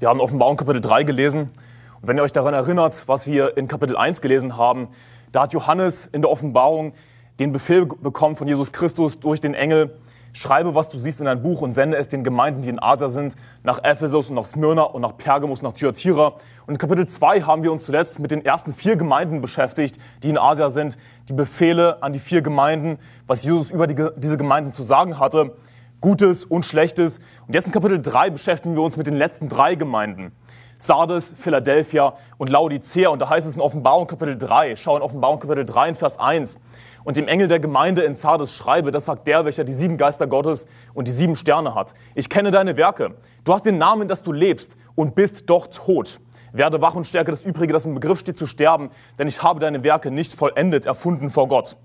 [0.00, 1.50] Wir haben Offenbarung Kapitel 3 gelesen.
[2.00, 4.88] Und wenn ihr euch daran erinnert, was wir in Kapitel 1 gelesen haben,
[5.30, 6.94] da hat Johannes in der Offenbarung
[7.38, 9.98] den Befehl bekommen von Jesus Christus durch den Engel,
[10.32, 13.10] schreibe, was du siehst in dein Buch und sende es den Gemeinden, die in Asia
[13.10, 16.28] sind, nach Ephesus und nach Smyrna und nach Pergamus, nach Thyatira.
[16.66, 20.30] Und in Kapitel 2 haben wir uns zuletzt mit den ersten vier Gemeinden beschäftigt, die
[20.30, 20.96] in Asia sind,
[21.28, 25.52] die Befehle an die vier Gemeinden, was Jesus über die, diese Gemeinden zu sagen hatte.
[26.00, 27.20] Gutes und Schlechtes.
[27.46, 30.32] Und jetzt in Kapitel 3 beschäftigen wir uns mit den letzten drei Gemeinden.
[30.78, 33.10] Sardes, Philadelphia und Laodicea.
[33.10, 36.18] Und da heißt es in Offenbarung Kapitel 3, schau in Offenbarung Kapitel 3 in Vers
[36.18, 36.58] 1.
[37.04, 40.26] Und dem Engel der Gemeinde in Sardes schreibe, das sagt der, welcher die sieben Geister
[40.26, 41.92] Gottes und die sieben Sterne hat.
[42.14, 43.16] Ich kenne deine Werke.
[43.44, 46.20] Du hast den Namen, dass du lebst und bist doch tot.
[46.52, 49.60] Werde wach und stärke das Übrige, das im Begriff steht zu sterben, denn ich habe
[49.60, 51.76] deine Werke nicht vollendet, erfunden vor Gott.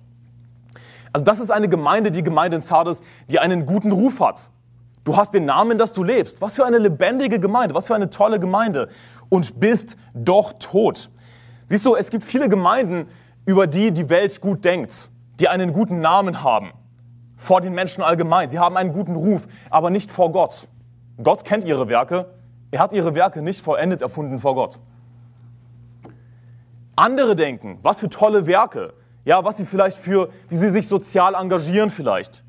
[1.15, 4.49] Also das ist eine Gemeinde, die Gemeinde in Sardes, die einen guten Ruf hat.
[5.05, 6.41] Du hast den Namen, dass du lebst.
[6.41, 8.89] Was für eine lebendige Gemeinde, was für eine tolle Gemeinde.
[9.29, 11.09] Und bist doch tot.
[11.67, 13.07] Siehst du, es gibt viele Gemeinden,
[13.45, 15.09] über die die Welt gut denkt,
[15.39, 16.73] die einen guten Namen haben.
[17.37, 18.49] Vor den Menschen allgemein.
[18.49, 20.67] Sie haben einen guten Ruf, aber nicht vor Gott.
[21.23, 22.25] Gott kennt ihre Werke.
[22.71, 24.81] Er hat ihre Werke nicht vollendet erfunden vor Gott.
[26.97, 28.93] Andere denken, was für tolle Werke
[29.25, 32.43] ja, was sie vielleicht für, wie sie sich sozial engagieren vielleicht.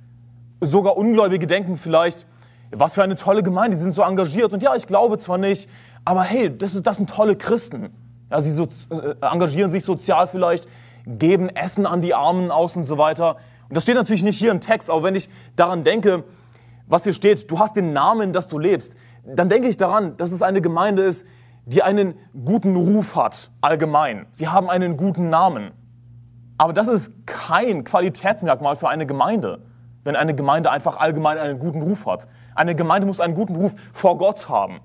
[0.61, 2.27] Sogar Ungläubige denken vielleicht,
[2.71, 4.53] was für eine tolle Gemeinde, die sind so engagiert.
[4.53, 5.69] Und ja, ich glaube zwar nicht,
[6.05, 7.91] aber hey, das, ist, das sind tolle Christen.
[8.31, 10.69] Ja, sie so, äh, engagieren sich sozial vielleicht,
[11.07, 13.37] geben Essen an die Armen aus und so weiter.
[13.69, 16.25] Und das steht natürlich nicht hier im Text, aber wenn ich daran denke,
[16.87, 20.31] was hier steht, du hast den Namen, dass du lebst, dann denke ich daran, dass
[20.31, 21.27] es eine Gemeinde ist,
[21.65, 24.27] die einen guten Ruf hat, allgemein.
[24.31, 25.73] Sie haben einen guten Namen.
[26.59, 29.63] Aber das ist kein Qualitätsmerkmal für eine Gemeinde,
[30.05, 32.29] wenn eine Gemeinde einfach allgemein einen guten Ruf hat.
[32.55, 34.81] Eine Gemeinde muss einen guten Ruf vor Gott haben.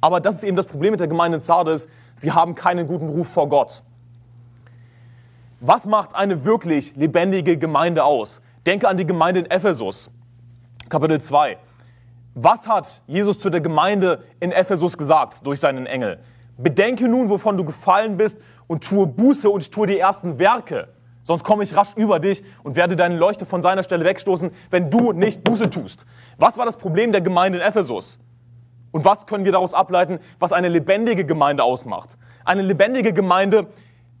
[0.00, 1.88] Aber das ist eben das Problem mit der Gemeinde in Sardes.
[2.16, 3.82] Sie haben keinen guten Ruf vor Gott.
[5.60, 8.42] Was macht eine wirklich lebendige Gemeinde aus?
[8.66, 10.10] Denke an die Gemeinde in Ephesus,
[10.88, 11.56] Kapitel 2.
[12.34, 16.18] Was hat Jesus zu der Gemeinde in Ephesus gesagt durch seinen Engel?
[16.58, 20.88] Bedenke nun, wovon du gefallen bist und tue Buße und tue die ersten Werke.
[21.24, 24.90] Sonst komme ich rasch über dich und werde deine Leuchte von seiner Stelle wegstoßen, wenn
[24.90, 26.04] du nicht Buße tust.
[26.38, 28.18] Was war das Problem der Gemeinde in Ephesus?
[28.92, 32.16] Und was können wir daraus ableiten, was eine lebendige Gemeinde ausmacht?
[32.44, 33.66] Eine lebendige Gemeinde,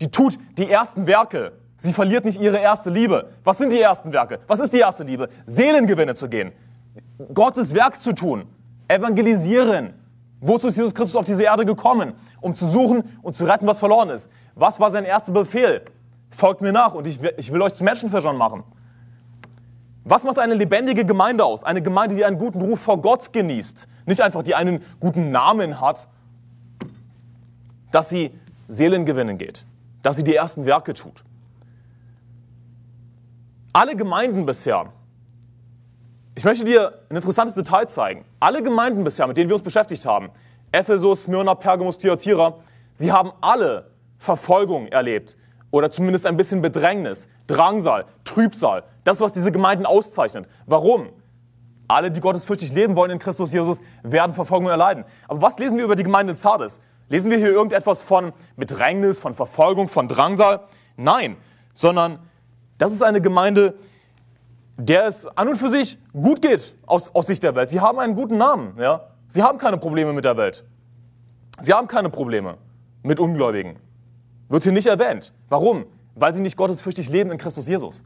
[0.00, 1.52] die tut die ersten Werke.
[1.76, 3.28] Sie verliert nicht ihre erste Liebe.
[3.44, 4.40] Was sind die ersten Werke?
[4.46, 5.28] Was ist die erste Liebe?
[5.46, 6.52] Seelengewinne zu gehen.
[7.32, 8.46] Gottes Werk zu tun.
[8.88, 9.94] Evangelisieren.
[10.40, 12.14] Wozu ist Jesus Christus auf diese Erde gekommen?
[12.40, 14.30] Um zu suchen und zu retten, was verloren ist.
[14.54, 15.82] Was war sein erster Befehl?
[16.34, 18.64] Folgt mir nach und ich, ich will euch zu Menschenfischern machen.
[20.04, 21.64] Was macht eine lebendige Gemeinde aus?
[21.64, 23.88] Eine Gemeinde, die einen guten Ruf vor Gott genießt.
[24.04, 26.08] Nicht einfach, die einen guten Namen hat,
[27.90, 28.32] dass sie
[28.68, 29.64] Seelen gewinnen geht,
[30.02, 31.24] dass sie die ersten Werke tut.
[33.72, 34.92] Alle Gemeinden bisher,
[36.34, 38.24] ich möchte dir ein interessantes Detail zeigen.
[38.40, 40.30] Alle Gemeinden bisher, mit denen wir uns beschäftigt haben,
[40.72, 42.56] Ephesus, Smyrna, Pergamus, Thyatira,
[42.94, 45.36] sie haben alle Verfolgung erlebt
[45.74, 48.84] oder zumindest ein bisschen Bedrängnis, Drangsal, Trübsal.
[49.02, 50.46] Das, was diese Gemeinden auszeichnet.
[50.66, 51.08] Warum?
[51.88, 55.04] Alle, die gottesfürchtig leben wollen in Christus Jesus, werden Verfolgung erleiden.
[55.26, 56.80] Aber was lesen wir über die Gemeinde in Sardes?
[57.08, 60.60] Lesen wir hier irgendetwas von Bedrängnis, von Verfolgung, von Drangsal?
[60.96, 61.38] Nein,
[61.74, 62.20] sondern
[62.78, 63.74] das ist eine Gemeinde,
[64.76, 67.68] der es an und für sich gut geht aus, aus Sicht der Welt.
[67.68, 68.78] Sie haben einen guten Namen.
[68.78, 69.08] Ja?
[69.26, 70.64] Sie haben keine Probleme mit der Welt.
[71.60, 72.58] Sie haben keine Probleme
[73.02, 73.83] mit Ungläubigen.
[74.48, 75.32] Wird hier nicht erwähnt.
[75.48, 75.86] Warum?
[76.14, 78.02] Weil sie nicht gottesfürchtig leben in Christus Jesus.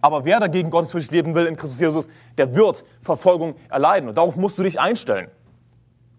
[0.00, 4.08] Aber wer dagegen gottesfürchtig leben will in Christus Jesus, der wird Verfolgung erleiden.
[4.08, 5.28] Und darauf musst du dich einstellen.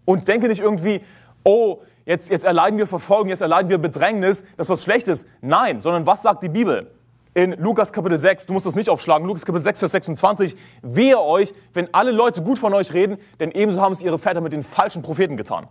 [0.05, 1.01] Und denke nicht irgendwie,
[1.43, 5.27] oh, jetzt, jetzt erleiden wir Verfolgung, jetzt erleiden wir Bedrängnis, das ist was Schlechtes.
[5.41, 6.91] Nein, sondern was sagt die Bibel?
[7.33, 11.19] In Lukas Kapitel 6, du musst das nicht aufschlagen, Lukas Kapitel 6, Vers 26, wehe
[11.19, 14.53] euch, wenn alle Leute gut von euch reden, denn ebenso haben es ihre Väter mit
[14.53, 15.67] den falschen Propheten getan.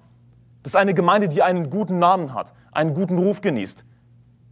[0.64, 3.84] Das ist eine Gemeinde, die einen guten Namen hat, einen guten Ruf genießt.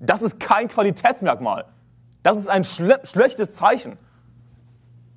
[0.00, 1.67] Das ist kein Qualitätsmerkmal.
[2.23, 3.99] Das ist ein schle schlechtes Zeichen.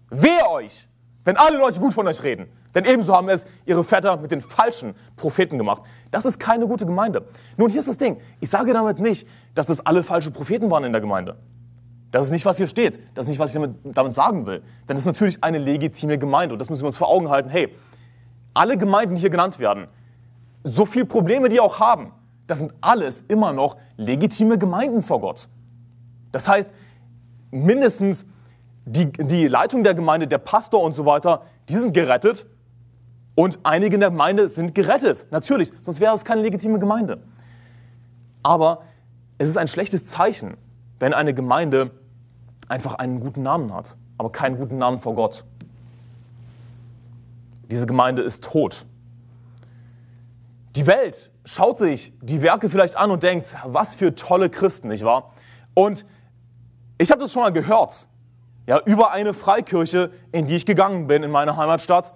[0.10, 0.88] Wehe euch,
[1.24, 2.48] wenn alle Leute gut von euch reden.
[2.76, 5.84] Denn ebenso haben es ihre Väter mit den falschen Propheten gemacht.
[6.12, 7.26] Das ist keine gute Gemeinde.
[7.56, 8.20] Nun, hier ist das Ding.
[8.40, 11.38] Ich sage damit nicht, dass das alle falsche Propheten waren in der Gemeinde.
[12.12, 13.00] Das ist nicht, was hier steht.
[13.16, 14.64] Das ist nicht, was ich damit, damit sagen will.
[14.88, 16.54] Denn es ist natürlich eine legitime Gemeinde.
[16.54, 17.50] Und das müssen wir uns vor Augen halten.
[17.50, 17.76] Hey,
[18.54, 19.88] alle Gemeinden, die hier genannt werden,
[20.64, 22.12] so viele Probleme die auch haben,
[22.48, 25.48] das sind alles immer noch legitime Gemeinden vor Gott.
[26.32, 26.74] Das heißt,
[27.52, 28.26] mindestens
[28.86, 32.46] die, die Leitung der Gemeinde, der Pastor und so weiter, die sind gerettet.
[33.36, 37.20] Und einige in der Gemeinde sind gerettet, natürlich, sonst wäre es keine legitime Gemeinde.
[38.44, 38.84] Aber
[39.38, 40.58] es ist ein schlechtes Zeichen,
[41.00, 41.92] wenn eine Gemeinde
[42.68, 45.46] einfach einen guten Namen hat, aber keinen guten Namen vor Gott.
[47.72, 48.86] Diese Gemeinde ist tot.
[50.76, 55.04] Die Welt schaut sich die Werke vielleicht an und denkt, was für tolle Christen, nicht
[55.04, 55.34] wahr?
[55.76, 56.06] Und
[56.98, 58.08] ich habe das schon mal gehört,
[58.66, 62.14] ja, über eine Freikirche, in die ich gegangen bin in meiner Heimatstadt,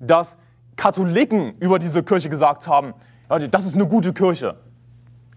[0.00, 0.38] dass
[0.76, 2.94] Katholiken über diese Kirche gesagt haben,
[3.28, 4.56] ja, das ist eine gute Kirche.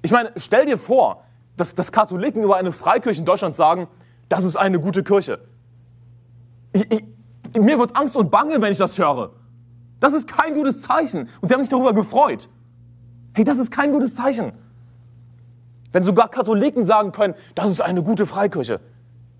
[0.01, 1.23] Ich meine, stell dir vor,
[1.57, 3.87] dass, dass Katholiken über eine Freikirche in Deutschland sagen,
[4.29, 5.39] das ist eine gute Kirche.
[6.71, 9.31] Ich, ich, mir wird Angst und Bange, wenn ich das höre.
[9.99, 11.29] Das ist kein gutes Zeichen.
[11.39, 12.49] Und sie haben sich darüber gefreut.
[13.33, 14.53] Hey, das ist kein gutes Zeichen.
[15.91, 18.79] Wenn sogar Katholiken sagen können, das ist eine gute Freikirche.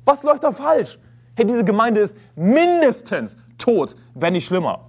[0.06, 1.00] Was läuft da falsch?
[1.36, 4.82] Hey, diese Gemeinde ist mindestens tot, wenn nicht schlimmer.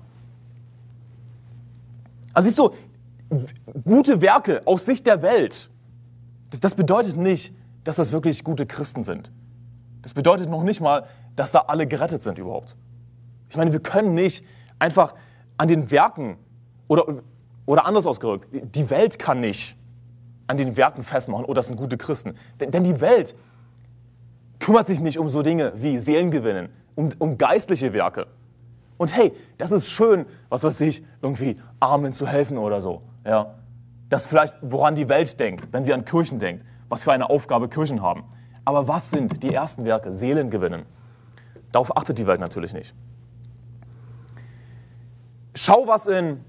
[2.33, 2.71] Also siehst du,
[3.85, 5.71] gute Werke aus Sicht der Welt,
[6.51, 7.55] das, das bedeutet nicht,
[7.85, 9.31] dass das wirklich gute Christen sind.
[10.03, 12.77] Das bedeutet noch nicht mal, dass da alle gerettet sind überhaupt.
[13.49, 14.45] Ich meine, wir können nicht
[14.79, 15.15] einfach
[15.57, 16.37] an den Werken
[16.89, 17.23] oder,
[17.67, 19.77] oder anders ausgedrückt, die Welt kann nicht
[20.47, 22.35] an den Werken festmachen, oh, das sind gute Christen.
[22.61, 23.35] Denn, denn die Welt
[24.59, 28.27] kümmert sich nicht um so Dinge wie Seelengewinnen, um, um geistliche Werke.
[28.97, 33.03] Und hey, das ist schön, was weiß ich, irgendwie Armen zu helfen oder so.
[33.25, 33.55] Ja?
[34.09, 37.69] Das vielleicht, woran die Welt denkt, wenn sie an Kirchen denkt, was für eine Aufgabe
[37.69, 38.25] Kirchen haben.
[38.65, 40.13] Aber was sind die ersten Werke?
[40.13, 40.85] Seelengewinnen.
[41.73, 42.95] Darauf achtet die Welt natürlich nicht.
[45.55, 46.45] Schau, was in,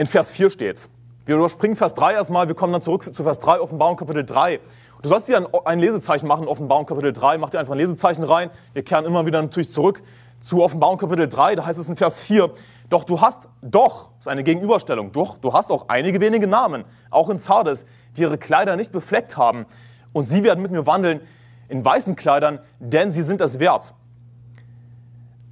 [0.00, 0.88] in Vers 4 steht.
[1.26, 4.58] Wir überspringen Vers 3 erstmal, wir kommen dann zurück zu Vers 3, Offenbarung Kapitel 3.
[5.02, 8.48] Du sollst dir ein, Lesezeichen machen, Offenbarung Kapitel 3, mach dir einfach ein Lesezeichen rein.
[8.72, 10.02] Wir kehren immer wieder natürlich zurück
[10.40, 12.50] zu Offenbarung Kapitel 3, da heißt es in Vers 4,
[12.88, 16.86] doch du hast, doch, das ist eine Gegenüberstellung, doch, du hast auch einige wenige Namen,
[17.10, 17.84] auch in Zardes,
[18.16, 19.66] die ihre Kleider nicht befleckt haben.
[20.14, 21.20] Und sie werden mit mir wandeln
[21.68, 23.92] in weißen Kleidern, denn sie sind es wert.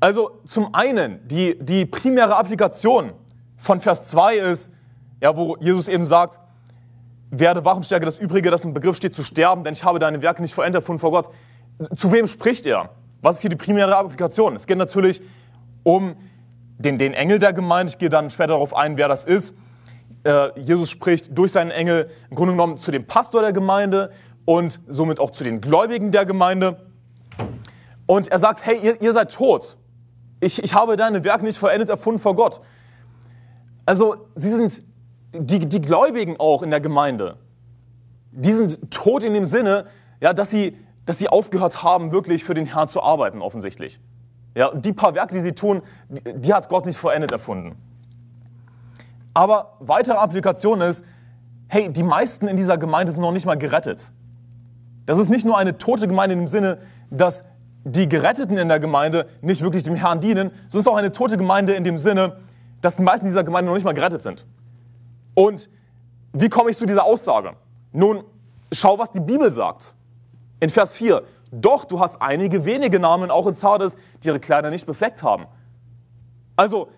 [0.01, 3.13] Also zum einen, die, die primäre Applikation
[3.59, 4.73] von Vers 2 ist,
[5.21, 6.41] ja, wo Jesus eben sagt,
[7.31, 9.99] werde wach und stärke das Übrige, das im Begriff steht zu sterben, denn ich habe
[9.99, 11.31] deine Werke nicht verändert von vor Gott.
[11.97, 12.91] Zu wem spricht er?
[13.21, 14.57] Was ist hier die primäre Applikation?
[14.57, 15.21] Es geht natürlich
[15.83, 16.17] um
[16.79, 17.93] den, den Engel der Gemeinde.
[17.93, 19.55] Ich gehe dann später darauf ein, wer das ist.
[20.25, 24.11] Äh, Jesus spricht durch seinen Engel im Grunde genommen zu dem Pastor der Gemeinde
[24.45, 26.89] und somit auch zu den Gläubigen der Gemeinde.
[28.07, 29.77] Und er sagt, hey, ihr, ihr seid tot.
[30.41, 32.61] Ich, ich habe deine Werke nicht vollendet erfunden vor Gott.
[33.89, 34.83] Also sie sind
[35.33, 37.39] die, die Gläubigen auch in der Gemeinde,
[38.33, 39.87] die sind tot in dem Sinne,
[40.21, 40.77] ja, dass, sie,
[41.07, 43.99] dass sie aufgehört haben, wirklich für den Herrn zu arbeiten, offensichtlich.
[44.55, 45.81] Ja, die paar Werke, die sie tun,
[46.11, 47.77] die, die hat Gott nicht vollendet erfunden.
[49.33, 51.03] Aber weitere Applikation ist,
[51.69, 54.13] hey, die meisten in dieser Gemeinde sind noch nicht mal gerettet.
[55.07, 56.77] Das ist nicht nur eine tote Gemeinde im Sinne,
[57.09, 57.43] dass
[57.85, 61.39] die Geretteten in der Gemeinde nicht wirklich dem Herrn dienen, es ist auch eine tote
[61.39, 62.37] Gemeinde in dem Sinne,
[62.81, 64.47] dass die meisten dieser Gemeinde noch nicht mal gerettet sind.
[65.35, 65.71] Und
[66.33, 67.53] wie komme ich zu dieser Aussage?
[67.93, 68.25] Nun,
[68.73, 69.95] schau, was die Bibel sagt.
[70.61, 71.23] In Vers 4.
[71.51, 75.47] Doch, du hast einige wenige Namen auch in Zardes, die ihre Kleider nicht befleckt haben.
[76.57, 76.89] Also,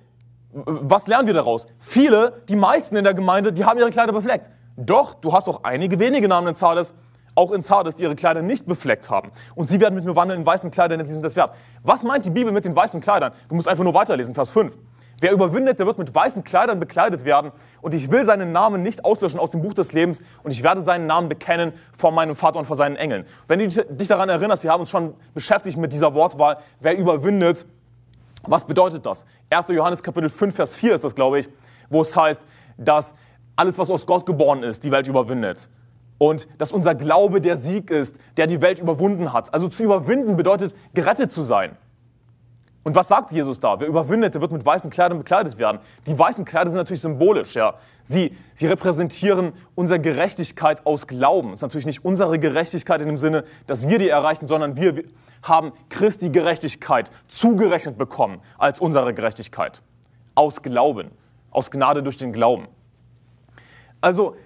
[0.52, 1.66] was lernen wir daraus?
[1.78, 4.50] Viele, die meisten in der Gemeinde, die haben ihre Kleider befleckt.
[4.76, 6.94] Doch, du hast auch einige wenige Namen in Zardes,
[7.34, 9.30] auch in Zardes, die ihre Kleider nicht befleckt haben.
[9.54, 11.52] Und sie werden mit mir wandeln in weißen Kleidern, denn sie sind das wert.
[11.82, 13.32] Was meint die Bibel mit den weißen Kleidern?
[13.48, 14.76] Du musst einfach nur weiterlesen, Vers 5.
[15.20, 17.52] Wer überwindet, der wird mit weißen Kleidern bekleidet werden.
[17.82, 20.22] Und ich will seinen Namen nicht auslöschen aus dem Buch des Lebens.
[20.42, 23.26] Und ich werde seinen Namen bekennen vor meinem Vater und vor seinen Engeln.
[23.46, 26.56] Wenn du dich daran erinnerst, wir haben uns schon beschäftigt mit dieser Wortwahl.
[26.80, 27.66] Wer überwindet,
[28.44, 29.26] was bedeutet das?
[29.50, 29.68] 1.
[29.68, 31.48] Johannes Kapitel 5, Vers 4 ist das, glaube ich,
[31.90, 32.40] wo es heißt,
[32.78, 33.14] dass
[33.56, 35.68] alles, was aus Gott geboren ist, die Welt überwindet.
[36.16, 39.52] Und dass unser Glaube der Sieg ist, der die Welt überwunden hat.
[39.52, 41.76] Also zu überwinden bedeutet, gerettet zu sein.
[42.82, 43.78] Und was sagt Jesus da?
[43.78, 45.80] Wer überwindet, der wird mit weißen Kleidern bekleidet werden.
[46.06, 47.54] Die weißen Kleider sind natürlich symbolisch.
[47.54, 47.74] Ja.
[48.04, 51.48] Sie, sie repräsentieren unsere Gerechtigkeit aus Glauben.
[51.48, 55.04] Es ist natürlich nicht unsere Gerechtigkeit in dem Sinne, dass wir die erreichen, sondern wir
[55.42, 59.82] haben Christi Gerechtigkeit zugerechnet bekommen als unsere Gerechtigkeit.
[60.34, 61.10] Aus Glauben.
[61.50, 62.66] Aus Gnade durch den Glauben.
[64.00, 64.36] Also,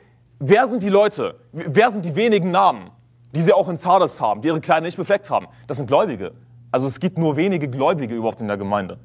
[0.41, 1.37] wer sind die Leute?
[1.53, 2.91] Wer sind die wenigen Namen,
[3.33, 5.47] die sie auch in Zardes haben, die ihre Kleider nicht befleckt haben?
[5.69, 6.33] Das sind Gläubige.
[6.75, 8.99] Also es gibt nur wenige Gläubige überhaupt in der Gemeinde.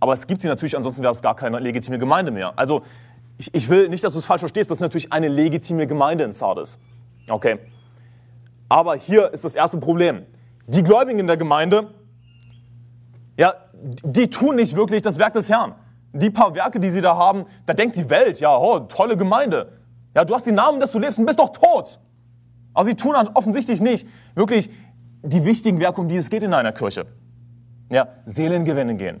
[0.00, 2.58] Aber es gibt sie natürlich, ansonsten wäre es gar keine legitime Gemeinde mehr.
[2.58, 2.84] Also
[3.36, 6.24] ich, ich will nicht, dass du es falsch verstehst, das ist natürlich eine legitime Gemeinde
[6.24, 6.78] in Sardes.
[7.28, 7.58] Okay.
[8.70, 10.22] Aber hier ist das erste Problem.
[10.68, 11.92] Die Gläubigen in der Gemeinde,
[13.36, 15.74] ja, die tun nicht wirklich das Werk des Herrn.
[16.14, 19.70] die paar Werke, die sie da haben, da denkt die Welt, ja, oh, tolle Gemeinde.
[20.14, 22.00] Ja, du hast den Namen, dass du lebst und bist doch tot.
[22.72, 24.70] Aber sie tun offensichtlich nicht wirklich
[25.26, 27.06] die wichtigen Werke, um die es geht in einer Kirche.
[27.90, 29.20] Ja, Seelen gewinnen gehen.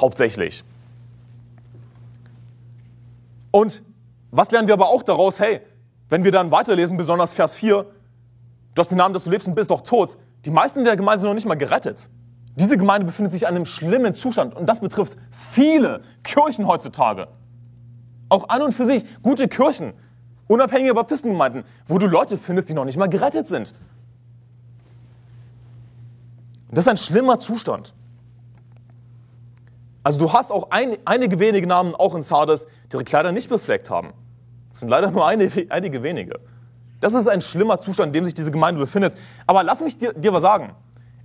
[0.00, 0.64] Hauptsächlich.
[3.50, 3.82] Und
[4.30, 5.40] was lernen wir aber auch daraus?
[5.40, 5.60] Hey,
[6.08, 7.84] wenn wir dann weiterlesen, besonders Vers 4,
[8.74, 10.16] du hast den Namen, dass du lebst und bist doch tot.
[10.44, 12.08] Die meisten der Gemeinde sind noch nicht mal gerettet.
[12.56, 17.28] Diese Gemeinde befindet sich in einem schlimmen Zustand und das betrifft viele Kirchen heutzutage.
[18.28, 19.92] Auch an und für sich gute Kirchen,
[20.46, 23.74] unabhängige Baptistengemeinden, wo du Leute findest, die noch nicht mal gerettet sind.
[26.70, 27.94] Das ist ein schlimmer Zustand.
[30.02, 33.48] Also du hast auch ein, einige wenige Namen auch in Sardes, die ihre Kleider nicht
[33.48, 34.12] befleckt haben.
[34.70, 36.40] Das sind leider nur eine, einige wenige.
[37.00, 39.14] Das ist ein schlimmer Zustand, in dem sich diese Gemeinde befindet.
[39.46, 40.74] Aber lass mich dir, dir was sagen.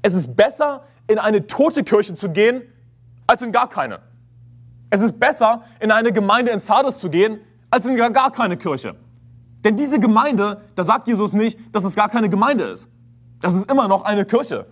[0.01, 2.61] Es ist besser, in eine tote Kirche zu gehen,
[3.27, 3.99] als in gar keine.
[4.89, 8.95] Es ist besser, in eine Gemeinde in Sardes zu gehen, als in gar keine Kirche.
[9.63, 12.89] Denn diese Gemeinde, da sagt Jesus nicht, dass es gar keine Gemeinde ist.
[13.39, 14.67] Das ist immer noch eine Kirche.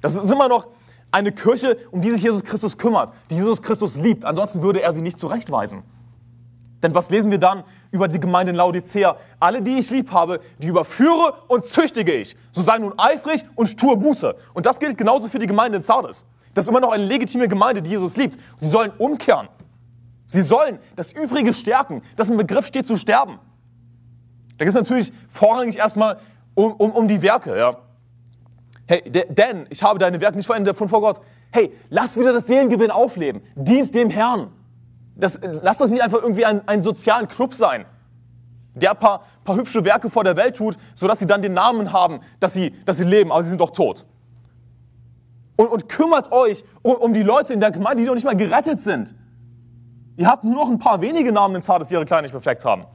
[0.00, 0.68] Das ist immer noch
[1.10, 4.24] eine Kirche, um die sich Jesus Christus kümmert, die Jesus Christus liebt.
[4.24, 5.82] Ansonsten würde er sie nicht zurechtweisen.
[6.82, 9.16] Denn was lesen wir dann über die Gemeinde in Laodicea?
[9.38, 12.36] Alle, die ich lieb habe, die überführe und züchtige ich.
[12.52, 14.34] So sei nun eifrig und tue Buße.
[14.54, 16.24] Und das gilt genauso für die Gemeinde in Sardes.
[16.54, 18.38] Das ist immer noch eine legitime Gemeinde, die Jesus liebt.
[18.60, 19.48] Sie sollen umkehren.
[20.26, 22.02] Sie sollen das Übrige stärken.
[22.16, 23.38] Das im Begriff steht zu sterben.
[24.56, 26.18] Da geht es natürlich vorrangig erstmal
[26.54, 27.56] um, um, um die Werke.
[27.58, 27.76] Ja.
[28.90, 31.20] Hey, denn ich habe deine Werke nicht verändert von vor Gott.
[31.52, 33.40] Hey, lass wieder das Seelengewinn aufleben.
[33.54, 34.50] Dienst dem Herrn.
[35.14, 37.84] Das, lass das nicht einfach irgendwie ein, ein sozialen Club sein,
[38.74, 41.92] der ein paar, paar hübsche Werke vor der Welt tut, sodass sie dann den Namen
[41.92, 44.06] haben, dass sie, dass sie leben, aber sie sind doch tot.
[45.54, 48.34] Und, und kümmert euch um, um, die Leute in der Gemeinde, die noch nicht mal
[48.34, 49.14] gerettet sind.
[50.16, 52.64] Ihr habt nur noch ein paar wenige Namen in Zart, dass ihre Kleider nicht befleckt
[52.64, 52.86] haben.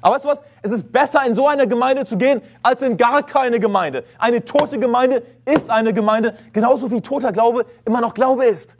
[0.00, 0.42] Aber weißt du was?
[0.62, 4.04] Es ist besser, in so eine Gemeinde zu gehen, als in gar keine Gemeinde.
[4.18, 8.76] Eine tote Gemeinde ist eine Gemeinde, genauso wie toter Glaube immer noch Glaube ist.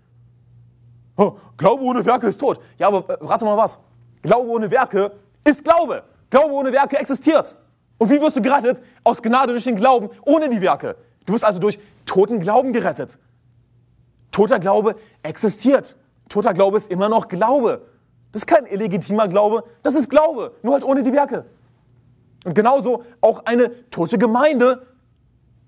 [1.16, 2.60] Oh, Glaube ohne Werke ist tot.
[2.78, 3.78] Ja, aber äh, rate mal was.
[4.22, 5.10] Glaube ohne Werke
[5.44, 6.04] ist Glaube.
[6.30, 7.56] Glaube ohne Werke existiert.
[7.98, 8.80] Und wie wirst du gerettet?
[9.02, 10.94] Aus Gnade durch den Glauben, ohne die Werke.
[11.26, 13.18] Du wirst also durch toten Glauben gerettet.
[14.30, 14.94] Toter Glaube
[15.24, 15.96] existiert.
[16.28, 17.82] Toter Glaube ist immer noch Glaube.
[18.32, 21.46] Das ist kein illegitimer Glaube, das ist Glaube, nur halt ohne die Werke.
[22.44, 24.86] Und genauso auch eine tote Gemeinde,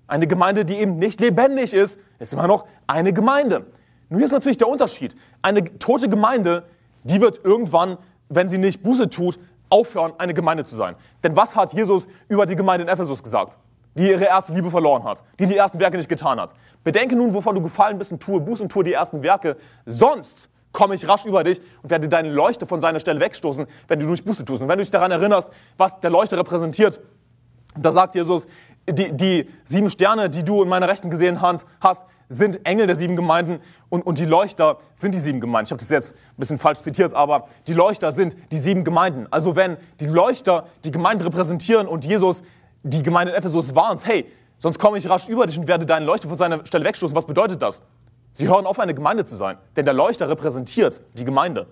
[0.07, 3.65] eine Gemeinde, die eben nicht lebendig ist, ist immer noch eine Gemeinde.
[4.09, 5.15] Nun hier ist natürlich der Unterschied.
[5.41, 6.63] Eine tote Gemeinde,
[7.03, 7.97] die wird irgendwann,
[8.29, 9.39] wenn sie nicht Buße tut,
[9.69, 10.95] aufhören, eine Gemeinde zu sein.
[11.23, 13.57] Denn was hat Jesus über die Gemeinde in Ephesus gesagt?
[13.95, 16.53] Die ihre erste Liebe verloren hat, die die ersten Werke nicht getan hat.
[16.83, 19.57] Bedenke nun, wovon du gefallen bist und tue Buße und tue die ersten Werke.
[19.85, 23.99] Sonst komme ich rasch über dich und werde deine Leuchte von seiner Stelle wegstoßen, wenn
[23.99, 24.61] du durch Buße tust.
[24.61, 26.99] Und wenn du dich daran erinnerst, was der Leuchte repräsentiert,
[27.77, 28.47] da sagt Jesus,
[28.89, 33.15] die, die sieben Sterne, die du in meiner Rechten gesehen hast, sind Engel der sieben
[33.15, 33.59] Gemeinden
[33.89, 35.65] und, und die Leuchter sind die sieben Gemeinden.
[35.65, 39.27] Ich habe das jetzt ein bisschen falsch zitiert, aber die Leuchter sind die sieben Gemeinden.
[39.31, 42.41] Also wenn die Leuchter die Gemeinden repräsentieren und Jesus
[42.83, 44.25] die Gemeinde in Ephesus warnt, hey,
[44.57, 47.25] sonst komme ich rasch über dich und werde deine Leuchte von seiner Stelle wegstoßen, was
[47.25, 47.81] bedeutet das?
[48.33, 51.67] Sie hören auf, eine Gemeinde zu sein, denn der Leuchter repräsentiert die Gemeinde.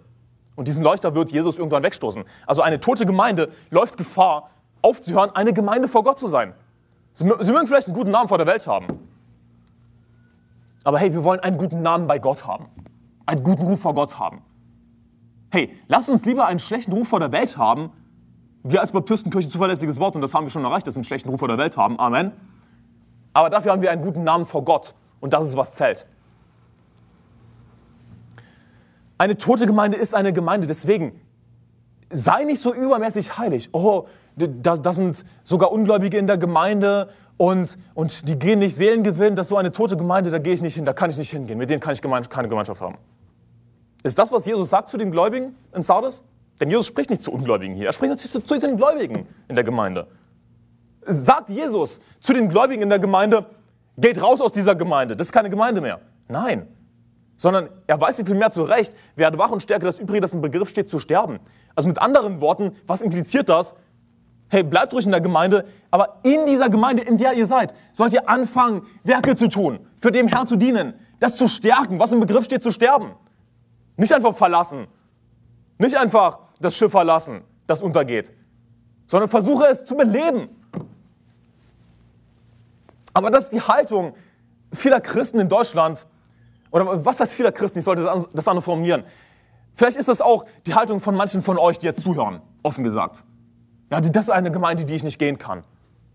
[0.56, 2.24] Und diesen Leuchter wird Jesus irgendwann wegstoßen.
[2.46, 4.50] Also eine tote Gemeinde läuft Gefahr,
[4.82, 6.54] aufzuhören, eine Gemeinde vor Gott zu sein.
[7.14, 8.88] Sie, Sie mögen vielleicht einen guten Namen vor der Welt haben.
[10.84, 12.66] Aber hey, wir wollen einen guten Namen bei Gott haben.
[13.26, 14.42] Einen guten Ruf vor Gott haben.
[15.52, 17.92] Hey, lasst uns lieber einen schlechten Ruf vor der Welt haben.
[18.64, 21.30] Wir als Baptistenkirche zuverlässiges Wort, und das haben wir schon erreicht, dass wir einen schlechten
[21.30, 22.00] Ruf vor der Welt haben.
[22.00, 22.32] Amen.
[23.34, 24.94] Aber dafür haben wir einen guten Namen vor Gott.
[25.22, 26.06] Und das ist, was zählt.
[29.20, 31.20] Eine tote Gemeinde ist eine Gemeinde, deswegen
[32.10, 33.70] sei nicht so übermäßig heilig.
[33.74, 34.06] Oh,
[34.38, 39.36] da, da sind sogar Ungläubige in der Gemeinde und, und die gehen nicht Seelengewinn.
[39.36, 41.32] Das ist so eine tote Gemeinde, da gehe ich nicht hin, da kann ich nicht
[41.32, 41.58] hingehen.
[41.58, 42.96] Mit denen kann ich gemein, keine Gemeinschaft haben.
[44.04, 46.24] Ist das, was Jesus sagt zu den Gläubigen in Sardes?
[46.62, 49.56] Denn Jesus spricht nicht zu Ungläubigen hier, er spricht natürlich zu, zu den Gläubigen in
[49.56, 50.08] der Gemeinde.
[51.06, 53.46] Sagt Jesus zu den Gläubigen in der Gemeinde,
[53.98, 56.00] geht raus aus dieser Gemeinde, das ist keine Gemeinde mehr.
[56.30, 56.68] Nein,
[57.40, 60.70] sondern er weiß sich vielmehr zurecht, werde wach und stärke das Übrige, das im Begriff
[60.70, 61.40] steht, zu sterben.
[61.74, 63.74] Also mit anderen Worten, was impliziert das?
[64.50, 68.12] Hey, bleibt ruhig in der Gemeinde, aber in dieser Gemeinde, in der ihr seid, sollt
[68.12, 72.20] ihr anfangen, Werke zu tun, für dem Herrn zu dienen, das zu stärken, was im
[72.20, 73.14] Begriff steht, zu sterben.
[73.96, 74.88] Nicht einfach verlassen,
[75.78, 78.34] nicht einfach das Schiff verlassen, das untergeht,
[79.08, 80.50] sondern versuche es zu beleben.
[83.14, 84.14] Aber das ist die Haltung
[84.74, 86.06] vieler Christen in Deutschland,
[86.72, 87.80] Oder was heißt vieler Christen?
[87.80, 89.04] Ich sollte das andere formulieren.
[89.76, 93.24] Vielleicht ist das auch die Haltung von manchen von euch, die jetzt zuhören, offen gesagt.
[93.92, 95.64] Ja, das ist eine Gemeinde, die ich nicht gehen kann.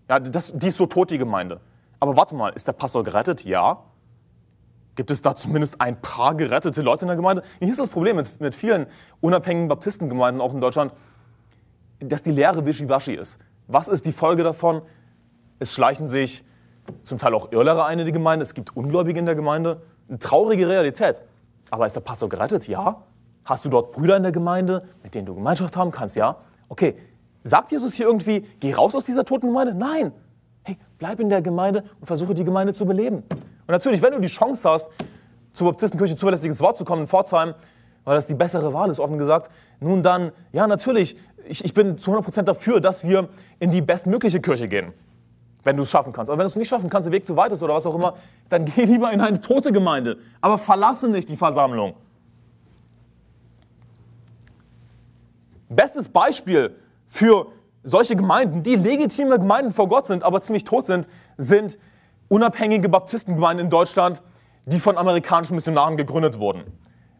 [0.09, 1.61] Ja, das, die ist so tot, die Gemeinde.
[1.99, 3.45] Aber warte mal, ist der Pastor gerettet?
[3.45, 3.85] Ja.
[4.97, 7.43] Gibt es da zumindest ein paar gerettete Leute in der Gemeinde?
[7.59, 8.87] Hier ist das Problem mit, mit vielen
[9.21, 10.93] unabhängigen Baptistengemeinden, auch in Deutschland,
[11.99, 13.39] dass die Lehre wischiwaschi ist.
[13.67, 14.83] Was ist die Folge davon?
[15.59, 16.45] Es schleichen sich
[17.03, 19.83] zum Teil auch Irrlehrer ein in die Gemeinde, es gibt Ungläubige in der Gemeinde.
[20.09, 21.23] Eine traurige Realität.
[21.71, 22.69] Aber ist der Pastor gerettet?
[22.69, 23.03] Ja.
[23.45, 26.17] Hast du dort Brüder in der Gemeinde, mit denen du Gemeinschaft haben kannst?
[26.17, 26.37] Ja.
[26.69, 26.97] Okay,
[27.43, 29.75] sagt Jesus hier irgendwie, geh raus aus dieser toten Gemeinde?
[29.75, 30.13] Nein.
[30.63, 33.23] Hey, bleib in der Gemeinde und versuche die Gemeinde zu beleben.
[33.29, 34.91] Und natürlich, wenn du die Chance hast,
[35.53, 37.55] zur Baptistenkirche zuverlässiges Wort zu kommen in Pforzheim,
[38.05, 41.99] weil das die bessere Wahl ist, offen gesagt, nun dann, ja, natürlich, ich, ich bin
[41.99, 44.93] zu 100% dafür, dass wir in die bestmögliche Kirche gehen,
[45.65, 46.31] wenn du es schaffen kannst.
[46.31, 47.95] Aber wenn du es nicht schaffen kannst, der Weg zu weit ist oder was auch
[47.95, 48.15] immer,
[48.49, 50.19] dann geh lieber in eine tote Gemeinde.
[50.41, 51.95] Aber verlasse nicht die Versammlung.
[55.69, 57.49] Bestes Beispiel für
[57.83, 61.79] solche Gemeinden, die legitime Gemeinden vor Gott sind, aber ziemlich tot sind, sind
[62.29, 64.23] unabhängige Baptistengemeinden in Deutschland,
[64.67, 66.65] die von amerikanischen Missionaren gegründet wurden.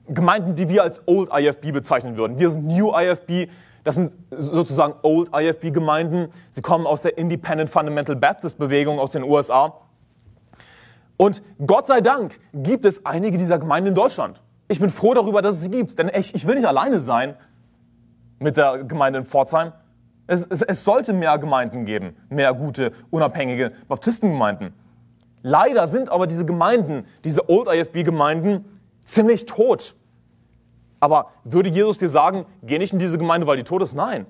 [0.07, 2.39] Gemeinden, die wir als Old IFB bezeichnen würden.
[2.39, 3.51] Wir sind New IFB,
[3.85, 6.29] das sind sozusagen Old IFB-Gemeinden.
[6.51, 9.75] Sie kommen aus der Independent Fundamental Baptist Bewegung aus den USA.
[11.17, 14.43] Und Gott sei Dank gibt es einige dieser Gemeinden in Deutschland.
[14.69, 17.37] Ich bin froh darüber, dass es sie gibt, denn ich, ich will nicht alleine sein
[18.39, 19.73] mit der Gemeinde in Pforzheim.
[20.27, 24.73] Es, es, es sollte mehr Gemeinden geben, mehr gute, unabhängige Baptistengemeinden.
[25.43, 28.65] Leider sind aber diese Gemeinden, diese Old IFB-Gemeinden,
[29.05, 29.95] ziemlich tot.
[31.05, 33.93] Aber würde Jesus dir sagen, geh nicht in diese Gemeinde, weil die tot ist?
[33.93, 34.25] Nein.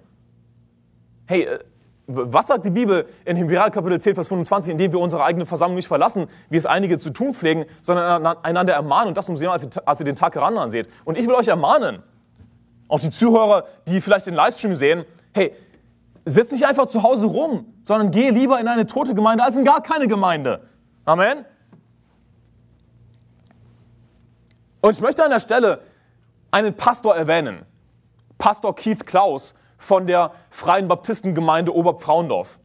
[1.24, 1.60] Hey, äh,
[2.08, 5.76] was sagt die Bibel in Hebräer Kapitel 10, Vers 25, indem wir unsere eigene Versammlung
[5.76, 9.78] nicht verlassen, wie es einige zu tun pflegen, sondern einander ermahnen und das umso als,
[9.86, 10.88] als ihr den Tag heranseht.
[11.04, 12.02] Und ich will euch ermahnen,
[12.88, 15.54] auch die Zuhörer, die vielleicht den Livestream sehen, hey,
[16.24, 19.64] sitz nicht einfach zu Hause rum, sondern geh lieber in eine tote Gemeinde als in
[19.64, 20.62] gar keine Gemeinde.
[21.04, 21.44] Amen.
[24.80, 25.78] Und ich möchte an der Stelle
[26.54, 27.66] einen Pastor erwähnen.
[28.38, 32.60] Pastor Keith Klaus von der Freien Baptistengemeinde Oberpfrauendorf.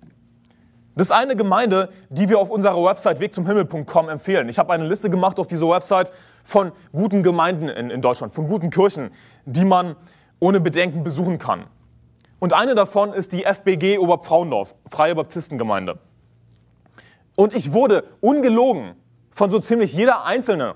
[0.96, 4.48] Das ist eine Gemeinde, die wir auf unserer Website wegzumhimmel.com empfehlen.
[4.48, 8.48] Ich habe eine Liste gemacht auf dieser Website von guten Gemeinden in, in Deutschland, von
[8.48, 9.10] guten Kirchen,
[9.46, 9.96] die man
[10.40, 11.66] ohne Bedenken besuchen kann.
[12.38, 15.98] Und eine davon ist die FBG Oberpfrauendorf, Freie Baptistengemeinde.
[17.36, 18.94] Und ich wurde ungelogen
[19.32, 20.76] von so ziemlich jeder einzelne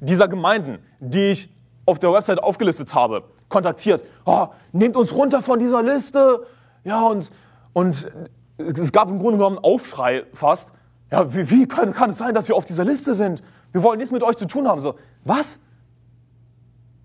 [0.00, 1.50] dieser Gemeinden, die ich
[1.90, 4.02] auf der Website aufgelistet habe, kontaktiert.
[4.24, 6.46] Oh, nehmt uns runter von dieser Liste.
[6.84, 7.30] Ja, und,
[7.72, 8.10] und
[8.56, 10.72] es gab im Grunde genommen einen Aufschrei fast.
[11.10, 13.42] Ja, wie, wie kann, kann, es sein, dass wir auf dieser Liste sind?
[13.72, 14.80] Wir wollen nichts mit euch zu tun haben.
[14.80, 15.60] So, was?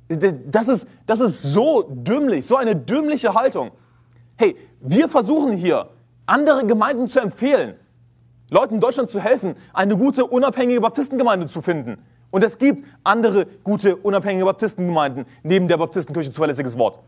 [0.08, 3.72] Das ist, das ist so dümmlich, so eine dümmliche Haltung.
[4.36, 5.90] Hey, wir versuchen hier,
[6.28, 7.76] andere Gemeinden zu empfehlen,
[8.52, 11.98] Leuten in Deutschland zu helfen, eine gute, unabhängige Baptistengemeinde zu finden.
[12.32, 17.00] Und es gibt andere gute, unabhängige Baptistengemeinden neben der Baptistenkirche zuverlässiges Wort.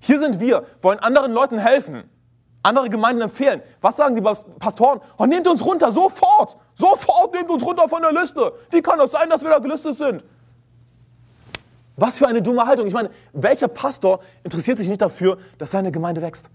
[0.00, 2.04] Hier sind wir, wollen anderen Leuten helfen,
[2.62, 3.62] andere Gemeinden empfehlen.
[3.80, 5.00] Was sagen die Pastoren?
[5.18, 6.56] Oh, nehmt uns runter, sofort!
[6.74, 8.52] Sofort nehmt uns runter von der Liste!
[8.70, 10.24] Wie kann das sein, dass wir da gelistet sind?
[11.96, 12.86] Was für eine dumme Haltung.
[12.86, 16.50] Ich meine, welcher Pastor interessiert sich nicht dafür, dass seine Gemeinde wächst?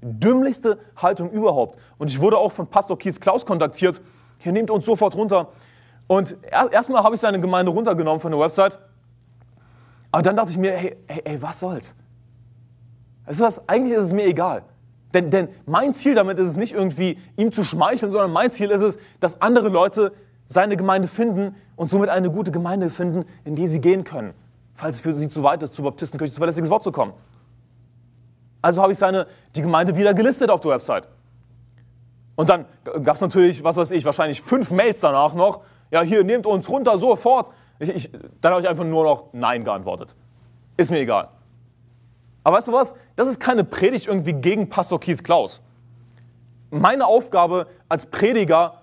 [0.00, 1.78] Dümmlichste Haltung überhaupt.
[1.98, 4.00] Und ich wurde auch von Pastor Keith Klaus kontaktiert.
[4.38, 5.48] Hier nehmt uns sofort runter.
[6.06, 6.36] Und
[6.70, 8.78] erstmal habe ich seine Gemeinde runtergenommen von der Website.
[10.12, 11.96] Aber dann dachte ich mir, hey, hey, hey was soll's?
[13.26, 13.68] Weißt du was?
[13.68, 14.62] Eigentlich ist es mir egal.
[15.14, 18.70] Denn, denn mein Ziel damit ist es nicht irgendwie, ihm zu schmeicheln, sondern mein Ziel
[18.70, 20.12] ist es, dass andere Leute
[20.46, 24.32] seine Gemeinde finden und somit eine gute Gemeinde finden, in die sie gehen können,
[24.74, 27.12] falls es für sie zu weit ist, zur Baptistenkirche zu verlässliches Wort zu kommen.
[28.62, 31.08] Also habe ich seine, die Gemeinde wieder gelistet auf der Website.
[32.36, 32.66] Und dann
[33.02, 36.68] gab es natürlich, was weiß ich, wahrscheinlich fünf Mails danach noch, ja, hier, nehmt uns
[36.68, 37.50] runter, sofort.
[37.78, 40.14] Ich, ich, dann habe ich einfach nur noch Nein geantwortet.
[40.76, 41.28] Ist mir egal.
[42.44, 42.94] Aber weißt du was?
[43.16, 45.62] Das ist keine Predigt irgendwie gegen Pastor Keith Klaus.
[46.70, 48.82] Meine Aufgabe als Prediger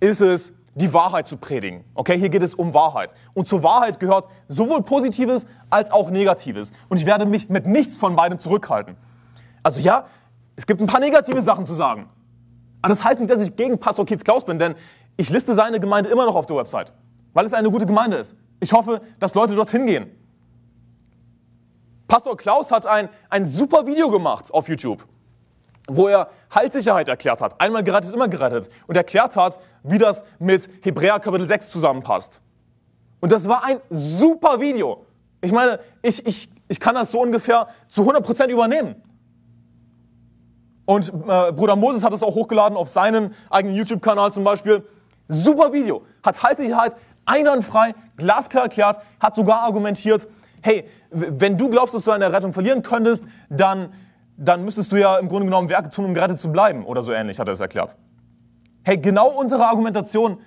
[0.00, 1.84] ist es, die Wahrheit zu predigen.
[1.94, 3.14] Okay, hier geht es um Wahrheit.
[3.34, 6.72] Und zur Wahrheit gehört sowohl Positives als auch Negatives.
[6.88, 8.96] Und ich werde mich mit nichts von beidem zurückhalten.
[9.62, 10.06] Also ja,
[10.56, 12.08] es gibt ein paar negative Sachen zu sagen.
[12.80, 14.74] Aber das heißt nicht, dass ich gegen Pastor Keith Klaus bin, denn
[15.16, 16.92] ich liste seine Gemeinde immer noch auf der Website,
[17.32, 18.36] weil es eine gute Gemeinde ist.
[18.60, 20.10] Ich hoffe, dass Leute dorthin gehen.
[22.06, 25.06] Pastor Klaus hat ein, ein super Video gemacht auf YouTube,
[25.88, 27.60] wo er Heilssicherheit erklärt hat.
[27.60, 28.68] Einmal gerettet, immer gerettet.
[28.86, 32.42] Und erklärt hat, wie das mit Hebräer Kapitel 6 zusammenpasst.
[33.20, 35.06] Und das war ein super Video.
[35.40, 38.96] Ich meine, ich, ich, ich kann das so ungefähr zu 100% übernehmen.
[40.84, 44.84] Und äh, Bruder Moses hat das auch hochgeladen auf seinen eigenen YouTube-Kanal zum Beispiel.
[45.32, 46.04] Super Video.
[46.22, 50.28] Hat Heilssicherheit einwandfrei, glasklar erklärt, hat sogar argumentiert,
[50.62, 53.92] hey, wenn du glaubst, dass du deine Rettung verlieren könntest, dann,
[54.36, 56.84] dann müsstest du ja im Grunde genommen Werke tun, um gerettet zu bleiben.
[56.84, 57.96] Oder so ähnlich hat er es erklärt.
[58.82, 60.38] Hey, genau unsere Argumentation.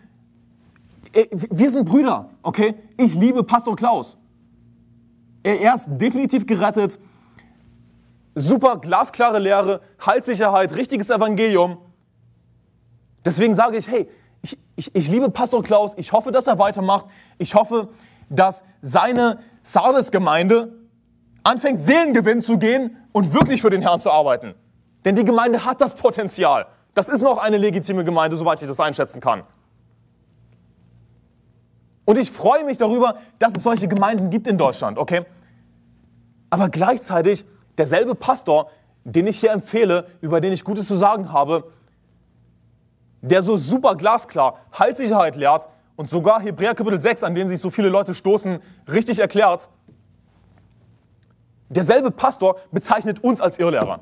[1.13, 2.76] Äh, wir sind Brüder, okay?
[2.98, 4.17] Ich liebe Pastor Klaus.
[5.43, 7.00] Er ist definitiv gerettet.
[8.34, 11.78] Super glasklare Lehre, Haltsicherheit, richtiges Evangelium.
[13.24, 14.10] Deswegen sage ich, hey,
[14.45, 15.93] ich, ich, ich liebe Pastor Klaus.
[15.97, 17.05] Ich hoffe, dass er weitermacht.
[17.39, 17.89] Ich hoffe,
[18.29, 20.73] dass seine Sardes-Gemeinde
[21.43, 24.53] anfängt, Seelengewinn zu gehen und wirklich für den Herrn zu arbeiten.
[25.03, 26.67] Denn die Gemeinde hat das Potenzial.
[26.93, 29.43] Das ist noch eine legitime Gemeinde, soweit ich das einschätzen kann.
[32.05, 35.25] Und ich freue mich darüber, dass es solche Gemeinden gibt in Deutschland, okay?
[36.51, 37.45] Aber gleichzeitig
[37.79, 38.69] derselbe Pastor,
[39.03, 41.71] den ich hier empfehle, über den ich Gutes zu sagen habe,
[43.30, 47.70] der so super glasklar Heilssicherheit lehrt und sogar Hebräer Kapitel 6, an den sich so
[47.70, 49.70] viele Leute stoßen, richtig erklärt,
[51.70, 54.00] derselbe Pastor bezeichnet uns als Irrlehrer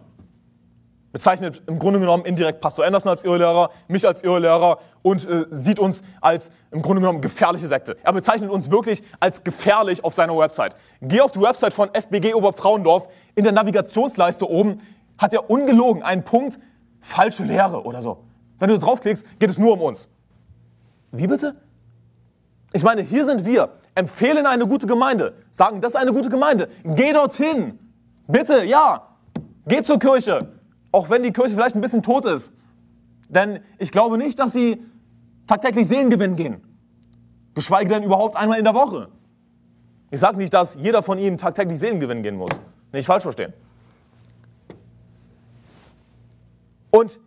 [1.14, 5.80] bezeichnet im Grunde genommen indirekt Pastor Anderson als Irrlehrer, mich als Irrlehrer und äh, sieht
[5.80, 7.96] uns als im Grunde genommen gefährliche Sekte.
[8.04, 10.76] Er bezeichnet uns wirklich als gefährlich auf seiner Website.
[11.02, 13.08] Geh auf die Website von FBG Oberfrauendorf.
[13.36, 14.80] In der Navigationsleiste oben
[15.20, 16.60] hat er ungelogen einen Punkt
[17.00, 18.18] falsche Lehre oder so.
[18.64, 20.08] Wenn du draufklickst, geht es nur um uns.
[21.12, 21.56] Wie bitte?
[22.72, 26.70] Ich meine, hier sind wir, empfehlen eine gute Gemeinde, sagen, das ist eine gute Gemeinde.
[26.84, 27.78] Geh dorthin.
[28.28, 29.10] Bitte, ja.
[29.68, 30.48] Geh zur Kirche
[30.94, 32.54] auch wenn die Kirche vielleicht ein bisschen tot ist.
[33.28, 34.82] Denn ich glaube nicht, dass sie
[35.48, 36.62] tagtäglich Seelengewinn gehen.
[37.56, 39.10] Geschweige denn überhaupt einmal in der Woche.
[40.12, 42.52] Ich sage nicht, dass jeder von ihnen tagtäglich Seelengewinn gehen muss.
[42.92, 43.54] Nicht falsch verstehen.
[46.92, 47.20] Und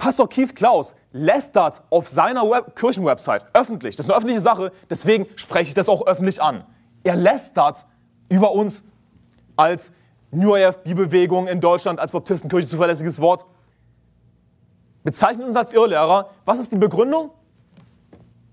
[0.00, 3.96] Pastor Keith Klaus lästert auf seiner Web Kirchenwebsite öffentlich.
[3.96, 6.64] Das ist eine öffentliche Sache, deswegen spreche ich das auch öffentlich an.
[7.04, 7.86] Er lästert
[8.30, 8.82] über uns
[9.56, 9.92] als
[10.30, 13.44] New AF Bibelbewegung in Deutschland als Baptistenkirche zuverlässiges Wort,
[15.04, 16.30] bezeichnet uns als Irrlehrer.
[16.46, 17.30] Was ist die Begründung?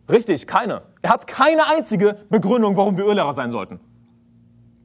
[0.09, 0.81] Richtig, keine.
[1.01, 3.79] Er hat keine einzige Begründung, warum wir Irrlehrer sein sollten.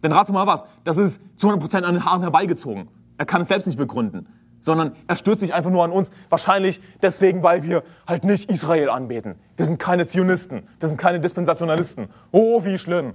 [0.05, 2.89] Denn rate mal was, das ist zu 100% an den Haaren herbeigezogen.
[3.19, 4.29] Er kann es selbst nicht begründen,
[4.63, 6.11] sondern er stürzt sich einfach nur an uns.
[6.31, 9.35] Wahrscheinlich deswegen, weil wir halt nicht Israel anbeten.
[9.57, 12.09] Wir sind keine Zionisten, wir sind keine Dispensationalisten.
[12.31, 13.13] Oh, wie schlimm.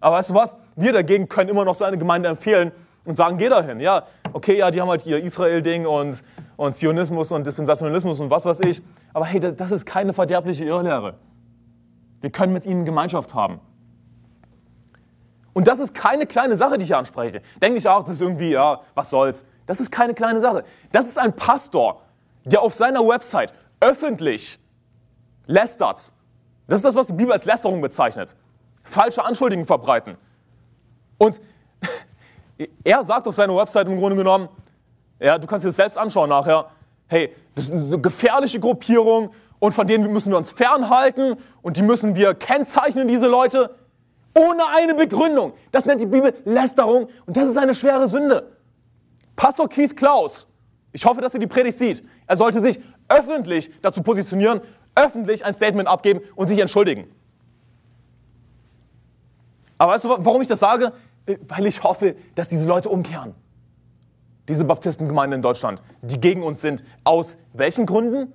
[0.00, 0.56] Aber weißt du was?
[0.74, 2.72] Wir dagegen können immer noch seine Gemeinde empfehlen
[3.06, 3.80] und sagen, geh dahin.
[3.80, 6.22] Ja, okay, ja, die haben halt ihr Israel-Ding und,
[6.56, 8.82] und Zionismus und Dispensationalismus und was weiß ich.
[9.14, 11.14] Aber hey, das ist keine verderbliche Irrlehre.
[12.20, 13.60] Wir können mit ihnen Gemeinschaft haben.
[15.52, 17.40] Und das ist keine kleine Sache, die ich hier anspreche.
[17.62, 19.44] Denk nicht auch, das ist irgendwie, ja, was soll's.
[19.66, 20.64] Das ist keine kleine Sache.
[20.92, 22.02] Das ist ein Pastor,
[22.44, 24.58] der auf seiner Website öffentlich
[25.46, 26.12] lästert.
[26.68, 28.34] Das ist das, was die Bibel als Lästerung bezeichnet
[28.86, 30.16] falsche Anschuldigungen verbreiten.
[31.18, 31.40] Und
[32.84, 34.48] er sagt auf seiner Website im Grunde genommen,
[35.18, 36.66] ja, du kannst dir das selbst anschauen nachher,
[37.08, 41.82] hey, das ist eine gefährliche Gruppierung und von denen müssen wir uns fernhalten und die
[41.82, 43.74] müssen wir kennzeichnen, diese Leute,
[44.36, 45.54] ohne eine Begründung.
[45.72, 48.55] Das nennt die Bibel Lästerung und das ist eine schwere Sünde.
[49.36, 50.46] Pastor Keith Klaus,
[50.92, 54.60] ich hoffe, dass er die Predigt sieht, er sollte sich öffentlich dazu positionieren,
[54.94, 57.06] öffentlich ein Statement abgeben und sich entschuldigen.
[59.78, 60.92] Aber weißt du, warum ich das sage?
[61.48, 63.34] Weil ich hoffe, dass diese Leute umkehren.
[64.48, 66.82] Diese Baptistengemeinden in Deutschland, die gegen uns sind.
[67.04, 68.32] Aus welchen Gründen?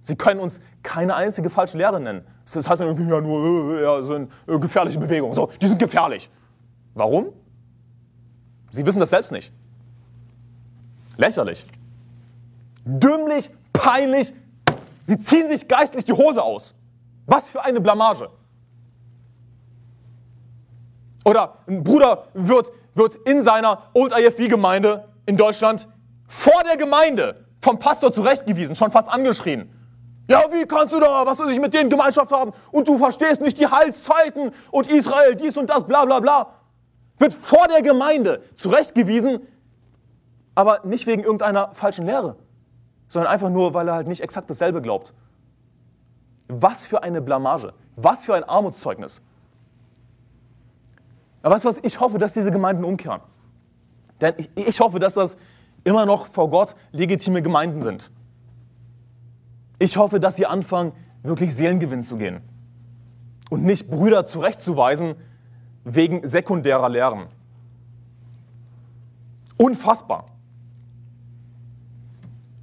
[0.00, 2.24] Sie können uns keine einzige falsche Lehre nennen.
[2.52, 5.34] Das heißt irgendwie ja nur, äh, ja, so eine äh, gefährliche Bewegung.
[5.34, 6.30] So, die sind gefährlich.
[6.94, 7.28] Warum?
[8.70, 9.52] Sie wissen das selbst nicht.
[11.20, 11.66] Lächerlich.
[12.82, 14.32] Dümmlich, peinlich.
[15.02, 16.74] Sie ziehen sich geistlich die Hose aus.
[17.26, 18.30] Was für eine Blamage.
[21.26, 25.86] Oder ein Bruder wird, wird in seiner Old IFB-Gemeinde in Deutschland
[26.26, 29.70] vor der Gemeinde vom Pastor zurechtgewiesen, schon fast angeschrien.
[30.26, 32.52] Ja, wie kannst du da, was soll ich mit denen Gemeinschaft haben?
[32.72, 36.54] Und du verstehst nicht die Heilszeiten und Israel, dies und das, bla bla bla.
[37.18, 39.40] Wird vor der Gemeinde zurechtgewiesen,
[40.54, 42.36] aber nicht wegen irgendeiner falschen Lehre,
[43.08, 45.12] sondern einfach nur, weil er halt nicht exakt dasselbe glaubt.
[46.48, 49.22] Was für eine Blamage, was für ein Armutszeugnis.
[51.42, 53.20] Aber weißt du was, ich hoffe, dass diese Gemeinden umkehren.
[54.20, 55.36] Denn ich, ich hoffe, dass das
[55.84, 58.10] immer noch vor Gott legitime Gemeinden sind.
[59.78, 62.42] Ich hoffe, dass sie anfangen, wirklich Seelengewinn zu gehen
[63.50, 65.14] und nicht Brüder zurechtzuweisen
[65.84, 67.26] wegen sekundärer Lehren.
[69.56, 70.26] Unfassbar.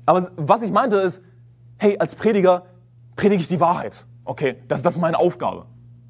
[0.08, 1.22] Aber was ich meinte ist,
[1.78, 2.64] hey, als Prediger
[3.18, 4.06] predige ich die Wahrheit.
[4.24, 5.66] Okay, das, das ist meine Aufgabe.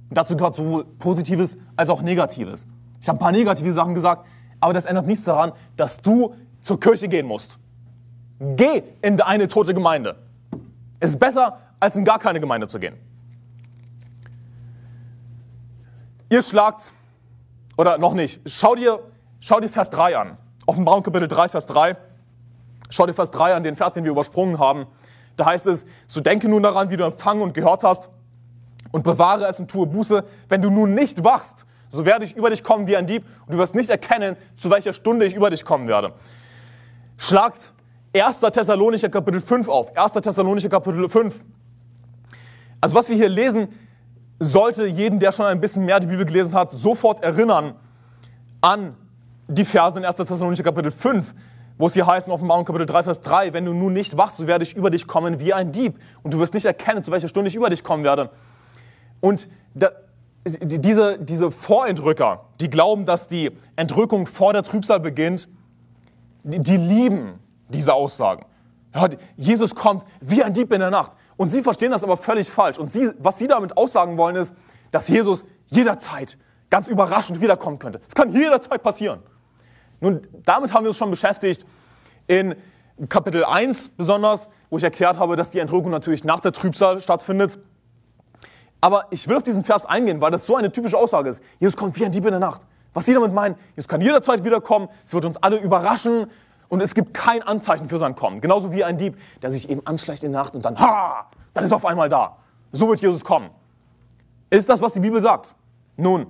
[0.09, 2.67] Und dazu gehört sowohl Positives als auch Negatives.
[3.01, 4.25] Ich habe ein paar negative Sachen gesagt,
[4.59, 7.57] aber das ändert nichts daran, dass du zur Kirche gehen musst.
[8.39, 10.15] Geh in eine tote Gemeinde.
[10.99, 12.95] Es ist besser, als in gar keine Gemeinde zu gehen.
[16.29, 16.93] Ihr schlagt,
[17.77, 18.99] oder noch nicht, schau dir,
[19.39, 20.37] schau dir Vers 3 an.
[20.67, 21.97] Offenbarung Kapitel 3, Vers 3.
[22.89, 24.87] Schau dir Vers 3 an, den Vers, den wir übersprungen haben.
[25.35, 28.09] Da heißt es, so denke nun daran, wie du empfangen und gehört hast,
[28.91, 30.23] und bewahre es und tue Buße.
[30.49, 33.53] Wenn du nun nicht wachst, so werde ich über dich kommen wie ein Dieb und
[33.53, 36.13] du wirst nicht erkennen, zu welcher Stunde ich über dich kommen werde.
[37.17, 37.73] Schlagt
[38.13, 38.39] 1.
[38.39, 39.95] Thessalonicher Kapitel 5 auf.
[39.95, 40.13] 1.
[40.13, 41.43] Thessalonicher Kapitel 5.
[42.81, 43.69] Also was wir hier lesen,
[44.39, 47.75] sollte jeden, der schon ein bisschen mehr die Bibel gelesen hat, sofort erinnern
[48.61, 48.95] an
[49.47, 50.15] die Verse in 1.
[50.15, 51.33] Thessalonicher Kapitel 5,
[51.77, 54.37] wo es hier heißt in Offenbarung Kapitel 3, Vers 3, wenn du nun nicht wachst,
[54.37, 57.11] so werde ich über dich kommen wie ein Dieb und du wirst nicht erkennen, zu
[57.11, 58.31] welcher Stunde ich über dich kommen werde.
[59.19, 59.91] Und da,
[60.45, 65.49] diese, diese Vorentrücker, die glauben, dass die Entrückung vor der Trübsal beginnt,
[66.43, 68.45] die, die lieben diese Aussagen.
[68.95, 71.11] Ja, Jesus kommt wie ein Dieb in der Nacht.
[71.35, 72.79] Und sie verstehen das aber völlig falsch.
[72.79, 74.55] Und sie, was sie damit aussagen wollen, ist,
[74.91, 76.37] dass Jesus jederzeit
[76.69, 78.01] ganz überraschend wiederkommen könnte.
[78.07, 79.19] Es kann jederzeit passieren.
[79.99, 81.65] Nun, damit haben wir uns schon beschäftigt
[82.27, 82.55] in
[83.09, 87.59] Kapitel 1 besonders, wo ich erklärt habe, dass die Entrückung natürlich nach der Trübsal stattfindet.
[88.81, 91.41] Aber ich will auf diesen Vers eingehen, weil das so eine typische Aussage ist.
[91.59, 92.61] Jesus kommt wie ein Dieb in der Nacht.
[92.93, 96.27] Was sie damit meinen, Jesus kann jederzeit wiederkommen, es wird uns alle überraschen
[96.69, 98.41] und es gibt kein Anzeichen für sein Kommen.
[98.41, 101.63] Genauso wie ein Dieb, der sich eben anschleicht in der Nacht und dann, ha, dann
[101.63, 102.37] ist er auf einmal da.
[102.71, 103.49] So wird Jesus kommen.
[104.49, 105.55] Ist das, was die Bibel sagt?
[105.95, 106.27] Nun,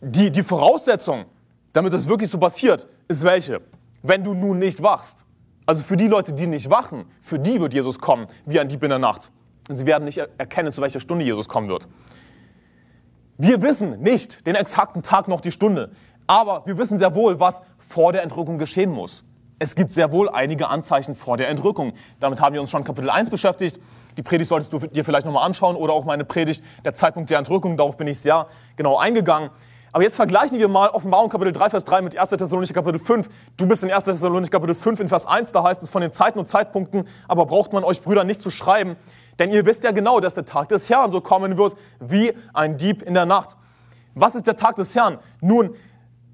[0.00, 1.24] die, die Voraussetzung,
[1.72, 3.60] damit das wirklich so passiert, ist welche?
[4.02, 5.26] Wenn du nun nicht wachst.
[5.66, 8.82] Also für die Leute, die nicht wachen, für die wird Jesus kommen, wie ein Dieb
[8.82, 9.30] in der Nacht.
[9.68, 11.86] Und sie werden nicht erkennen, zu welcher Stunde Jesus kommen wird.
[13.38, 15.92] Wir wissen nicht den exakten Tag noch die Stunde,
[16.26, 19.24] aber wir wissen sehr wohl, was vor der Entrückung geschehen muss.
[19.58, 21.92] Es gibt sehr wohl einige Anzeichen vor der Entrückung.
[22.18, 23.78] Damit haben wir uns schon Kapitel 1 beschäftigt.
[24.16, 27.38] Die Predigt solltest du dir vielleicht nochmal anschauen oder auch meine Predigt, der Zeitpunkt der
[27.38, 27.76] Entrückung.
[27.76, 29.50] Darauf bin ich sehr genau eingegangen.
[29.92, 32.30] Aber jetzt vergleichen wir mal Offenbarung Kapitel 3, Vers 3 mit 1.
[32.30, 33.28] Thessalonicher Kapitel 5.
[33.56, 34.04] Du bist in 1.
[34.04, 37.46] Thessalonicher Kapitel 5 in Vers 1, da heißt es von den Zeiten und Zeitpunkten, aber
[37.46, 38.96] braucht man euch Brüder nicht zu schreiben,
[39.38, 42.76] denn ihr wisst ja genau, dass der Tag des Herrn so kommen wird wie ein
[42.76, 43.56] Dieb in der Nacht.
[44.14, 45.18] Was ist der Tag des Herrn?
[45.40, 45.74] Nun,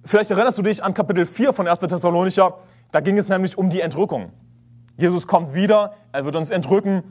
[0.04, 1.78] vielleicht erinnerst du dich an Kapitel 4 von 1.
[1.78, 2.58] Thessalonicher.
[2.90, 4.32] Da ging es nämlich um die Entrückung.
[4.96, 7.02] Jesus kommt wieder, er wird uns entrücken.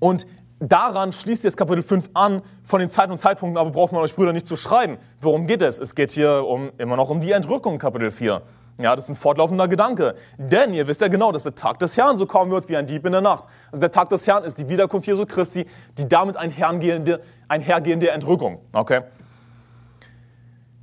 [0.00, 0.26] Und
[0.60, 4.14] daran schließt jetzt Kapitel 5 an von den Zeiten und Zeitpunkten, aber braucht man euch
[4.14, 4.98] Brüder nicht zu schreiben.
[5.20, 5.78] Worum geht es?
[5.78, 8.42] Es geht hier um, immer noch um die Entrückung, Kapitel 4.
[8.80, 10.14] Ja, das ist ein fortlaufender Gedanke.
[10.36, 12.86] Denn ihr wisst ja genau, dass der Tag des Herrn so kommen wird wie ein
[12.86, 13.44] Dieb in der Nacht.
[13.72, 15.66] Also der Tag des Herrn ist die Wiederkunft Jesu Christi,
[15.96, 18.60] die damit einhergehende, einhergehende Entrückung.
[18.72, 19.02] Okay?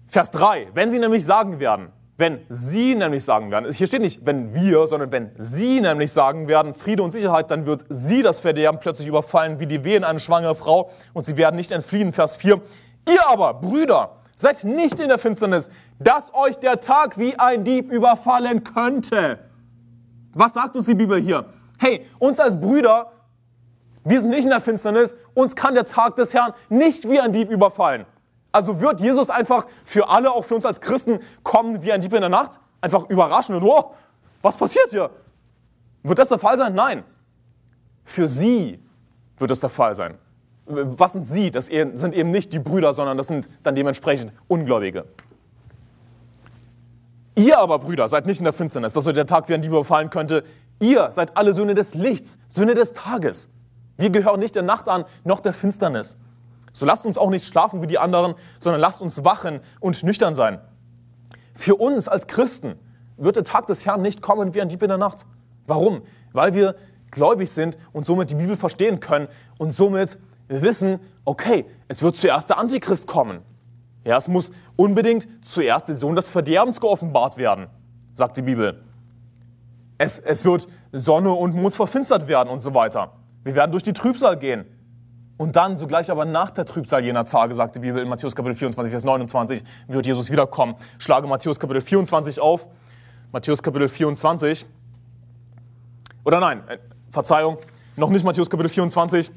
[0.08, 0.68] Vers 3.
[0.74, 4.88] Wenn sie nämlich sagen werden, wenn sie nämlich sagen werden, hier steht nicht, wenn wir,
[4.88, 9.08] sondern wenn sie nämlich sagen werden, Friede und Sicherheit, dann wird sie das Verderben plötzlich
[9.08, 12.14] überfallen wie die Wehen eine schwangere Frau und sie werden nicht entfliehen.
[12.14, 12.62] Vers 4.
[13.08, 17.90] Ihr aber, Brüder, Seid nicht in der Finsternis, dass euch der Tag wie ein Dieb
[17.90, 19.40] überfallen könnte.
[20.34, 21.46] Was sagt uns die Bibel hier?
[21.78, 23.14] Hey, uns als Brüder,
[24.04, 27.32] wir sind nicht in der Finsternis, uns kann der Tag des Herrn nicht wie ein
[27.32, 28.06] Dieb überfallen.
[28.56, 32.14] Also wird Jesus einfach für alle, auch für uns als Christen, kommen wie ein Dieb
[32.14, 32.60] in der Nacht?
[32.82, 33.92] Einfach überraschen und, oh,
[34.42, 35.10] was passiert hier?
[36.04, 36.74] Wird das der Fall sein?
[36.74, 37.04] Nein.
[38.04, 38.80] Für sie
[39.38, 40.18] wird es der Fall sein
[40.66, 41.52] was sind sie?
[41.52, 45.06] Das sind eben nicht die Brüder, sondern das sind dann dementsprechend Ungläubige.
[47.36, 49.72] Ihr aber, Brüder, seid nicht in der Finsternis, dass euch der Tag wie ein Dieb
[49.72, 50.44] überfallen könnte.
[50.80, 53.50] Ihr seid alle Söhne des Lichts, Söhne des Tages.
[53.98, 56.18] Wir gehören nicht der Nacht an, noch der Finsternis.
[56.76, 60.36] So lasst uns auch nicht schlafen wie die anderen, sondern lasst uns wachen und nüchtern
[60.36, 60.60] sein.
[61.54, 62.76] Für uns als Christen
[63.16, 65.26] wird der Tag des Herrn nicht kommen wie ein Dieb in der Nacht.
[65.68, 66.02] Warum?
[66.34, 66.76] Weil wir
[67.12, 72.50] gläubig sind und somit die Bibel verstehen können und somit wissen, okay, es wird zuerst
[72.50, 73.40] der Antichrist kommen.
[74.04, 77.68] Ja, es muss unbedingt zuerst der Sohn des Verderbens geoffenbart werden,
[78.16, 78.84] sagt die Bibel.
[79.98, 83.14] Es, es wird Sonne und Mond verfinstert werden und so weiter.
[83.46, 84.66] Wir werden durch die Trübsal gehen.
[85.38, 88.56] Und dann, sogleich aber nach der Trübsal jener Tage, sagt die Bibel in Matthäus Kapitel
[88.56, 90.76] 24, Vers 29, wird Jesus wiederkommen.
[90.98, 92.70] Schlage Matthäus Kapitel 24 auf.
[93.34, 94.66] Matthäus Kapitel 24.
[96.24, 96.78] Oder nein, äh,
[97.12, 97.58] Verzeihung,
[97.98, 99.30] noch nicht Matthäus Kapitel 24.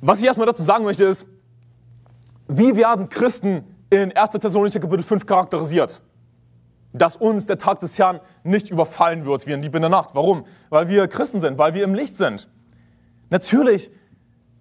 [0.00, 1.26] Was ich erstmal dazu sagen möchte ist,
[2.48, 4.30] wie werden Christen in 1.
[4.30, 6.02] Thessalonicher Kapitel 5 charakterisiert?
[6.92, 10.10] Dass uns der Tag des Herrn nicht überfallen wird wie ein Dieb in der Nacht.
[10.14, 10.44] Warum?
[10.70, 12.48] Weil wir Christen sind, weil wir im Licht sind.
[13.30, 13.90] Natürlich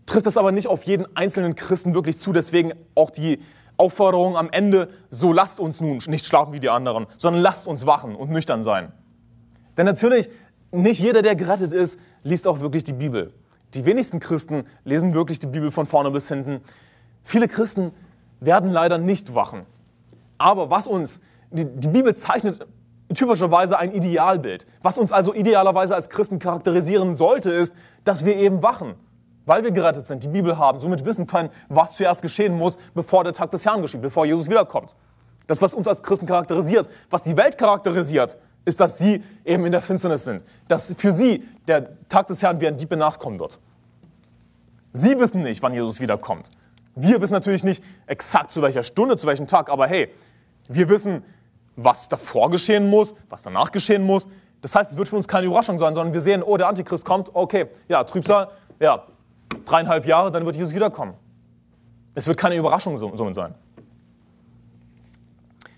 [0.06, 2.34] trifft das aber nicht auf jeden einzelnen Christen wirklich zu.
[2.34, 3.40] Deswegen auch die
[3.78, 7.86] Aufforderung am Ende, so lasst uns nun nicht schlafen wie die anderen, sondern lasst uns
[7.86, 8.92] wachen und nüchtern sein.
[9.78, 10.30] Denn natürlich,
[10.72, 13.34] nicht jeder, der gerettet ist, liest auch wirklich die Bibel.
[13.74, 16.62] Die wenigsten Christen lesen wirklich die Bibel von vorne bis hinten.
[17.24, 17.92] Viele Christen
[18.40, 19.66] werden leider nicht wachen.
[20.38, 21.20] Aber was uns,
[21.52, 22.66] die, die Bibel zeichnet
[23.14, 24.66] typischerweise ein Idealbild.
[24.82, 28.96] Was uns also idealerweise als Christen charakterisieren sollte, ist, dass wir eben wachen,
[29.46, 33.24] weil wir gerettet sind, die Bibel haben, somit wissen können, was zuerst geschehen muss, bevor
[33.24, 34.96] der Tag des Herrn geschieht, bevor Jesus wiederkommt.
[35.48, 39.72] Das, was uns als Christen charakterisiert, was die Welt charakterisiert, ist, dass sie eben in
[39.72, 40.44] der Finsternis sind.
[40.68, 43.60] Dass für sie der Tag des Herrn wie ein Dieb in Nacht kommen wird.
[44.94, 46.50] Sie wissen nicht, wann Jesus wiederkommt.
[46.96, 50.10] Wir wissen natürlich nicht exakt zu welcher Stunde, zu welchem Tag, aber hey,
[50.68, 51.24] wir wissen,
[51.76, 54.28] was davor geschehen muss, was danach geschehen muss.
[54.62, 57.06] Das heißt, es wird für uns keine Überraschung sein, sondern wir sehen, oh, der Antichrist
[57.06, 59.04] kommt, okay, ja, Trübsal, ja,
[59.66, 61.14] dreieinhalb Jahre, dann wird Jesus wiederkommen.
[62.16, 63.54] Es wird keine Überraschung somit sein.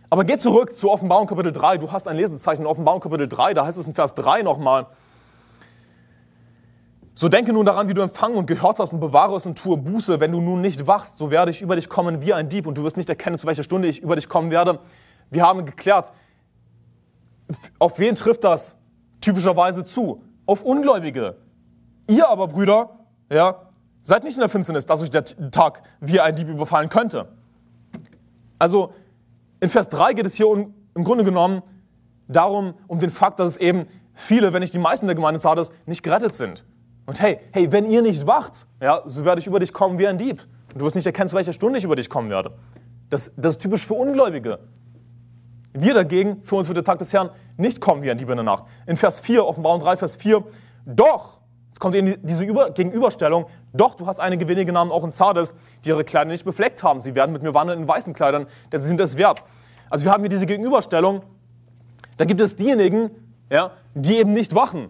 [0.10, 1.80] Aber geh zurück zu Offenbarung Kapitel 3.
[1.80, 4.88] Du hast ein Lesezeichen in Offenbarung Kapitel 3, da heißt es in Vers 3 nochmal.
[7.14, 9.76] So denke nun daran, wie du empfangen und gehört hast und bewahre es und tue
[9.76, 10.20] Buße.
[10.20, 12.78] Wenn du nun nicht wachst, so werde ich über dich kommen wie ein Dieb und
[12.78, 14.80] du wirst nicht erkennen, zu welcher Stunde ich über dich kommen werde.
[15.30, 16.14] Wir haben geklärt,
[17.80, 18.78] auf wen trifft das
[19.22, 20.24] typischerweise zu?
[20.46, 21.38] Auf Ungläubige.
[22.08, 22.92] Ihr aber, Brüder,
[23.30, 23.70] ja,
[24.02, 27.28] seid nicht in der Finsternis, dass euch der Tag wie ein Dieb überfallen könnte.
[28.60, 28.94] Also
[29.60, 31.62] in Vers 3 geht es hier um, im Grunde genommen
[32.28, 35.72] darum, um den Fakt, dass es eben viele, wenn nicht die meisten der Gemeinde Sardes,
[35.86, 36.66] nicht gerettet sind.
[37.06, 40.08] Und hey, hey, wenn ihr nicht wacht, ja, so werde ich über dich kommen wie
[40.08, 40.42] ein Dieb.
[40.74, 42.52] Und du wirst nicht erkennen, zu welcher Stunde ich über dich kommen werde.
[43.10, 44.60] Das, das ist typisch für Ungläubige.
[45.80, 48.38] Wir dagegen, für uns wird der Tag des Herrn nicht kommen wie ein Dieb in
[48.38, 48.66] der Nacht.
[48.86, 50.44] In Vers 4, Offenbarung 3, Vers 4,
[50.86, 51.40] doch,
[51.72, 55.54] es kommt eben diese Über Gegenüberstellung, doch, du hast einige wenige Namen auch in Sardes,
[55.86, 57.02] die ihre Kleider nicht befleckt haben.
[57.02, 59.44] Sie werden mit mir wandeln in weißen Kleidern, denn sie sind es wert.
[59.90, 61.22] Also wir haben hier diese Gegenüberstellung.
[62.18, 63.12] Da gibt es diejenigen,
[63.52, 64.88] ja, die eben nicht wachen,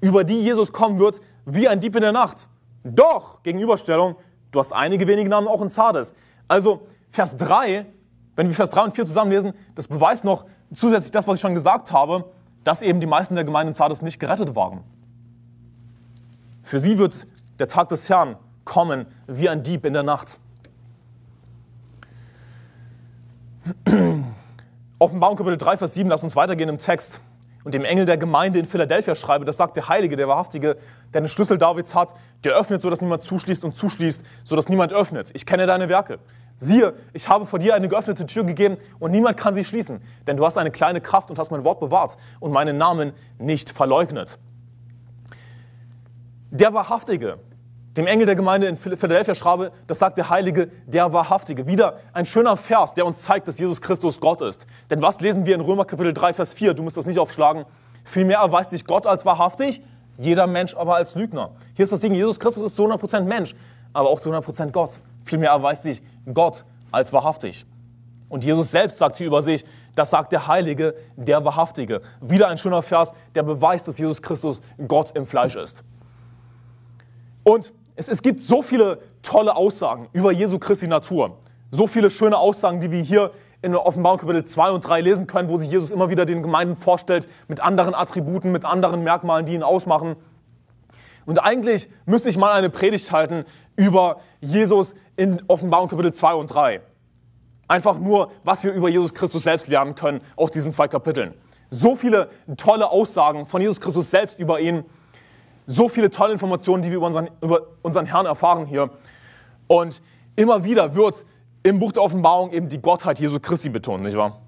[0.00, 2.48] über die Jesus kommen wird wie ein Dieb in der Nacht.
[2.84, 4.16] Doch, Gegenüberstellung,
[4.52, 6.14] du hast einige wenige Namen auch in Sardes.
[6.46, 7.86] Also Vers 3,
[8.36, 11.54] wenn wir Vers 3 und 4 zusammenlesen, das beweist noch zusätzlich das, was ich schon
[11.54, 12.24] gesagt habe,
[12.64, 14.80] dass eben die meisten der Gemeinden in Sardes nicht gerettet waren.
[16.62, 17.26] Für sie wird
[17.58, 20.38] der Tag des Herrn kommen wie ein Dieb in der Nacht.
[24.98, 27.20] Offenbarung Kapitel 3, Vers 7, lass uns weitergehen im Text.
[27.64, 30.76] Und dem Engel der Gemeinde in Philadelphia schreibe, das sagt der Heilige, der Wahrhaftige,
[31.14, 35.30] der den Schlüssel Davids hat, der öffnet, sodass niemand zuschließt und zuschließt, sodass niemand öffnet.
[35.34, 36.18] Ich kenne deine Werke.
[36.58, 40.36] Siehe, ich habe vor dir eine geöffnete Tür gegeben und niemand kann sie schließen, denn
[40.36, 44.38] du hast eine kleine Kraft und hast mein Wort bewahrt und meinen Namen nicht verleugnet
[46.52, 47.38] der Wahrhaftige.
[47.96, 51.66] Dem Engel der Gemeinde in Philadelphia schreibe, das sagt der Heilige, der Wahrhaftige.
[51.66, 54.66] Wieder ein schöner Vers, der uns zeigt, dass Jesus Christus Gott ist.
[54.90, 56.74] Denn was lesen wir in Römer Kapitel 3, Vers 4?
[56.74, 57.64] Du musst das nicht aufschlagen.
[58.04, 59.82] Vielmehr erweist sich Gott als wahrhaftig,
[60.18, 61.50] jeder Mensch aber als Lügner.
[61.74, 63.54] Hier ist das Ding, Jesus Christus ist zu 100% Mensch,
[63.92, 65.00] aber auch zu 100% Gott.
[65.24, 67.66] Vielmehr erweist sich Gott als wahrhaftig.
[68.28, 72.00] Und Jesus selbst sagt hier über sich, das sagt der Heilige, der Wahrhaftige.
[72.20, 75.84] Wieder ein schöner Vers, der beweist, dass Jesus Christus Gott im Fleisch ist.
[77.44, 81.36] Und es, es gibt so viele tolle Aussagen über Jesu Christi Natur.
[81.70, 85.48] So viele schöne Aussagen, die wir hier in Offenbarung Kapitel 2 und 3 lesen können,
[85.48, 89.54] wo sich Jesus immer wieder den Gemeinden vorstellt mit anderen Attributen, mit anderen Merkmalen, die
[89.54, 90.16] ihn ausmachen.
[91.26, 93.44] Und eigentlich müsste ich mal eine Predigt halten
[93.76, 96.80] über Jesus in Offenbarung Kapitel 2 und 3.
[97.68, 101.34] Einfach nur, was wir über Jesus Christus selbst lernen können aus diesen zwei Kapiteln.
[101.70, 104.84] So viele tolle Aussagen von Jesus Christus selbst über ihn
[105.66, 108.90] so viele tolle Informationen, die wir über unseren, über unseren Herrn erfahren hier.
[109.68, 110.02] Und
[110.36, 111.24] immer wieder wird
[111.62, 114.40] im Buch der Offenbarung eben die Gottheit Jesu Christi betont, nicht wahr?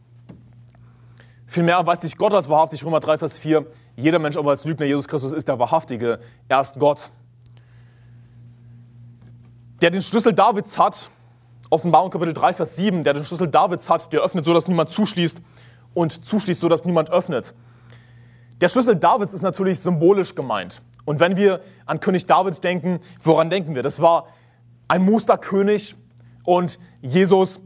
[1.54, 3.64] Vielmehr erweist sich Gott als wahrhaftig, Römer 3, Vers 4.
[3.94, 7.12] Jeder Mensch aber als Lügner, Jesus Christus ist der Wahrhaftige, er ist Gott.
[9.80, 11.10] Der den Schlüssel Davids hat,
[11.70, 14.90] Offenbarung Kapitel 3, Vers 7, der den Schlüssel Davids hat, der öffnet so, dass niemand
[14.90, 15.40] zuschließt
[15.94, 17.54] und zuschließt so, dass niemand öffnet.
[18.60, 20.82] Der Schlüssel Davids ist natürlich symbolisch gemeint.
[21.04, 23.84] Und wenn wir an König David denken, woran denken wir?
[23.84, 24.26] Das war
[24.88, 25.94] ein Musterkönig
[26.42, 27.60] und Jesus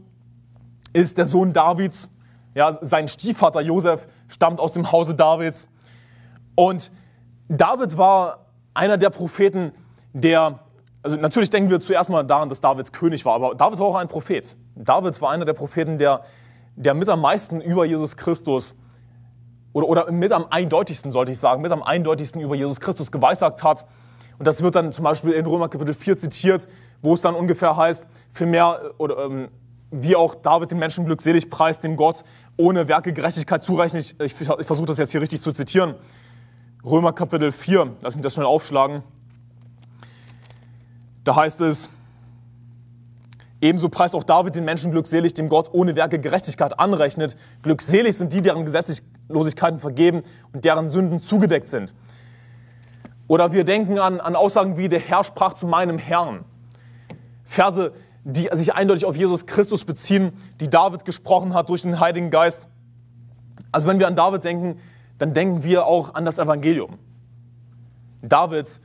[0.93, 2.07] ist der Sohn Davids.
[2.55, 5.67] Ja, sein Stiefvater Josef stammt aus dem Hause Davids.
[6.55, 6.91] Und
[7.47, 9.71] David war einer der Propheten,
[10.13, 10.59] der,
[11.03, 13.95] also natürlich denken wir zuerst mal daran, dass David König war, aber David war auch
[13.95, 14.55] ein Prophet.
[14.75, 16.23] David war einer der Propheten, der,
[16.75, 18.75] der mit am meisten über Jesus Christus
[19.73, 23.63] oder, oder mit am eindeutigsten, sollte ich sagen, mit am eindeutigsten über Jesus Christus geweissagt
[23.63, 23.85] hat.
[24.37, 26.67] Und das wird dann zum Beispiel in Römer Kapitel 4 zitiert,
[27.01, 29.49] wo es dann ungefähr heißt, für mehr oder ähm,
[29.91, 32.23] wie auch David den Menschen glückselig preist, dem Gott
[32.57, 34.15] ohne Werke Gerechtigkeit zurechnet.
[34.19, 35.95] Ich, ich, ich versuche das jetzt hier richtig zu zitieren.
[36.83, 39.03] Römer Kapitel 4, lass mich das schnell aufschlagen.
[41.23, 41.89] Da heißt es,
[43.61, 47.35] ebenso preist auch David den Menschen glückselig, dem Gott ohne Werke Gerechtigkeit anrechnet.
[47.63, 50.21] Glückselig sind die, deren Gesetzlosigkeiten vergeben
[50.53, 51.93] und deren Sünden zugedeckt sind.
[53.27, 56.45] Oder wir denken an, an Aussagen wie, der Herr sprach zu meinem Herrn.
[57.43, 57.91] Verse,
[58.23, 62.67] die sich eindeutig auf Jesus Christus beziehen, die David gesprochen hat durch den Heiligen Geist.
[63.71, 64.79] Also wenn wir an David denken,
[65.17, 66.97] dann denken wir auch an das Evangelium.
[68.21, 68.81] David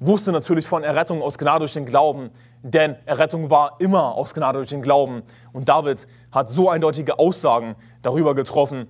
[0.00, 2.30] wusste natürlich von Errettung aus Gnade durch den Glauben,
[2.62, 5.22] denn Errettung war immer aus Gnade durch den Glauben.
[5.52, 8.88] Und David hat so eindeutige Aussagen darüber getroffen.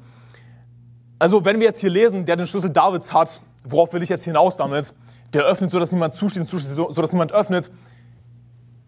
[1.19, 4.25] Also wenn wir jetzt hier lesen, der den Schlüssel Davids hat, worauf will ich jetzt
[4.25, 4.95] hinaus damit?
[5.33, 7.71] Der öffnet, sodass niemand zuschließt sodass niemand öffnet.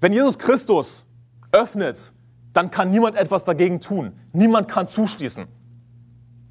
[0.00, 1.04] Wenn Jesus Christus
[1.52, 2.12] öffnet,
[2.52, 4.12] dann kann niemand etwas dagegen tun.
[4.32, 5.46] Niemand kann zuschließen.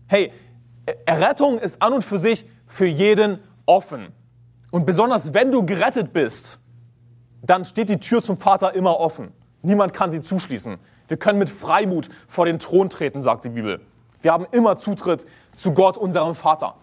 [0.07, 0.31] Hey,
[1.05, 4.09] Errettung ist an und für sich für jeden offen.
[4.71, 6.59] Und besonders wenn du gerettet bist,
[7.41, 9.31] dann steht die Tür zum Vater immer offen.
[9.61, 10.77] Niemand kann sie zuschließen.
[11.07, 13.81] Wir können mit Freimut vor den Thron treten, sagt die Bibel.
[14.21, 15.25] Wir haben immer Zutritt
[15.55, 16.75] zu Gott, unserem Vater.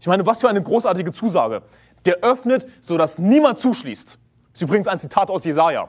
[0.00, 1.62] Ich meine, was für eine großartige Zusage.
[2.04, 4.18] Der öffnet, sodass niemand zuschließt.
[4.58, 5.88] Ist übrigens ein Zitat aus Jesaja.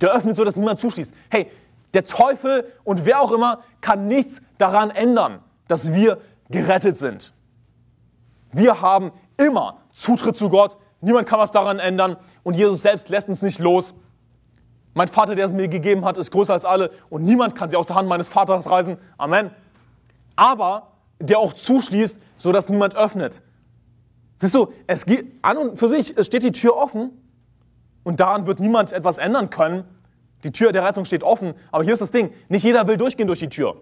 [0.00, 1.14] Der öffnet, sodass niemand zuschließt.
[1.30, 1.50] Hey,
[1.94, 5.40] der Teufel und wer auch immer kann nichts daran ändern
[5.72, 6.18] dass wir
[6.50, 7.32] gerettet sind.
[8.52, 10.76] Wir haben immer Zutritt zu Gott.
[11.00, 12.16] Niemand kann was daran ändern.
[12.42, 13.94] Und Jesus selbst lässt uns nicht los.
[14.92, 16.90] Mein Vater, der es mir gegeben hat, ist größer als alle.
[17.08, 18.98] Und niemand kann sie aus der Hand meines Vaters reißen.
[19.16, 19.50] Amen.
[20.36, 20.88] Aber
[21.18, 23.42] der auch zuschließt, sodass niemand öffnet.
[24.36, 27.12] Siehst du, es geht an und für sich, es steht die Tür offen.
[28.04, 29.84] Und daran wird niemand etwas ändern können.
[30.44, 31.54] Die Tür der Rettung steht offen.
[31.70, 32.32] Aber hier ist das Ding.
[32.48, 33.76] Nicht jeder will durchgehen durch die Tür.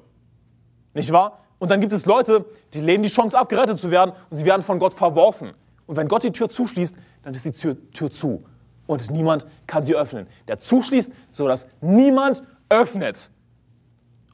[0.95, 1.39] Nicht wahr?
[1.59, 2.45] Und dann gibt es Leute,
[2.75, 5.53] die lehnen die Chance ab, gerettet zu werden und sie werden von Gott verworfen.
[5.87, 8.45] Und wenn Gott die Tür zuschließt, dann ist die Tür, Tür zu
[8.91, 10.27] und niemand kann sie öffnen.
[10.49, 13.31] Der zuschließt, sodass niemand öffnet.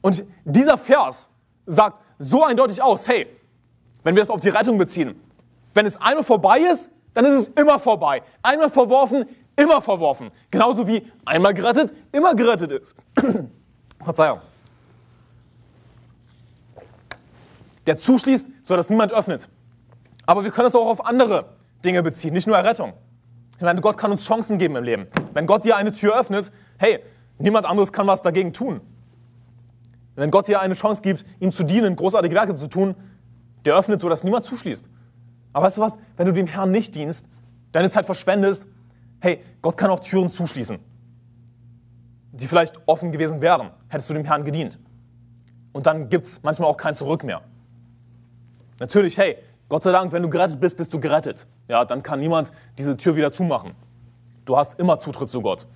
[0.01, 1.29] Und dieser Vers
[1.65, 3.27] sagt so eindeutig aus, hey,
[4.03, 5.19] wenn wir es auf die Rettung beziehen,
[5.73, 8.23] wenn es einmal vorbei ist, dann ist es immer vorbei.
[8.41, 9.25] Einmal verworfen,
[9.57, 10.31] immer verworfen.
[10.49, 12.95] Genauso wie einmal gerettet, immer gerettet ist.
[14.03, 14.39] Verzeihung.
[17.87, 19.49] der zuschließt, sodass niemand öffnet.
[20.25, 22.93] Aber wir können es auch auf andere Dinge beziehen, nicht nur Errettung.
[23.55, 25.07] Ich meine, Gott kann uns Chancen geben im Leben.
[25.33, 26.99] Wenn Gott dir eine Tür öffnet, hey,
[27.39, 28.81] niemand anderes kann was dagegen tun.
[30.15, 32.95] Wenn Gott dir eine Chance gibt, ihm zu dienen, großartige Werke zu tun,
[33.65, 34.85] der öffnet, sodass niemand zuschließt.
[35.53, 35.97] Aber weißt du was?
[36.17, 37.25] Wenn du dem Herrn nicht dienst,
[37.71, 38.67] deine Zeit verschwendest,
[39.19, 40.79] hey, Gott kann auch Türen zuschließen,
[42.31, 44.79] die vielleicht offen gewesen wären, hättest du dem Herrn gedient.
[45.73, 47.41] Und dann gibt es manchmal auch kein Zurück mehr.
[48.79, 49.37] Natürlich, hey,
[49.69, 51.45] Gott sei Dank, wenn du gerettet bist, bist du gerettet.
[51.67, 53.73] Ja, dann kann niemand diese Tür wieder zumachen.
[54.45, 55.67] Du hast immer Zutritt zu Gott.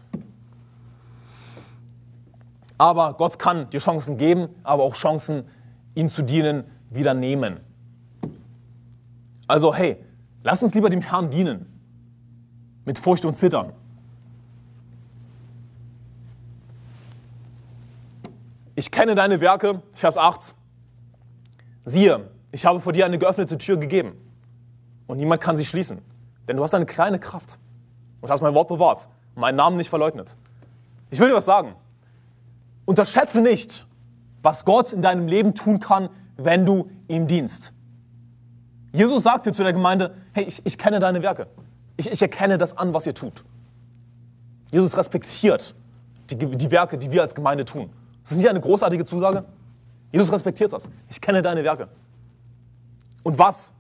[2.78, 5.44] Aber Gott kann dir Chancen geben, aber auch Chancen,
[5.94, 7.60] ihm zu dienen, wieder nehmen.
[9.48, 9.98] Also hey,
[10.44, 11.71] lass uns lieber dem Herrn dienen.
[12.86, 13.74] Mit Furcht und Zittern.
[18.76, 20.56] Ich kenne deine Werke, Vers 8.
[21.86, 24.14] Siehe, ich habe vor dir eine geöffnete Tür gegeben
[25.08, 26.00] und niemand kann sie schließen,
[26.48, 27.60] denn du hast eine kleine Kraft
[28.22, 30.36] und hast mein Wort bewahrt meinen Namen nicht verleugnet.
[31.10, 31.76] Ich will dir was sagen.
[32.86, 33.86] Unterschätze nicht,
[34.42, 37.74] was Gott in deinem Leben tun kann, wenn du ihm dienst.
[38.94, 41.48] Jesus sagte zu der Gemeinde, hey, ich, ich kenne deine Werke.
[41.98, 43.44] Ich, ich, erkenne das an, was ihr tut.
[44.72, 45.76] Jesus respektiert
[46.30, 47.90] die, die Werke, die wir als Gemeinde tun.
[48.24, 49.46] Das ist nicht eine großartige Zusage?
[50.12, 50.90] Jesus respektiert das.
[51.10, 51.88] Ich kenne deine Werke.
[53.24, 53.74] Und was?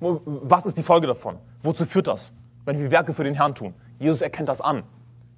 [0.00, 1.38] Was ist die Folge davon?
[1.62, 2.32] Wozu führt das,
[2.64, 3.74] wenn wir Werke für den Herrn tun?
[3.98, 4.82] Jesus erkennt das an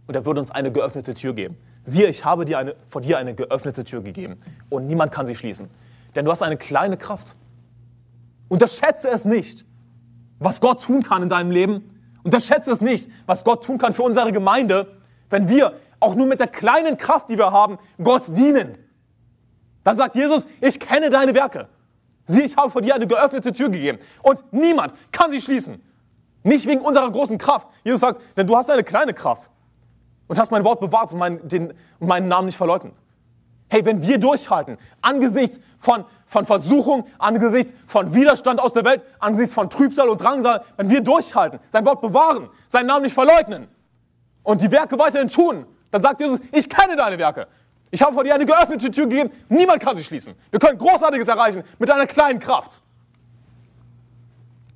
[0.07, 1.57] und er würde uns eine geöffnete Tür geben.
[1.85, 4.39] Siehe, ich habe dir eine, vor dir eine geöffnete Tür gegeben
[4.71, 5.69] und niemand kann sie schließen.
[6.17, 7.37] Denn du hast eine kleine Kraft.
[8.49, 9.67] Unterschätze es nicht,
[10.39, 11.96] was Gott tun kann in deinem Leben.
[12.27, 14.97] Unterschätze es nicht, was Gott tun kann für unsere Gemeinde,
[15.31, 18.77] wenn wir auch nur mit der kleinen Kraft, die wir haben, Gott dienen.
[19.85, 21.69] Dann sagt Jesus, ich kenne deine Werke.
[22.27, 25.81] Sieh, ich habe vor dir eine geöffnete Tür gegeben und niemand kann sie schließen.
[26.43, 27.69] Nicht wegen unserer großen Kraft.
[27.85, 29.49] Jesus sagt, denn du hast eine kleine Kraft
[30.27, 32.95] und hast mein Wort bewahrt und, mein, den, und meinen Namen nicht verleugnet.
[33.69, 39.55] Hey, wenn wir durchhalten, angesichts von, von Versuchung, angesichts von Widerstand aus der Welt, angesichts
[39.55, 43.69] von Trübsal und Drangsal, wenn wir durchhalten, sein Wort bewahren, seinen Namen nicht verleugnen
[44.43, 47.47] und die Werke weiterhin tun, dann sagt Jesus, ich kenne deine Werke.
[47.91, 50.35] Ich habe vor dir eine geöffnete Tür gegeben, niemand kann sie schließen.
[50.51, 52.83] Wir können Großartiges erreichen mit einer kleinen Kraft.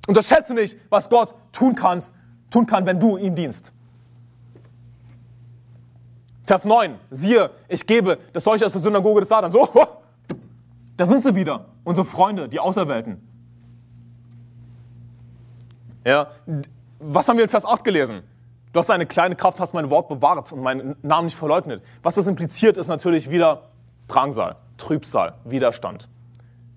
[0.07, 2.13] Unterschätze nicht, was Gott tun, kannst,
[2.49, 3.73] tun kann, wenn du ihm dienst.
[6.45, 9.53] Vers 9, siehe, ich gebe das solche aus der Synagoge des Satans.
[9.53, 9.87] So, oh,
[11.01, 13.27] da sind sie wieder, unsere Freunde, die Auserwählten.
[16.05, 16.27] Ja,
[16.99, 18.21] was haben wir in Vers 8 gelesen?
[18.71, 21.81] Du hast eine kleine Kraft, hast mein Wort bewahrt und meinen Namen nicht verleugnet.
[22.03, 23.63] Was das impliziert, ist natürlich wieder
[24.07, 26.07] Drangsal, Trübsal, Widerstand.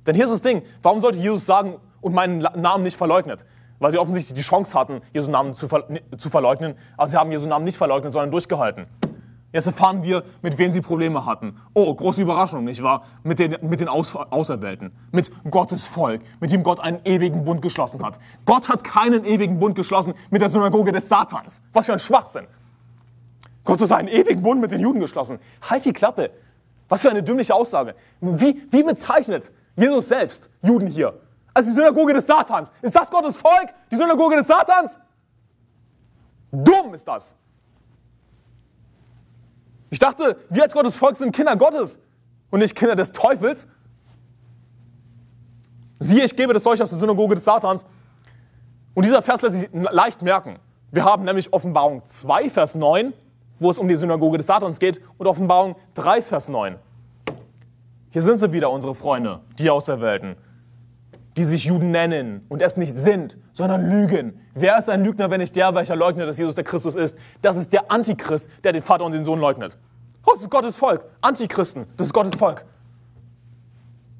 [0.06, 3.44] Denn hier ist das Ding, warum sollte Jesus sagen und meinen Namen nicht verleugnet?
[3.78, 7.30] Weil sie offensichtlich die Chance hatten, Jesu Namen zu, ver zu verleugnen, aber sie haben
[7.30, 8.86] Jesu Namen nicht verleugnet, sondern durchgehalten.
[9.54, 11.60] Jetzt erfahren wir, mit wem sie Probleme hatten.
[11.74, 13.04] Oh, große Überraschung, nicht wahr?
[13.22, 17.62] Mit den, mit den Aus Auserwählten, mit Gottes Volk, mit dem Gott einen ewigen Bund
[17.62, 18.18] geschlossen hat.
[18.46, 21.62] Gott hat keinen ewigen Bund geschlossen mit der Synagoge des Satans.
[21.72, 22.48] Was für ein Schwachsinn.
[23.62, 25.38] Gott hat einen ewigen Bund mit den Juden geschlossen.
[25.70, 26.32] Halt die Klappe.
[26.88, 27.94] Was für eine dümmliche Aussage.
[28.20, 31.14] Wie, wie bezeichnet Jesus selbst Juden hier?
[31.54, 32.72] Als die Synagoge des Satans.
[32.82, 33.72] Ist das Gottes Volk?
[33.92, 34.98] Die Synagoge des Satans?
[36.50, 37.36] Dumm ist das.
[39.94, 42.00] Ich dachte, wir als Gottes Volk sind Kinder Gottes
[42.50, 43.68] und nicht Kinder des Teufels.
[46.00, 47.86] Siehe, ich gebe das euch aus der Synagoge des Satans.
[48.94, 50.58] Und dieser Vers lässt sich leicht merken.
[50.90, 53.12] Wir haben nämlich Offenbarung 2, Vers 9,
[53.60, 56.74] wo es um die Synagoge des Satans geht, und Offenbarung 3, Vers 9.
[58.10, 60.34] Hier sind sie wieder, unsere Freunde, die Auserwählten,
[61.36, 64.40] die sich Juden nennen und es nicht sind, sondern lügen.
[64.54, 67.18] Wer ist ein Lügner, wenn nicht der, welcher leugnet, dass Jesus der Christus ist?
[67.42, 69.76] Das ist der Antichrist, der den Vater und den Sohn leugnet.
[70.24, 71.04] Oh, das ist Gottes Volk.
[71.20, 72.64] Antichristen, das ist Gottes Volk.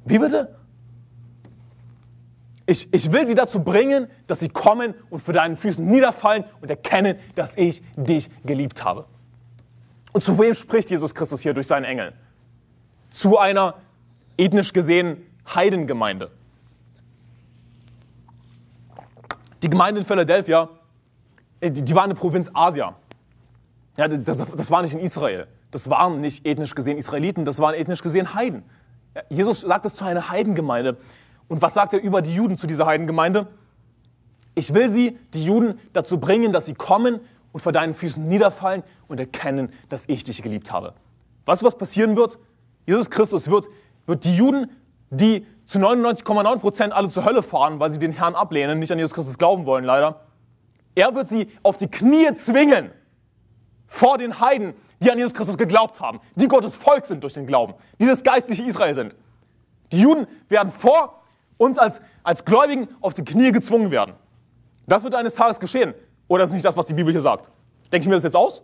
[0.04, 0.54] Wie bitte?
[2.66, 6.70] Ich, ich will sie dazu bringen, dass sie kommen und für deinen Füßen niederfallen und
[6.70, 9.04] erkennen, dass ich dich geliebt habe.
[10.12, 12.12] Und zu wem spricht Jesus Christus hier durch seinen Engel?
[13.10, 13.74] Zu einer
[14.38, 15.18] ethnisch gesehen
[15.54, 16.30] Heidengemeinde.
[19.64, 20.68] Die Gemeinde in Philadelphia,
[21.58, 22.94] äh, die, war eine Provinz Asia.
[23.96, 25.46] Ja, das, das war nicht in Israel.
[25.70, 28.62] Das waren nicht ethnisch gesehen Israeliten, das waren ethnisch gesehen Heiden.
[29.14, 30.98] Ja, Jesus sagt es zu einer Heidengemeinde.
[31.48, 33.46] Und was sagt er über die Juden zu dieser Heidengemeinde?
[34.54, 37.20] Ich will sie, die Juden, dazu bringen, dass sie kommen
[37.52, 40.92] und vor deinen Füßen niederfallen und erkennen, dass ich dich geliebt habe.
[41.46, 42.38] Weißt du, was passieren wird?
[42.84, 43.68] Jesus Christus wird,
[44.04, 44.70] wird die Juden,
[45.08, 48.98] die zu 99,9 Prozent alle zur Hölle fahren, weil sie den Herrn ablehnen, nicht an
[48.98, 50.20] Jesus Christus glauben wollen, leider.
[50.94, 52.90] Er wird sie auf die Knie zwingen
[53.86, 57.46] vor den Heiden, die an Jesus Christus geglaubt haben, die Gottes Volk sind durch den
[57.46, 59.16] Glauben, die das geistliche Israel sind.
[59.92, 61.22] Die Juden werden vor
[61.58, 64.14] uns als, als Gläubigen auf die Knie gezwungen werden.
[64.86, 65.94] Das wird eines Tages geschehen.
[66.28, 67.50] Oder ist nicht das, was die Bibel hier sagt?
[67.92, 68.62] Denke ich mir das jetzt aus?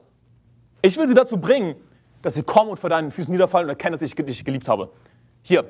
[0.82, 1.76] Ich will sie dazu bringen,
[2.22, 4.90] dass sie kommen und vor deinen Füßen niederfallen und erkennen, dass ich dich geliebt habe.
[5.42, 5.64] Hier,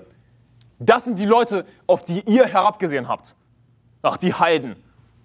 [0.80, 3.36] das sind die Leute, auf die ihr herabgesehen habt.
[4.00, 4.76] Ach, die Heiden,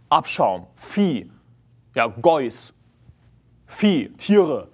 [0.09, 1.31] Abschaum, Vieh,
[1.95, 2.73] ja, Geus,
[3.65, 4.67] Vieh, Tiere.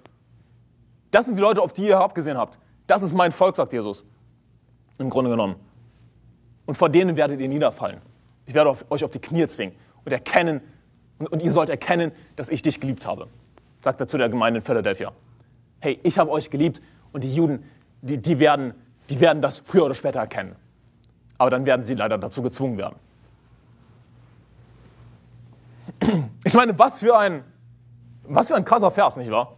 [1.12, 2.58] Das sind die Leute, auf die ihr herabgesehen habt.
[2.88, 4.04] Das ist mein Volk, sagt Jesus.
[4.98, 5.54] Im Grunde genommen.
[6.66, 8.00] Und vor denen werdet ihr niederfallen.
[8.46, 10.60] Ich werde euch auf die Knie zwingen und erkennen,
[11.20, 13.28] und, und ihr sollt erkennen, dass ich dich geliebt habe.
[13.82, 15.12] Sagt er zu der Gemeinde in Philadelphia.
[15.78, 17.62] Hey, ich habe euch geliebt und die Juden,
[18.00, 18.74] die, die, werden,
[19.10, 20.56] die werden das früher oder später erkennen
[21.42, 22.94] aber dann werden sie leider dazu gezwungen werden.
[26.44, 27.42] Ich meine, was für ein,
[28.22, 29.56] was für ein krasser Vers, nicht wahr?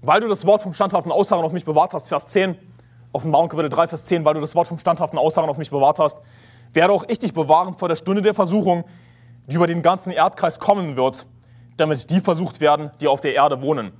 [0.00, 2.56] Weil du das Wort vom standhaften Ausharren auf mich bewahrt hast, Vers 10,
[3.12, 5.98] Offenbarung Kapitel 3, Vers 10, weil du das Wort vom standhaften Ausharren auf mich bewahrt
[5.98, 6.16] hast,
[6.72, 8.84] werde auch ich dich bewahren vor der Stunde der Versuchung,
[9.48, 11.26] die über den ganzen Erdkreis kommen wird,
[11.76, 13.92] damit die versucht werden, die auf der Erde wohnen.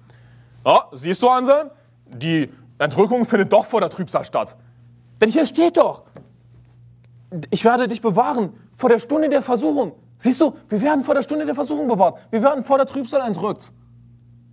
[0.64, 1.70] Ja, siehst du, Anselm?
[2.06, 4.56] Die Entrückung findet doch vor der Trübsal statt.
[5.20, 6.02] Denn hier steht doch,
[7.50, 9.92] ich werde dich bewahren vor der Stunde der Versuchung.
[10.18, 12.18] Siehst du, wir werden vor der Stunde der Versuchung bewahrt.
[12.30, 13.72] Wir werden vor der Trübsal entrückt.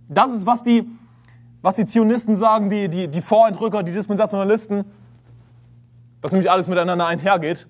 [0.08, 0.88] Das ist, was die,
[1.62, 4.84] was die Zionisten sagen, die, die, die Vorentrücker, die Dispensationalisten.
[6.22, 7.68] Was nämlich alles miteinander einhergeht.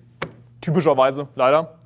[0.61, 1.77] Typischerweise, leider.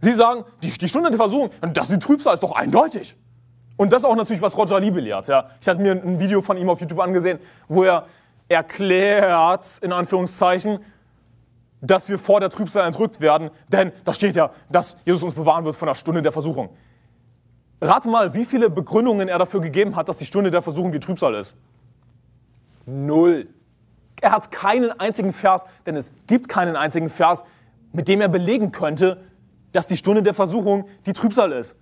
[0.00, 3.16] Sie sagen, die, die Stunde der Versuchung, das ist die Trübsal, ist doch eindeutig.
[3.78, 5.28] Und das ist auch natürlich, was Roger Liebe lehrt.
[5.28, 5.50] Ja.
[5.60, 8.06] Ich hatte mir ein Video von ihm auf YouTube angesehen, wo er
[8.48, 10.80] erklärt, in Anführungszeichen,
[11.80, 15.64] dass wir vor der Trübsal entrückt werden, denn da steht ja, dass Jesus uns bewahren
[15.64, 16.70] wird von der Stunde der Versuchung.
[17.80, 20.98] Rate mal, wie viele Begründungen er dafür gegeben hat, dass die Stunde der Versuchung die
[20.98, 21.56] Trübsal ist.
[22.84, 23.46] Null.
[24.20, 27.44] Er hat keinen einzigen Vers, denn es gibt keinen einzigen Vers,
[27.92, 29.22] mit dem er belegen könnte,
[29.70, 31.76] dass die Stunde der Versuchung die Trübsal ist.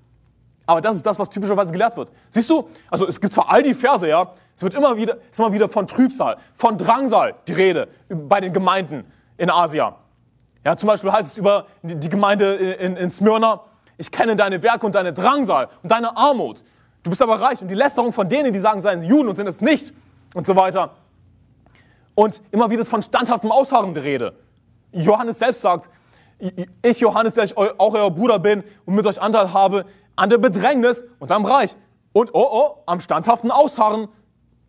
[0.67, 2.11] Aber das ist das, was typischerweise gelehrt wird.
[2.31, 2.69] Siehst du?
[2.91, 5.69] Also es gibt zwar all die Verse, ja, es wird immer wieder, ist immer wieder
[5.69, 9.05] von Trübsal, von Drangsal die Rede bei den Gemeinden
[9.37, 9.95] in Asia.
[10.65, 13.61] Ja, zum Beispiel heißt es über die Gemeinde in, in Smyrna,
[13.99, 16.65] ich kenne deine Werke und deine Drangsal und deine Armut.
[17.03, 19.47] Du bist aber reich und die Lästerung von denen, die sagen, seien Juden und sind
[19.47, 19.95] es nicht
[20.35, 20.91] und so weiter.
[22.17, 24.35] Und immer wieder ist von standhaftem Ausharren die Rede.
[24.91, 25.89] Johannes selbst sagt,
[26.83, 29.85] ich Johannes, der ich auch euer Bruder bin und mit euch Anteil habe
[30.17, 31.77] an der Bedrängnis und am Reich.
[32.13, 34.09] Und oh oh, am standhaften Ausharren.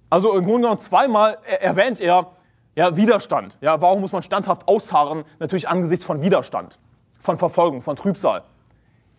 [0.09, 2.27] Also im Grunde genommen zweimal erwähnt er
[2.75, 3.57] ja, Widerstand.
[3.59, 5.23] Ja, warum muss man standhaft ausharren?
[5.39, 6.77] Natürlich angesichts von Widerstand,
[7.19, 8.43] von Verfolgung, von Trübsal.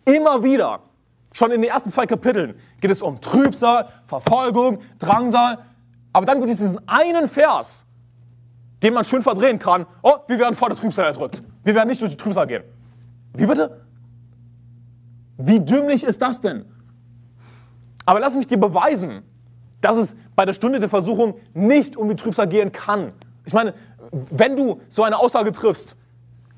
[0.05, 0.79] Immer wieder,
[1.33, 5.57] schon in den ersten zwei Kapiteln, geht es um Trübsal, Verfolgung, Drangsal.
[6.13, 7.85] Aber dann gibt es diesen einen Vers,
[8.81, 9.85] den man schön verdrehen kann.
[10.03, 11.43] Oh, wir werden vor der Trübsal erdrückt.
[11.63, 12.63] Wir werden nicht durch die Trübsal gehen.
[13.33, 13.81] Wie bitte?
[15.41, 16.65] Wie dümmlich ist das denn?
[18.05, 19.23] Aber lass mich dir beweisen,
[19.79, 23.13] dass es bei der Stunde der Versuchung nicht um die Trübsal gehen kann.
[23.45, 23.73] Ich meine,
[24.11, 25.95] wenn du so eine Aussage triffst,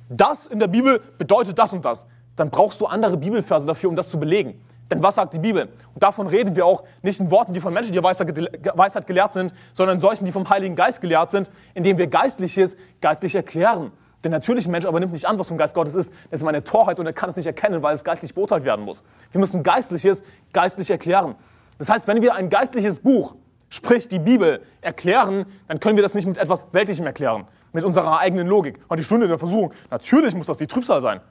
[0.10, 3.96] das in der Bibel bedeutet das und das, dann brauchst du andere Bibelverse dafür, um
[3.96, 4.60] das zu belegen.
[4.90, 5.70] Denn was sagt die Bibel?
[5.94, 9.54] Und davon reden wir auch nicht in Worten, die von Menschen, die Weisheit gelehrt sind,
[9.74, 13.92] sondern in solchen, die vom Heiligen Geist gelehrt sind, indem wir Geistliches geistlich erklären.
[14.24, 16.12] Der natürliche Mensch aber nimmt nicht an, was vom Geist Gottes ist.
[16.30, 18.86] Das ist meine Torheit und er kann es nicht erkennen, weil es geistlich beurteilt werden
[18.86, 19.04] muss.
[19.32, 21.36] Wir müssen Geistliches geistlich erklären.
[21.80, 23.36] Das heißt, wenn wir ein geistliches Buch,
[23.70, 28.20] sprich die Bibel, erklären, dann können wir das nicht mit etwas Weltlichem erklären, mit unserer
[28.20, 28.80] eigenen Logik.
[28.88, 31.22] Und die Stunde der Versuchung, natürlich muss das die Trübsal sein.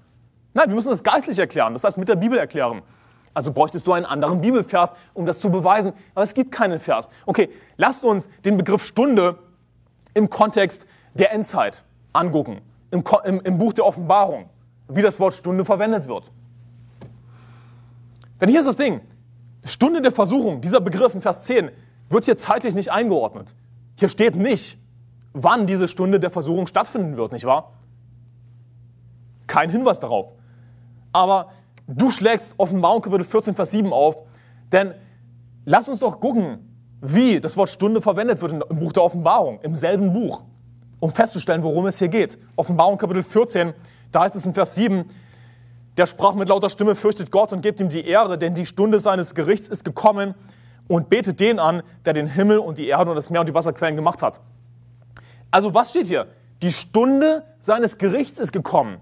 [0.52, 2.82] Nein, wir müssen das geistlich erklären, das heißt mit der Bibel erklären.
[3.34, 5.92] Also bräuchtest du einen anderen Bibelvers, um das zu beweisen.
[6.16, 7.08] Aber es gibt keinen Vers.
[7.26, 9.38] Okay, lasst uns den Begriff Stunde
[10.14, 12.60] im Kontext der Endzeit angucken
[12.90, 14.48] im, im, im Buch der Offenbarung,
[14.88, 16.32] wie das Wort Stunde verwendet wird.
[18.40, 19.00] Denn hier ist das Ding.
[19.64, 21.70] Stunde der Versuchung, dieser Begriff in Vers 10,
[22.08, 23.54] wird hier zeitlich nicht eingeordnet.
[23.98, 24.78] Hier steht nicht,
[25.32, 27.72] wann diese Stunde der Versuchung stattfinden wird, nicht wahr?
[29.46, 30.32] Kein Hinweis darauf.
[31.12, 31.50] Aber
[31.86, 34.16] du schlägst Offenbarung Kapitel 14, Vers 7 auf,
[34.72, 34.94] denn
[35.64, 36.66] lass uns doch gucken,
[37.00, 40.42] wie das Wort Stunde verwendet wird im Buch der Offenbarung, im selben Buch
[41.00, 42.38] um festzustellen, worum es hier geht.
[42.56, 43.72] Offenbarung Kapitel 14,
[44.12, 45.04] da heißt es in Vers 7,
[45.96, 49.00] der sprach mit lauter Stimme, fürchtet Gott und gebt ihm die Ehre, denn die Stunde
[49.00, 50.34] seines Gerichts ist gekommen
[50.88, 53.54] und betet den an, der den Himmel und die Erde und das Meer und die
[53.54, 54.40] Wasserquellen gemacht hat.
[55.50, 56.28] Also was steht hier?
[56.62, 58.98] Die Stunde seines Gerichts ist gekommen.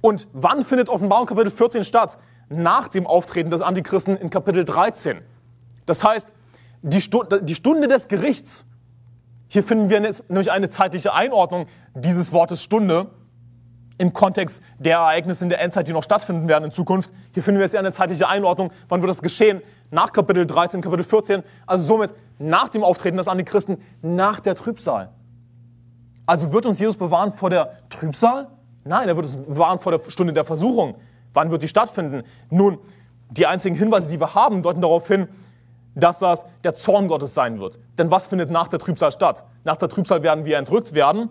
[0.00, 2.18] Und wann findet Offenbarung Kapitel 14 statt?
[2.48, 5.20] Nach dem Auftreten des Antichristen in Kapitel 13.
[5.86, 6.32] Das heißt,
[6.82, 8.64] die, Stunde des Gerichts
[9.48, 13.06] hier finden wir nämlich eine zeitliche Einordnung dieses Wortes Stunde
[13.96, 17.12] im Kontext der Ereignisse in der Endzeit, die noch stattfinden werden in Zukunft.
[17.32, 18.70] Hier finden wir jetzt eine zeitliche Einordnung.
[18.88, 19.60] Wann wird das geschehen?
[19.90, 21.42] Nach Kapitel 13, Kapitel 14.
[21.66, 25.10] Also somit nach dem Auftreten des Antichristen, nach der Trübsal.
[26.26, 28.48] Also wird uns Jesus bewahren vor der Trübsal?
[28.84, 30.94] Nein, er wird uns bewahren vor der Stunde der Versuchung.
[31.32, 32.22] Wann wird die stattfinden?
[32.50, 32.78] Nun,
[33.30, 35.28] die einzigen Hinweise, die wir haben, deuten darauf hin,
[35.98, 37.78] dass das der Zorn Gottes sein wird.
[37.98, 39.44] Denn was findet nach der Trübsal statt?
[39.64, 41.28] Nach der Trübsal werden wir entrückt werden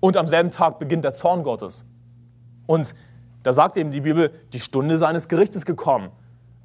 [0.00, 1.84] und am selben Tag beginnt der Zorn Gottes.
[2.66, 2.94] Und
[3.42, 6.10] da sagt eben die Bibel, die Stunde seines Gerichts ist gekommen.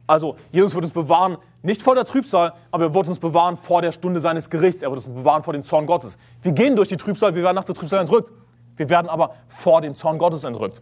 [0.07, 3.81] Also Jesus wird uns bewahren, nicht vor der Trübsal, aber er wird uns bewahren vor
[3.81, 4.83] der Stunde seines Gerichts.
[4.83, 6.17] Er wird uns bewahren vor dem Zorn Gottes.
[6.41, 8.31] Wir gehen durch die Trübsal, wir werden nach der Trübsal entrückt.
[8.75, 10.81] Wir werden aber vor dem Zorn Gottes entrückt.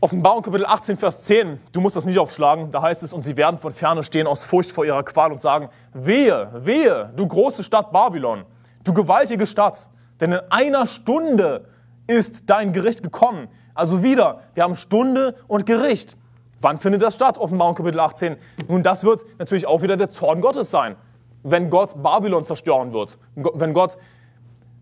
[0.00, 3.36] Offenbarung Kapitel 18, Vers 10, du musst das nicht aufschlagen, da heißt es, und sie
[3.36, 7.64] werden von ferne stehen aus Furcht vor ihrer Qual und sagen, wehe, wehe, du große
[7.64, 8.44] Stadt Babylon,
[8.84, 9.90] du gewaltige Stadt,
[10.20, 11.64] denn in einer Stunde
[12.06, 13.48] ist dein Gericht gekommen.
[13.74, 16.16] Also wieder, wir haben Stunde und Gericht.
[16.60, 17.36] Wann findet das statt?
[17.36, 18.36] Offenbarung Kapitel 18.
[18.68, 20.94] Nun, das wird natürlich auch wieder der Zorn Gottes sein,
[21.42, 23.98] wenn Gott Babylon zerstören wird, wenn Gott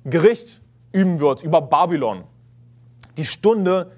[0.05, 0.61] Gericht
[0.93, 2.25] üben wird über Babylon.
[3.17, 3.93] Die Stunde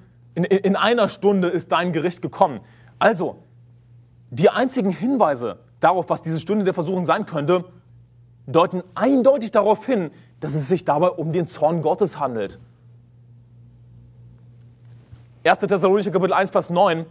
[0.45, 2.61] in, in einer Stunde ist dein Gericht gekommen.
[2.99, 3.43] Also,
[4.31, 7.65] die einzigen Hinweise darauf, was diese Stunde der Versuchung sein könnte,
[8.47, 10.11] deuten eindeutig darauf hin,
[10.41, 12.59] dass es sich dabei um den Zorn Gottes handelt.
[15.45, 15.59] 1.
[15.61, 17.07] Thessalonicher Kapitel 1, Vers 9.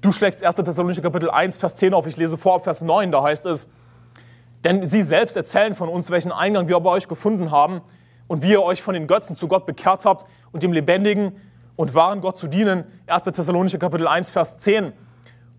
[0.00, 0.56] Du schlägst 1.
[0.56, 2.06] Thessalonicher Kapitel 1, Vers 10 auf.
[2.06, 3.12] Ich lese vor Vers 9.
[3.12, 3.68] Da heißt es,
[4.64, 7.82] denn sie selbst erzählen von uns, welchen Eingang wir bei euch gefunden haben
[8.28, 11.32] und wie ihr euch von den Götzen zu Gott bekehrt habt und dem lebendigen
[11.76, 12.84] und wahren Gott zu dienen.
[13.06, 13.24] 1.
[13.24, 14.92] Thessalonicher Kapitel 1, Vers 10.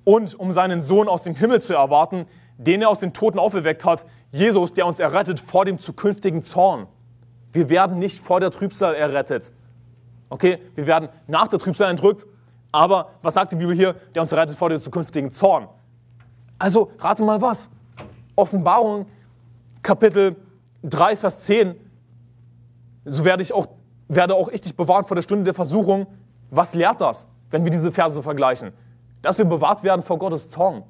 [0.03, 2.26] Und um seinen Sohn aus dem Himmel zu erwarten,
[2.57, 6.88] den er aus den Toten auferweckt hat, Jesus, der uns errettet vor dem zukünftigen Zorn.
[7.51, 9.51] Wir werden nicht vor der Trübsal errettet.
[10.30, 12.26] Okay, wir werden nach der Trübsal entrückt,
[12.72, 13.95] aber was sagt die Bibel hier?
[14.16, 15.68] Der uns errettet vor dem zukünftigen Zorn.
[16.57, 17.70] Also, rate mal was.
[18.36, 19.07] Offenbarung,
[19.82, 20.36] Kapitel
[20.84, 21.76] 3, Vers 10.
[23.03, 23.68] So werde, ich auch,
[24.16, 26.07] werde auch ich dich bewahren vor der Stunde der Versuchung.
[26.49, 28.74] Was lehrt das, wenn wir diese Verse vergleichen?
[29.22, 30.84] Dass wir bewahrt werden vor Gottes Zorn.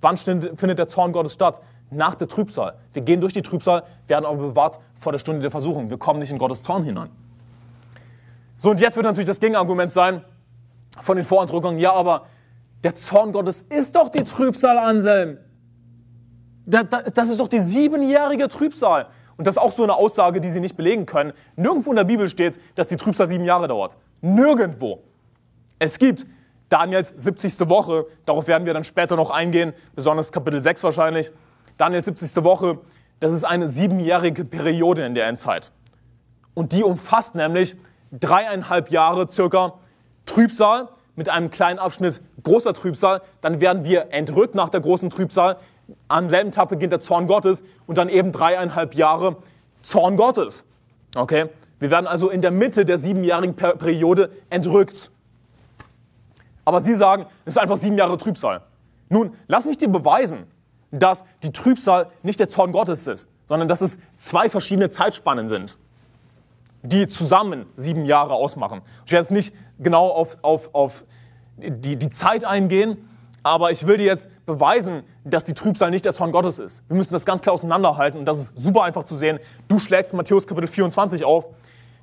[0.00, 1.60] Wann findet der Zorn Gottes statt?
[1.90, 2.74] Nach der Trübsal.
[2.92, 5.90] Wir gehen durch die Trübsal, werden aber bewahrt vor der Stunde der Versuchung.
[5.90, 7.10] Wir kommen nicht in Gottes Zorn hinein.
[8.56, 10.22] So, und jetzt wird natürlich das Gegenargument sein
[11.00, 12.26] von den Vorandrückungen, ja, aber
[12.84, 15.38] der Zorn Gottes ist doch die Trübsal, Anselm.
[16.66, 19.08] Das ist doch die siebenjährige Trübsal.
[19.40, 21.32] Und das ist auch so eine Aussage, die sie nicht belegen können.
[21.56, 23.96] Nirgendwo in der Bibel steht, dass die Trübsal sieben Jahre dauert.
[24.20, 25.02] Nirgendwo.
[25.78, 26.26] Es gibt
[26.68, 27.66] Daniels 70.
[27.70, 31.32] Woche, darauf werden wir dann später noch eingehen, besonders Kapitel 6 wahrscheinlich.
[31.78, 32.44] Daniels 70.
[32.44, 32.80] Woche,
[33.18, 35.72] das ist eine siebenjährige Periode in der Endzeit.
[36.52, 37.76] Und die umfasst nämlich
[38.12, 39.72] dreieinhalb Jahre circa
[40.26, 43.22] Trübsal mit einem kleinen Abschnitt großer Trübsal.
[43.40, 45.56] Dann werden wir entrückt nach der großen Trübsal.
[46.08, 49.36] Am selben Tag beginnt der Zorn Gottes und dann eben dreieinhalb Jahre
[49.82, 50.64] Zorn Gottes.
[51.16, 51.48] Okay?
[51.78, 55.10] Wir werden also in der Mitte der siebenjährigen Periode entrückt.
[56.64, 58.62] Aber Sie sagen, es ist einfach sieben Jahre Trübsal.
[59.08, 60.44] Nun, lass mich dir beweisen,
[60.90, 65.78] dass die Trübsal nicht der Zorn Gottes ist, sondern dass es zwei verschiedene Zeitspannen sind,
[66.82, 68.82] die zusammen sieben Jahre ausmachen.
[69.06, 71.04] Ich werde jetzt nicht genau auf, auf, auf
[71.56, 73.08] die, die Zeit eingehen,
[73.42, 76.82] aber ich will dir jetzt beweisen, dass die Trübsal nicht der Zorn Gottes ist.
[76.88, 79.38] Wir müssen das ganz klar auseinanderhalten und das ist super einfach zu sehen.
[79.68, 81.46] Du schlägst Matthäus Kapitel 24 auf.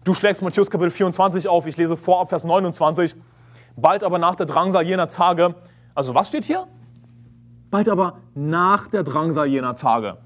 [0.03, 1.65] Du schlägst Matthäus Kapitel 24 auf.
[1.65, 3.15] Ich lese vor ab Vers 29
[3.77, 5.55] bald aber nach der Drangsal jener Tage.
[5.95, 6.67] Also was steht hier?
[7.71, 10.17] Bald aber nach der Drangsal jener Tage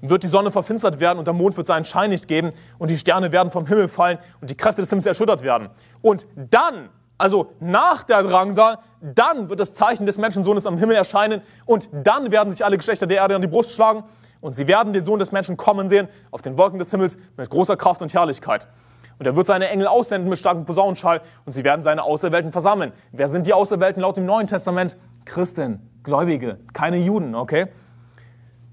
[0.00, 2.98] wird die Sonne verfinstert werden und der Mond wird seinen Schein nicht geben und die
[2.98, 5.70] Sterne werden vom Himmel fallen und die Kräfte des Himmels erschüttert werden.
[6.02, 6.88] Und dann,
[7.18, 12.30] also nach der Drangsal, dann wird das Zeichen des Menschensohnes am Himmel erscheinen und dann
[12.30, 14.04] werden sich alle Geschlechter der Erde an die Brust schlagen
[14.40, 17.50] und sie werden den Sohn des Menschen kommen sehen auf den Wolken des Himmels mit
[17.50, 18.68] großer Kraft und Herrlichkeit.
[19.18, 22.92] Und er wird seine Engel aussenden mit starkem Posaunenschall und sie werden seine Auserwählten versammeln.
[23.10, 24.96] Wer sind die Auserwählten laut dem Neuen Testament?
[25.24, 27.66] Christen, Gläubige, keine Juden, okay?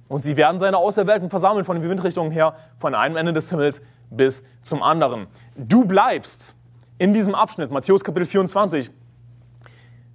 [0.07, 3.81] Und sie werden seine Auserwählten versammeln von den Windrichtungen her, von einem Ende des Himmels
[4.11, 5.25] bis zum anderen.
[5.55, 6.55] Du bleibst
[6.97, 8.89] in diesem Abschnitt, Matthäus Kapitel 24.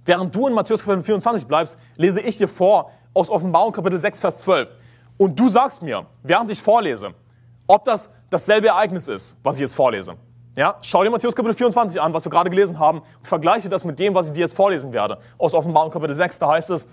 [0.05, 4.19] Während du in Matthäus Kapitel 24 bleibst, lese ich dir vor aus Offenbarung Kapitel 6,
[4.19, 4.69] Vers 12.
[5.17, 7.13] Und du sagst mir, während ich vorlese,
[7.67, 10.15] ob das dasselbe Ereignis ist, was ich jetzt vorlese.
[10.57, 13.85] Ja, schau dir Matthäus Kapitel 24 an, was wir gerade gelesen haben, und vergleiche das
[13.85, 15.19] mit dem, was ich dir jetzt vorlesen werde.
[15.37, 16.87] Aus Offenbarung Kapitel 6, da heißt es,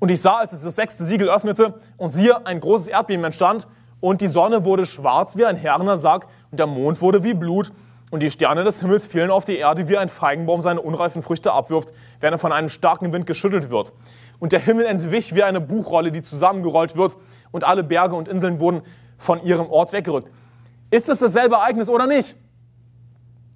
[0.00, 3.68] und ich sah, als es das sechste Siegel öffnete, und siehe, ein großes Erdbeben entstand,
[4.00, 7.72] und die Sonne wurde schwarz wie ein herrner Sack, und der Mond wurde wie Blut,
[8.10, 11.52] und die Sterne des Himmels fielen auf die Erde, wie ein Feigenbaum seine unreifen Früchte
[11.52, 13.92] abwirft, wenn er von einem starken Wind geschüttelt wird.
[14.38, 17.16] Und der Himmel entwich wie eine Buchrolle, die zusammengerollt wird,
[17.50, 18.82] und alle Berge und Inseln wurden
[19.16, 20.30] von ihrem Ort weggerückt.
[20.90, 22.36] Ist es dasselbe Ereignis oder nicht?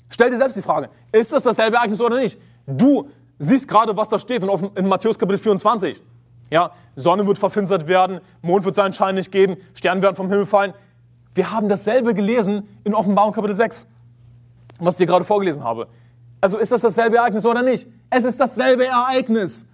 [0.08, 2.38] Stell dir selbst die Frage, ist es dasselbe Ereignis oder nicht?
[2.66, 6.02] Du siehst gerade, was da steht in Matthäus Kapitel 24.
[6.50, 10.44] Ja, Sonne wird verfinstert werden, Mond wird seinen Schein nicht geben, Sterne werden vom Himmel
[10.44, 10.74] fallen.
[11.34, 13.86] Wir haben dasselbe gelesen in Offenbarung Kapitel 6,
[14.78, 15.88] was ich dir gerade vorgelesen habe.
[16.40, 17.88] Also ist das dasselbe Ereignis oder nicht?
[18.10, 19.64] Es ist dasselbe Ereignis.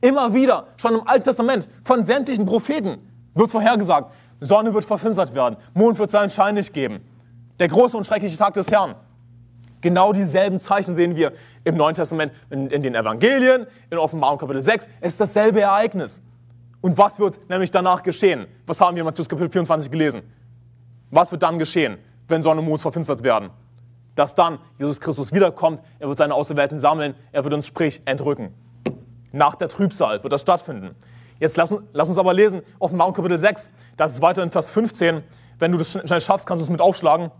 [0.00, 2.98] Immer wieder, schon im Alten Testament, von sämtlichen Propheten
[3.34, 7.00] wird vorhergesagt, Sonne wird verfinstert werden, Mond wird seinen Schein nicht geben.
[7.58, 8.94] Der große und schreckliche Tag des Herrn.
[9.80, 11.32] Genau dieselben Zeichen sehen wir
[11.64, 14.88] im Neuen Testament, in, in den Evangelien, in Offenbarung Kapitel 6.
[15.00, 16.22] Es ist dasselbe Ereignis.
[16.80, 18.46] Und was wird nämlich danach geschehen?
[18.66, 20.22] Was haben wir in Matthäus Kapitel 24 gelesen?
[21.10, 23.50] Was wird dann geschehen, wenn Sonne und Mond verfinstert werden?
[24.14, 28.54] Dass dann Jesus Christus wiederkommt, er wird seine Auserwählten sammeln, er wird uns sprich entrücken.
[29.32, 30.94] Nach der Trübsal wird das stattfinden.
[31.38, 35.22] Jetzt lass, lass uns aber lesen, Offenbarung Kapitel 6, das ist weiter in Vers 15.
[35.58, 37.30] Wenn du das schnell schaffst, kannst du es mit aufschlagen.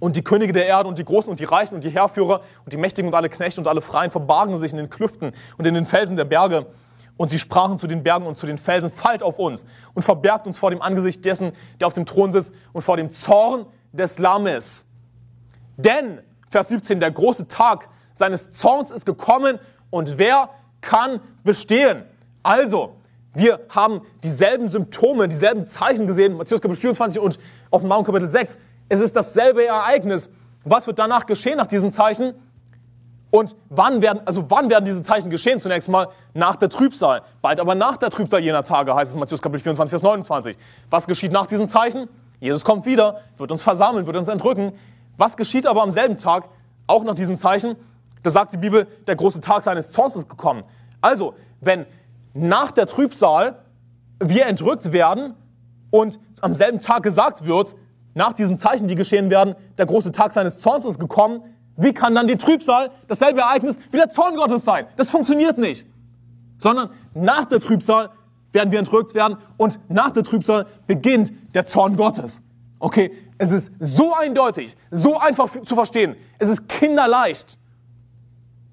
[0.00, 2.72] Und die Könige der Erde und die Großen und die Reichen und die Heerführer und
[2.72, 5.74] die Mächtigen und alle Knechte und alle Freien verbargen sich in den Klüften und in
[5.74, 6.66] den Felsen der Berge.
[7.16, 10.46] Und sie sprachen zu den Bergen und zu den Felsen, fallt auf uns und verbergt
[10.46, 14.18] uns vor dem Angesicht dessen, der auf dem Thron sitzt und vor dem Zorn des
[14.18, 14.86] Lammes.
[15.76, 16.20] Denn,
[16.50, 19.58] Vers 17, der große Tag seines Zorns ist gekommen
[19.90, 22.04] und wer kann bestehen?
[22.42, 22.96] Also,
[23.34, 27.38] wir haben dieselben Symptome, dieselben Zeichen gesehen, Matthäus Kapitel 24 und
[27.70, 28.58] Offenbarung Kapitel 6.
[28.88, 30.30] Es ist dasselbe Ereignis.
[30.64, 32.34] Was wird danach geschehen nach diesen Zeichen?
[33.30, 35.58] Und wann werden, also wann werden diese Zeichen geschehen?
[35.58, 37.22] Zunächst mal nach der Trübsal.
[37.40, 40.58] Bald aber nach der Trübsal jener Tage, heißt es Matthäus Kapitel 24, Vers 29.
[40.90, 42.10] Was geschieht nach diesen Zeichen?
[42.42, 44.72] Jesus kommt wieder, wird uns versammeln, wird uns entrücken.
[45.16, 46.48] Was geschieht aber am selben Tag,
[46.88, 47.76] auch nach diesen Zeichen?
[48.24, 50.62] Da sagt die Bibel, der große Tag seines Zorns ist gekommen.
[51.00, 51.86] Also, wenn
[52.34, 53.62] nach der Trübsal
[54.18, 55.34] wir entrückt werden
[55.92, 57.76] und am selben Tag gesagt wird,
[58.14, 61.44] nach diesen Zeichen, die geschehen werden, der große Tag seines Zorns ist gekommen,
[61.76, 64.88] wie kann dann die Trübsal dasselbe Ereignis wie der Zorn Gottes sein?
[64.96, 65.86] Das funktioniert nicht.
[66.58, 68.10] Sondern nach der Trübsal
[68.52, 72.42] werden wir entrückt werden und nach der Trübsal beginnt der Zorn Gottes.
[72.78, 76.16] Okay, es ist so eindeutig, so einfach zu verstehen.
[76.38, 77.58] Es ist kinderleicht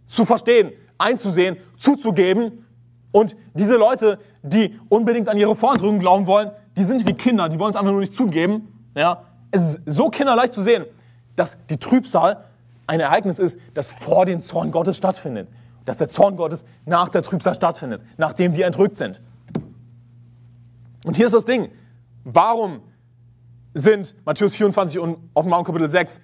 [0.07, 2.65] zu verstehen, einzusehen, zuzugeben.
[3.11, 7.59] Und diese Leute, die unbedingt an ihre Vorentrückung glauben wollen, die sind wie Kinder, die
[7.59, 8.67] wollen es einfach nur nicht zugeben.
[8.95, 10.85] Ja, es ist so kinderleicht zu sehen,
[11.35, 12.45] dass die Trübsal
[12.87, 15.47] ein Ereignis ist, das vor dem Zorn Gottes stattfindet.
[15.85, 19.21] Dass der Zorn Gottes nach der Trübsal stattfindet, nachdem wir entrückt sind.
[21.05, 21.69] Und hier ist das Ding.
[22.23, 22.81] Warum
[23.73, 26.19] sind Matthäus 24 und Offenbarung Kapitel 6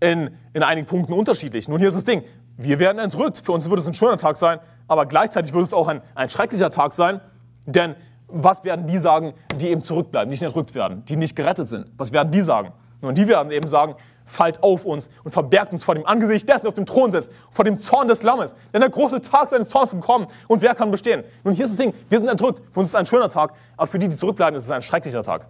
[0.00, 1.68] in, in einigen Punkten unterschiedlich?
[1.68, 2.22] Nun, hier ist das Ding.
[2.56, 3.38] Wir werden entrückt.
[3.38, 6.28] Für uns wird es ein schöner Tag sein, aber gleichzeitig wird es auch ein, ein
[6.28, 7.20] schrecklicher Tag sein,
[7.66, 7.96] denn
[8.28, 11.86] was werden die sagen, die eben zurückbleiben, nicht entrückt werden, die nicht gerettet sind?
[11.96, 12.72] Was werden die sagen?
[13.00, 13.94] Und die werden eben sagen,
[14.30, 17.30] fallt auf uns und verbergt uns vor dem Angesicht dessen, der auf dem Thron sitzt,
[17.50, 18.54] vor dem Zorn des Lammes.
[18.72, 21.24] Denn der große Tag seines Zorns ist gekommen und wer kann bestehen?
[21.44, 22.62] Nun, hier ist das Ding, wir sind entrückt.
[22.72, 24.82] Für uns ist es ein schöner Tag, aber für die, die zurückbleiben, ist es ein
[24.82, 25.46] schrecklicher Tag.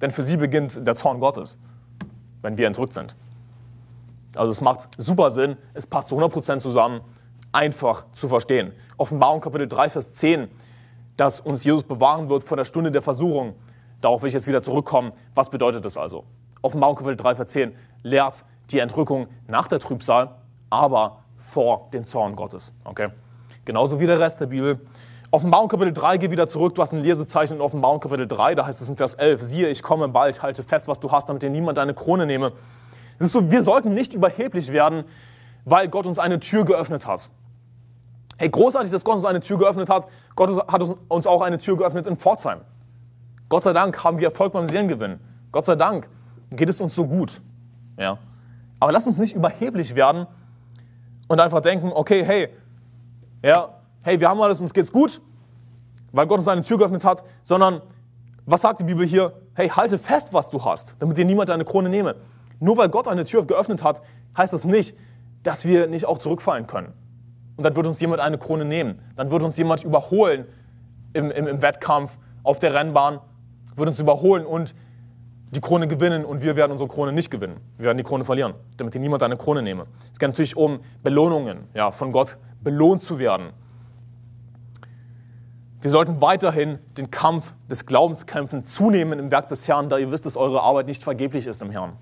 [0.00, 1.58] Denn für sie beginnt der Zorn Gottes,
[2.40, 3.16] wenn wir entrückt sind.
[4.34, 7.02] Also es macht super Sinn, es passt zu 100% zusammen,
[7.52, 8.72] einfach zu verstehen.
[8.96, 10.48] Offenbarung Kapitel 3, Vers 10
[11.16, 13.54] dass uns Jesus bewahren wird vor der Stunde der Versuchung.
[14.00, 15.10] Darauf will ich jetzt wieder zurückkommen.
[15.34, 16.24] Was bedeutet das also?
[16.62, 20.30] Offenbarung Kapitel 3, Vers 10 lehrt die Entrückung nach der Trübsal,
[20.70, 22.72] aber vor dem Zorn Gottes.
[22.84, 23.10] Okay?
[23.64, 24.80] Genauso wie der Rest der Bibel.
[25.30, 28.66] Offenbarung Kapitel 3, geh wieder zurück, du hast ein Lesezeichen in Offenbarung Kapitel 3, da
[28.66, 31.42] heißt es in Vers 11, siehe, ich komme bald, halte fest, was du hast, damit
[31.42, 32.52] dir niemand deine Krone nehme.
[33.18, 35.04] Siehst du, wir sollten nicht überheblich werden,
[35.64, 37.30] weil Gott uns eine Tür geöffnet hat.
[38.36, 40.06] Hey, großartig, dass Gott uns eine Tür geöffnet hat.
[40.34, 42.60] Gott hat uns auch eine Tür geöffnet in Pforzheim.
[43.48, 45.20] Gott sei Dank haben wir Erfolg beim Seelengewinn.
[45.52, 46.08] Gott sei Dank
[46.56, 47.40] geht es uns so gut.
[47.98, 48.18] Ja.
[48.80, 50.26] Aber lass uns nicht überheblich werden
[51.28, 52.48] und einfach denken, okay, hey,
[53.44, 53.68] ja,
[54.02, 55.20] hey, wir haben alles, uns geht's gut,
[56.12, 57.82] weil Gott uns eine Tür geöffnet hat, sondern
[58.44, 59.32] was sagt die Bibel hier?
[59.54, 62.16] Hey, halte fest, was du hast, damit dir niemand deine Krone nehme.
[62.58, 64.02] Nur weil Gott eine Tür geöffnet hat,
[64.36, 64.96] heißt das nicht,
[65.42, 66.92] dass wir nicht auch zurückfallen können
[67.56, 69.00] und dann wird uns jemand eine Krone nehmen.
[69.16, 70.46] Dann wird uns jemand überholen
[71.12, 73.20] im, im, im Wettkampf auf der Rennbahn,
[73.76, 74.74] wird uns überholen und
[75.52, 77.60] die Krone gewinnen und wir werden unsere Krone nicht gewinnen.
[77.76, 79.86] Wir werden die Krone verlieren, damit dir niemand eine Krone nehme.
[80.12, 83.50] Es geht natürlich um Belohnungen, ja, von Gott belohnt zu werden.
[85.82, 90.10] Wir sollten weiterhin den Kampf des Glaubens kämpfen, zunehmen im Werk des Herrn, da ihr
[90.10, 91.94] wisst, dass eure Arbeit nicht vergeblich ist im Herrn.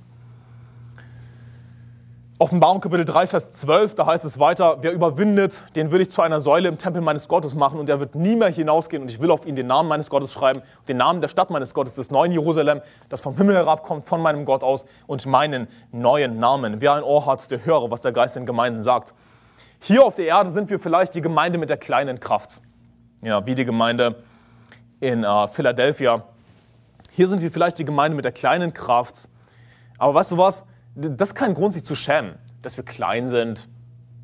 [2.42, 6.22] Offenbarung Kapitel 3, Vers 12, da heißt es weiter, wer überwindet, den will ich zu
[6.22, 9.20] einer Säule im Tempel meines Gottes machen und er wird nie mehr hinausgehen und ich
[9.20, 12.10] will auf ihn den Namen meines Gottes schreiben, den Namen der Stadt meines Gottes, des
[12.10, 12.80] neuen Jerusalem,
[13.10, 16.80] das vom Himmel herabkommt, von meinem Gott aus und meinen neuen Namen.
[16.80, 19.12] Wer ein Ohr hat, der höre, was der Geist in Gemeinden sagt.
[19.78, 22.62] Hier auf der Erde sind wir vielleicht die Gemeinde mit der kleinen Kraft.
[23.20, 24.16] Ja, wie die Gemeinde
[24.98, 26.22] in äh, Philadelphia.
[27.10, 29.28] Hier sind wir vielleicht die Gemeinde mit der kleinen Kraft.
[29.98, 30.64] Aber weißt du was?
[30.94, 33.68] Das ist kein Grund, sich zu schämen, dass wir klein sind.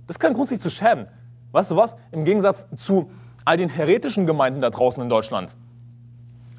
[0.07, 1.07] Das ist kein Grund, sich zu schämen.
[1.53, 1.97] Weißt du was?
[2.13, 3.11] Im Gegensatz zu
[3.45, 5.57] all den heretischen Gemeinden da draußen in Deutschland.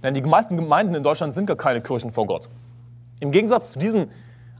[0.03, 2.49] Denn die meisten Gemeinden in Deutschland sind gar keine Kirchen vor Gott.
[3.19, 4.11] Im Gegensatz zu diesen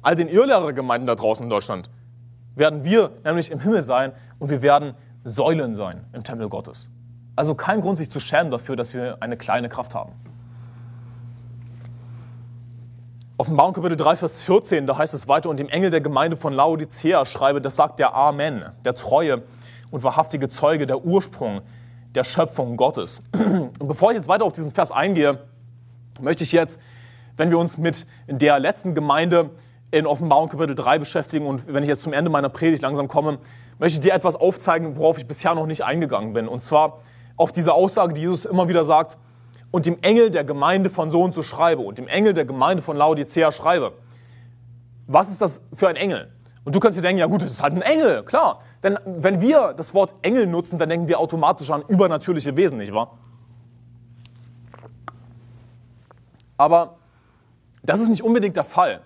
[0.02, 1.89] all den Irrlehrer-Gemeinden da draußen in Deutschland
[2.56, 4.93] werden wir nämlich im Himmel sein und wir werden
[5.24, 6.89] Säulen sein im Tempel Gottes.
[7.36, 10.14] Also kein Grund, sich zu schämen dafür, dass wir eine kleine Kraft haben.
[13.39, 16.53] Offenbarung Kapitel 3, Vers 14, da heißt es weiter, und dem Engel der Gemeinde von
[16.53, 19.43] Laodicea schreibe, das sagt der Amen, der treue
[19.91, 21.61] und wahrhaftige Zeuge, der Ursprung
[22.15, 23.21] der Schöpfung Gottes.
[23.33, 25.38] Und bevor ich jetzt weiter auf diesen Vers eingehe,
[26.19, 26.79] möchte ich jetzt,
[27.35, 29.51] wenn wir uns mit der letzten Gemeinde
[29.91, 33.38] in Offenbarung Kapitel 3 beschäftigen und wenn ich jetzt zum Ende meiner Predigt langsam komme,
[33.77, 36.47] möchte ich dir etwas aufzeigen, worauf ich bisher noch nicht eingegangen bin.
[36.47, 37.01] Und zwar
[37.35, 39.19] auf diese Aussage, die Jesus immer wieder sagt,
[39.78, 42.82] und dem Engel der Gemeinde von so und so schreibe und dem Engel der Gemeinde
[42.82, 43.93] von Laodicea schreibe.
[45.05, 46.32] Was ist das für ein Engel?
[46.63, 48.63] Und du kannst dir denken, ja gut, das ist halt ein Engel, klar.
[48.82, 52.91] Denn wenn wir das Wort Engel nutzen, dann denken wir automatisch an übernatürliche Wesen, nicht
[52.91, 53.19] wahr?
[56.57, 56.97] Aber
[57.84, 59.01] das ist nicht unbedingt der Fall.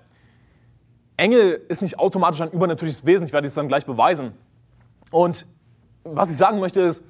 [1.18, 4.32] Engel ist nicht automatisch ein übernatürliches Wesen, ich werde es dann gleich beweisen.
[5.12, 5.48] Und
[6.06, 7.04] was ich sagen möchte ist,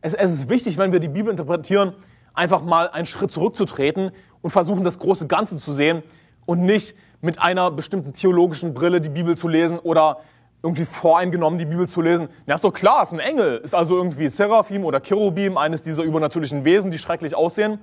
[0.00, 1.92] es, es ist wichtig, wenn wir die Bibel interpretieren,
[2.34, 4.10] einfach mal einen Schritt zurückzutreten
[4.40, 6.02] und versuchen, das große Ganze zu sehen
[6.46, 10.18] und nicht mit einer bestimmten theologischen Brille die Bibel zu lesen oder
[10.62, 12.28] irgendwie voreingenommen die Bibel zu lesen.
[12.46, 16.04] Ja, ist doch klar, ist ein Engel, ist also irgendwie Seraphim oder Cherubim, eines dieser
[16.04, 17.78] übernatürlichen Wesen, die schrecklich aussehen,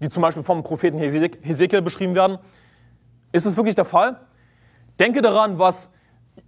[0.00, 2.38] die zum Beispiel vom Propheten Hesekiel beschrieben werden.
[3.32, 4.20] Ist es wirklich der Fall?
[4.98, 5.88] Denke daran, was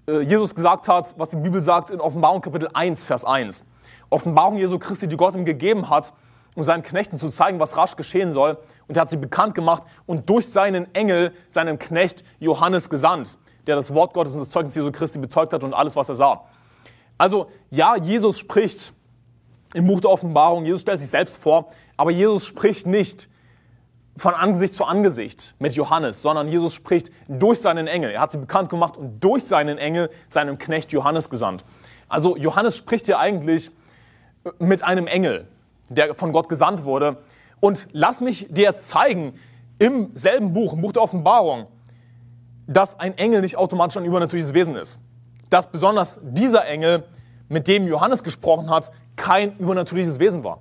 [0.07, 3.65] äh, Jesus gesagt hat, was die Bibel sagt in Offenbarung Kapitel 1, Vers 1.
[4.11, 6.13] Offenbarung Jesu Christi, die Gott ihm gegeben hat,
[6.59, 8.59] um seinen Knechten zu zeigen, was rasch geschehen soll.
[8.89, 13.39] Und er hat sie bekannt gemacht und durch seinen Engel, seinen Knecht Johannes gesandt,
[13.69, 16.17] der das Wort Gottes und das Zeugnis Jesu Christi bezeugt hat und alles, was er
[16.17, 16.43] sah.
[17.17, 18.93] Also ja, Jesus spricht
[19.73, 23.29] im Buch der Offenbarung, Jesus stellt sich selbst vor, aber Jesus spricht nicht
[24.17, 28.11] von Angesicht zu Angesicht mit Johannes, sondern Jesus spricht durch seinen Engel.
[28.11, 31.65] Er hat sie bekannt gemacht und durch seinen Engel seinem Knecht Johannes gesandt.
[32.09, 33.71] Also Johannes spricht hier eigentlich
[34.59, 35.47] mit einem Engel,
[35.89, 37.19] der von Gott gesandt wurde.
[37.61, 39.35] Und lass mich dir jetzt zeigen,
[39.79, 41.67] im selben Buch, im Buch der Offenbarung,
[42.67, 45.01] dass ein Engel nicht automatisch ein übernatürliches Wesen ist.
[45.51, 47.05] Dass besonders dieser Engel,
[47.49, 50.59] mit dem Johannes gesprochen hat, kein übernatürliches Wesen war.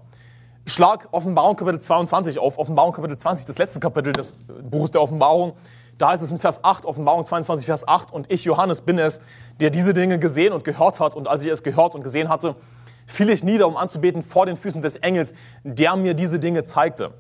[0.66, 4.34] Schlag Offenbarung Kapitel 22 auf, Offenbarung Kapitel 20, das letzte Kapitel des
[4.70, 5.54] Buches der Offenbarung.
[5.98, 9.20] Da heißt es in Vers 8, Offenbarung 22, Vers 8, und ich, Johannes, bin es,
[9.60, 11.16] der diese Dinge gesehen und gehört hat.
[11.16, 12.56] Und als ich es gehört und gesehen hatte,
[13.08, 15.34] fiel ich nieder, um anzubeten vor den Füßen des Engels,
[15.64, 17.14] der mir diese Dinge zeigte.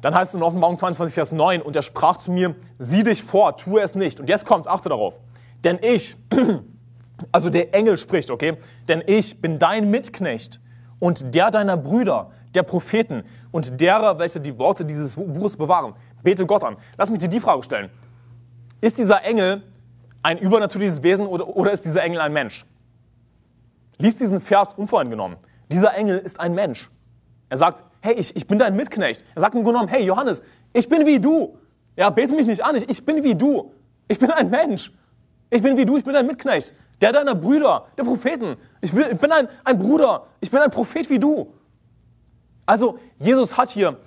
[0.00, 3.22] Dann heißt es in Offenbarung 22, Vers 9, und er sprach zu mir, sieh dich
[3.22, 4.18] vor, tue es nicht.
[4.20, 5.20] Und jetzt kommt's, achte darauf.
[5.62, 6.16] Denn ich,
[7.32, 8.56] also der Engel spricht, okay,
[8.88, 10.60] denn ich bin dein Mitknecht
[11.00, 15.94] und der deiner Brüder, der Propheten und derer, welche die Worte dieses Buches bewahren.
[16.22, 16.76] Bete Gott an.
[16.96, 17.90] Lass mich dir die Frage stellen.
[18.80, 19.62] Ist dieser Engel
[20.22, 22.64] ein übernatürliches Wesen oder, oder ist dieser Engel ein Mensch?
[24.00, 25.38] Lies diesen Vers unvoreingenommen.
[25.70, 26.90] Dieser Engel ist ein Mensch.
[27.48, 29.24] Er sagt, hey, ich, ich bin dein Mitknecht.
[29.34, 30.42] Er sagt im Grunde genommen, hey Johannes,
[30.72, 31.56] ich bin wie du.
[31.96, 33.72] Ja, bete mich nicht an, ich, ich bin wie du.
[34.08, 34.92] Ich bin ein Mensch.
[35.50, 38.56] Ich bin wie du, ich bin dein Mitknecht der deiner Brüder, der Propheten.
[38.80, 41.52] Ich, will, ich bin ein, ein Bruder, ich bin ein Prophet wie du.
[42.66, 43.98] Also Jesus hat hier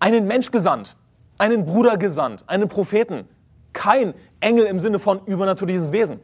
[0.00, 0.96] einen Mensch gesandt,
[1.38, 3.28] einen Bruder gesandt, einen Propheten,
[3.72, 6.20] kein Engel im Sinne von übernatürliches Wesen.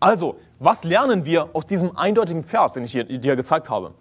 [0.00, 3.94] Also, was lernen wir aus diesem eindeutigen Vers, den ich hier, dir gezeigt habe?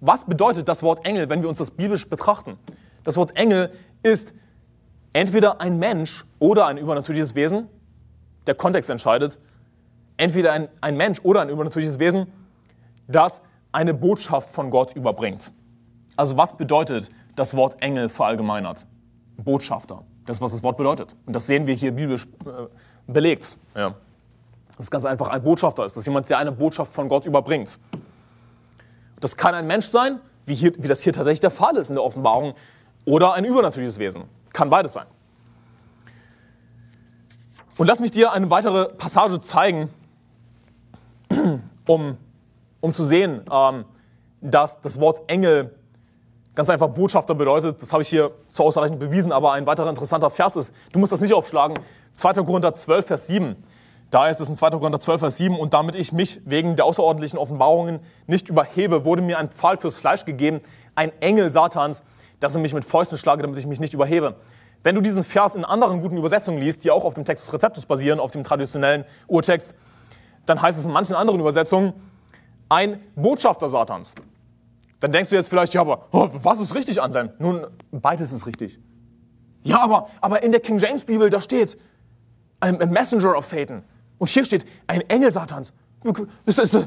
[0.00, 2.58] Was bedeutet das Wort Engel, wenn wir uns das biblisch betrachten?
[3.04, 3.70] Das Wort Engel
[4.02, 4.32] ist
[5.12, 7.68] entweder ein Mensch oder ein übernatürliches Wesen.
[8.46, 9.38] Der Kontext entscheidet
[10.16, 12.26] entweder ein, ein Mensch oder ein übernatürliches Wesen,
[13.06, 13.42] das
[13.72, 15.52] eine Botschaft von Gott überbringt.
[16.16, 18.86] Also was bedeutet das Wort Engel verallgemeinert?
[19.36, 20.02] Botschafter.
[20.26, 21.16] Das was das Wort bedeutet.
[21.24, 22.66] Und das sehen wir hier biblisch äh,
[23.06, 23.56] belegt.
[23.74, 23.94] Ja.
[24.78, 25.96] Das ist ganz einfach ein Botschafter ist.
[25.96, 27.80] Das ist jemand, der eine Botschaft von Gott überbringt.
[29.20, 31.96] Das kann ein Mensch sein, wie, hier, wie das hier tatsächlich der Fall ist in
[31.96, 32.54] der Offenbarung,
[33.04, 34.24] oder ein übernatürliches Wesen.
[34.52, 35.06] Kann beides sein.
[37.76, 39.88] Und lass mich dir eine weitere Passage zeigen,
[41.86, 42.16] um,
[42.80, 43.84] um zu sehen, ähm,
[44.40, 45.74] dass das Wort Engel
[46.54, 47.82] ganz einfach Botschafter bedeutet.
[47.82, 51.10] Das habe ich hier zu ausreichend bewiesen, aber ein weiterer interessanter Vers ist, du musst
[51.10, 51.76] das nicht aufschlagen,
[52.14, 52.34] 2.
[52.44, 53.56] Korinther 12, Vers 7.
[54.10, 54.70] Da ist es in 2.
[54.70, 59.20] Korinther 12, Vers 7, und damit ich mich wegen der außerordentlichen Offenbarungen nicht überhebe, wurde
[59.20, 60.60] mir ein Pfahl fürs Fleisch gegeben,
[60.94, 62.02] ein Engel Satans,
[62.40, 64.36] dass er mich mit Fäusten schlage, damit ich mich nicht überhebe.
[64.82, 67.52] Wenn du diesen Vers in anderen guten Übersetzungen liest, die auch auf dem Text des
[67.52, 69.74] Rezeptus basieren, auf dem traditionellen Urtext,
[70.46, 71.92] dann heißt es in manchen anderen Übersetzungen
[72.68, 74.14] ein Botschafter Satans.
[75.00, 77.32] Dann denkst du jetzt vielleicht, ja, aber oh, was ist richtig an sein?
[77.38, 78.78] Nun, beides ist richtig.
[79.62, 81.78] Ja, aber, aber in der King James Bibel, da steht
[82.60, 83.84] ein, Messenger of Satan.
[84.18, 85.72] Und hier steht ein Engel Satans.
[86.44, 86.86] Das, das, das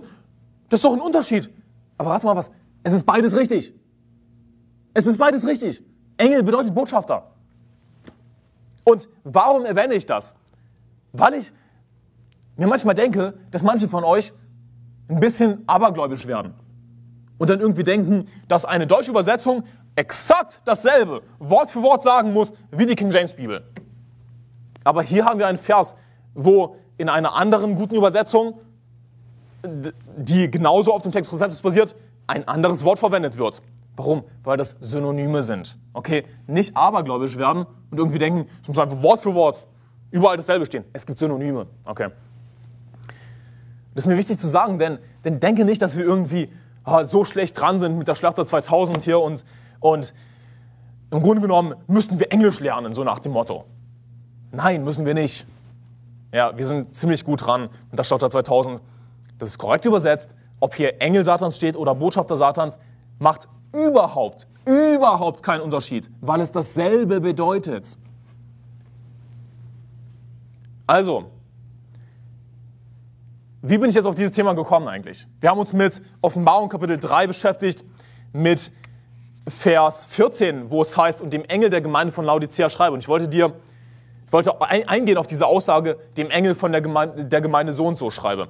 [0.71, 1.49] ist doch ein Unterschied.
[1.97, 2.51] Aber warte mal was.
[2.84, 3.73] Es ist beides richtig.
[4.93, 5.84] Es ist beides richtig.
[6.17, 7.32] Engel bedeutet Botschafter.
[8.84, 10.36] Und warum erwähne ich das?
[11.13, 11.53] Weil ich
[12.57, 14.34] mir manchmal denke, dass manche von euch
[15.07, 16.53] ein bisschen abergläubisch werden
[17.38, 19.63] und dann irgendwie denken, dass eine deutsche Übersetzung
[19.95, 23.63] exakt dasselbe Wort für Wort sagen muss wie die King James Bibel.
[24.84, 25.95] Aber hier haben wir einen Vers,
[26.34, 28.60] wo in einer anderen guten Übersetzung,
[30.18, 31.95] die genauso auf dem Text Receptus basiert,
[32.28, 33.64] ein anderes Wort verwendet wird.
[33.95, 34.24] Warum?
[34.43, 35.80] Weil das Synonyme sind.
[35.93, 39.66] Okay, nicht abergläubisch werden und irgendwie denken, es muss einfach Wort für Wort
[40.12, 40.86] überall dasselbe stehen.
[40.93, 41.66] Es gibt Synonyme.
[41.86, 42.10] Okay.
[43.95, 46.49] Das ist mir wichtig zu sagen, denn, denn denke nicht, dass wir irgendwie
[46.84, 49.43] ah, so schlecht dran sind mit der Schlachter 2000 hier und,
[49.80, 50.14] und
[51.10, 53.66] im Grunde genommen müssten wir Englisch lernen, so nach dem Motto.
[54.52, 55.47] Nein, müssen wir nicht.
[56.34, 58.82] Ja, wir sind ziemlich gut dran mit der Schlachter 2000.
[59.38, 60.36] Das ist korrekt übersetzt.
[60.59, 62.79] Ob hier Engel Satans steht oder Botschafter Satans,
[63.19, 67.97] macht überhaupt, überhaupt keinen Unterschied, weil es dasselbe bedeutet.
[70.88, 71.32] Also,
[73.61, 75.27] wie bin ich jetzt auf dieses Thema gekommen eigentlich?
[75.39, 77.84] Wir haben uns mit Offenbarung Kapitel 3 beschäftigt,
[78.34, 78.71] mit
[79.47, 82.93] Vers 14, wo es heißt, und dem Engel der Gemeinde von Laodicea schreibe.
[82.93, 83.53] Und ich wollte dir,
[84.32, 87.97] ich wollte eingehen auf diese Aussage, dem Engel von der Gemeinde, der Gemeinde so und
[87.97, 88.47] so schreibe.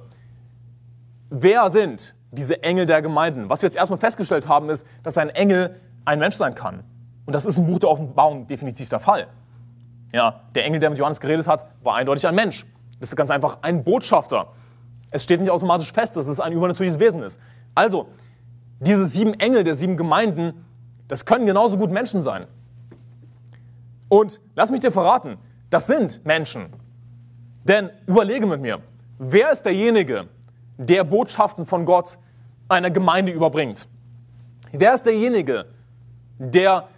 [1.28, 3.50] Wer sind diese Engel der Gemeinden?
[3.50, 6.84] Was wir jetzt erstmal festgestellt haben, ist, dass ein Engel ein Mensch sein kann.
[7.26, 9.26] Und das ist im Buch der Offenbarung definitiv der Fall.
[10.12, 12.64] Ja, der Engel, der mit Johannes geredet hat, war eindeutig ein Mensch.
[13.00, 14.52] Das ist ganz einfach ein Botschafter.
[15.10, 17.40] Es steht nicht automatisch fest, dass es ein übernatürliches Wesen ist.
[17.74, 18.06] Also,
[18.78, 20.64] diese sieben Engel der sieben Gemeinden,
[21.08, 22.46] das können genauso gut Menschen sein.
[24.08, 25.38] Und lass mich dir verraten,
[25.72, 26.66] das sind Menschen.
[27.64, 28.80] Denn überlege mit mir,
[29.18, 30.28] wer ist derjenige,
[30.76, 32.18] der Botschaften von Gott
[32.68, 33.88] einer Gemeinde überbringt?
[34.72, 35.66] Wer ist derjenige,
[36.38, 36.88] der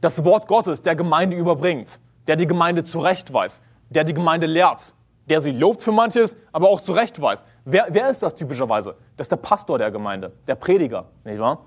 [0.00, 2.00] das Wort Gottes der Gemeinde überbringt?
[2.30, 4.94] der die Gemeinde zurechtweist, der die Gemeinde lehrt,
[5.28, 7.44] der sie lobt für manches, aber auch zurechtweist.
[7.64, 8.94] Wer, wer ist das typischerweise?
[9.16, 11.64] Das ist der Pastor der Gemeinde, der Prediger, nicht wahr?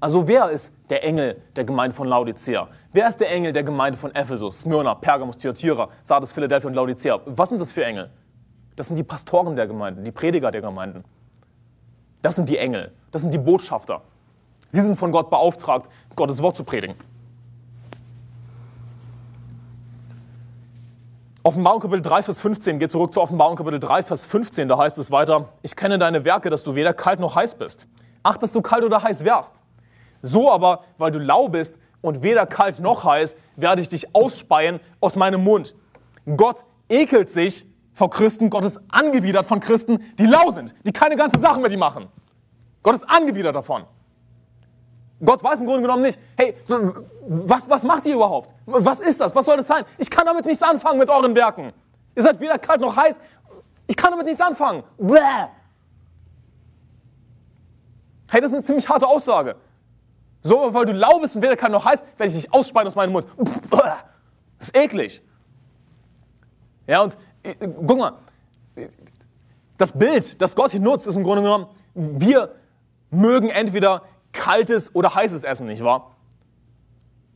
[0.00, 2.68] Also wer ist der Engel der Gemeinde von Laodicea?
[2.92, 7.20] Wer ist der Engel der Gemeinde von Ephesus, Smyrna, Pergamos, Thyatira, Sardes, Philadelphia und Laodicea?
[7.26, 8.10] Was sind das für Engel?
[8.76, 11.04] Das sind die Pastoren der Gemeinden, die Prediger der Gemeinden.
[12.22, 14.00] Das sind die Engel, das sind die Botschafter.
[14.68, 16.94] Sie sind von Gott beauftragt, Gottes Wort zu predigen.
[21.42, 24.96] Offenbarung Kapitel 3, Vers 15, geht zurück zu Offenbarung Kapitel 3, Vers 15, da heißt
[24.98, 27.86] es weiter, ich kenne deine Werke, dass du weder kalt noch heiß bist.
[28.22, 29.62] Ach, dass du kalt oder heiß wärst.
[30.22, 34.80] So aber, weil du lau bist und weder kalt noch heiß, werde ich dich ausspeien
[35.00, 35.74] aus meinem Mund.
[36.36, 41.16] Gott ekelt sich vor Christen, Gott ist angewidert von Christen, die lau sind, die keine
[41.16, 42.08] ganzen Sachen mit ihm machen.
[42.82, 43.84] Gott ist angewidert davon.
[45.22, 46.54] Gott weiß im Grunde genommen nicht, hey,
[47.26, 48.54] was, was macht ihr überhaupt?
[48.64, 49.34] Was ist das?
[49.34, 49.84] Was soll das sein?
[49.98, 51.72] Ich kann damit nichts anfangen mit euren Werken.
[52.14, 53.20] Ihr seid weder kalt noch heiß.
[53.86, 54.82] Ich kann damit nichts anfangen.
[54.96, 55.48] Bläh.
[58.28, 59.56] Hey, das ist eine ziemlich harte Aussage.
[60.42, 62.94] So, weil du lau bist und weder kalt noch heiß, werde ich dich ausspeien aus
[62.94, 63.26] meinem Mund.
[63.70, 65.22] Das ist eklig.
[66.86, 68.12] Ja, und äh, guck mal,
[69.76, 72.54] das Bild, das Gott hier nutzt, ist im Grunde genommen, wir
[73.10, 76.16] mögen entweder kaltes oder heißes Essen, nicht wahr?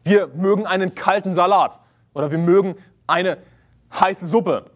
[0.04, 1.80] Wir mögen einen kalten Salat
[2.12, 2.76] oder wir mögen
[3.06, 3.38] eine
[3.98, 4.66] heiße Suppe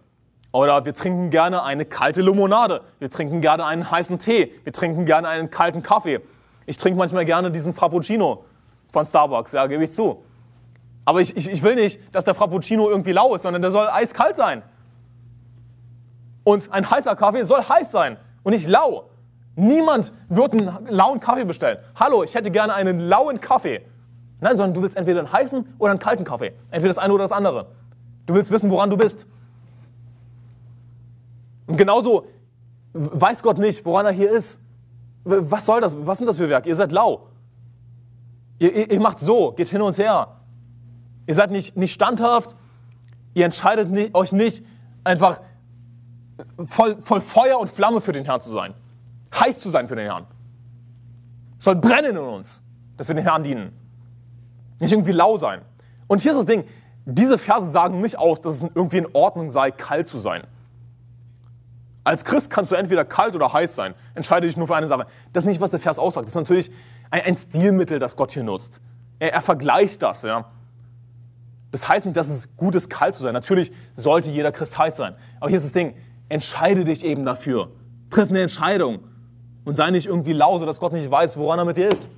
[0.53, 5.05] oder wir trinken gerne eine kalte Limonade, wir trinken gerne einen heißen Tee, wir trinken
[5.05, 6.21] gerne einen kalten Kaffee.
[6.69, 8.45] Ich trinke manchmal gerne diesen Frappuccino
[8.93, 10.23] von Starbucks, ja, gebe ich zu.
[11.07, 13.89] Aber ich, ich, ich will nicht, dass der Frappuccino irgendwie lau ist, sondern der soll
[13.89, 14.63] eiskalt sein.
[16.45, 19.09] Und ein heißer Kaffee soll heiß sein und nicht lau.
[19.57, 21.79] Niemand wird einen lauen Kaffee bestellen.
[21.99, 23.81] Hallo, ich hätte gerne einen lauen Kaffee.
[24.41, 26.53] Nein, sondern du willst entweder einen heißen oder einen kalten Kaffee.
[26.71, 27.69] Entweder das eine oder das andere.
[28.27, 29.27] Du willst wissen, woran du bist.
[31.67, 32.27] Und genauso
[32.93, 34.61] weiß Gott nicht, woran er hier ist.
[35.29, 35.97] Was soll das?
[36.07, 36.69] Was sind das für Werke?
[36.69, 37.29] Ihr seid lau.
[38.59, 40.37] Ihr, ihr, ihr macht so, geht hin und her.
[41.27, 42.57] Ihr seid nicht, nicht standhaft.
[43.35, 44.65] Ihr entscheidet nicht, euch nicht,
[45.05, 45.41] einfach
[46.67, 48.75] voll, voll Feuer und Flamme für den Herrn zu sein
[49.35, 50.27] heiß zu sein für den Herrn.
[51.59, 52.63] Es soll brennen in uns,
[52.97, 53.73] dass wir den Herrn dienen.
[54.81, 55.63] Nicht irgendwie lau sein.
[56.07, 56.65] Und hier ist das Ding,
[57.05, 60.43] diese Verse sagen nicht aus, dass es irgendwie in Ordnung sei, kalt zu sein.
[62.09, 63.95] Als Christ kannst du entweder kalt oder heiß sein.
[64.15, 65.07] Entscheide dich nur für eine Sache.
[65.35, 66.25] Das ist nicht, was der Vers aussagt.
[66.25, 66.71] Das ist natürlich
[67.11, 68.81] ein, ein Stilmittel, das Gott hier nutzt.
[69.19, 70.23] Er, er vergleicht das.
[70.23, 70.47] Ja.
[71.71, 73.35] Das heißt nicht, dass es gut ist, kalt zu sein.
[73.35, 75.17] Natürlich sollte jeder Christ heiß sein.
[75.39, 75.97] Aber hier ist das Ding,
[76.31, 77.73] entscheide dich eben dafür.
[78.09, 79.01] Triff eine Entscheidung.
[79.67, 82.11] Und sei nicht irgendwie lau, dass Gott nicht weiß, woran er mit dir ist.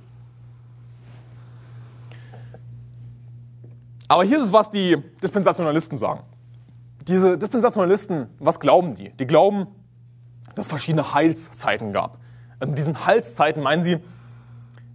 [4.07, 6.21] Aber hier ist es, was die Dispensationalisten sagen.
[7.09, 9.09] Diese Dispensationalisten, was glauben die?
[9.09, 9.67] Die glauben,
[10.55, 12.17] dass es verschiedene Heilszeiten gab.
[12.61, 13.97] In diesen Heilszeiten meinen sie,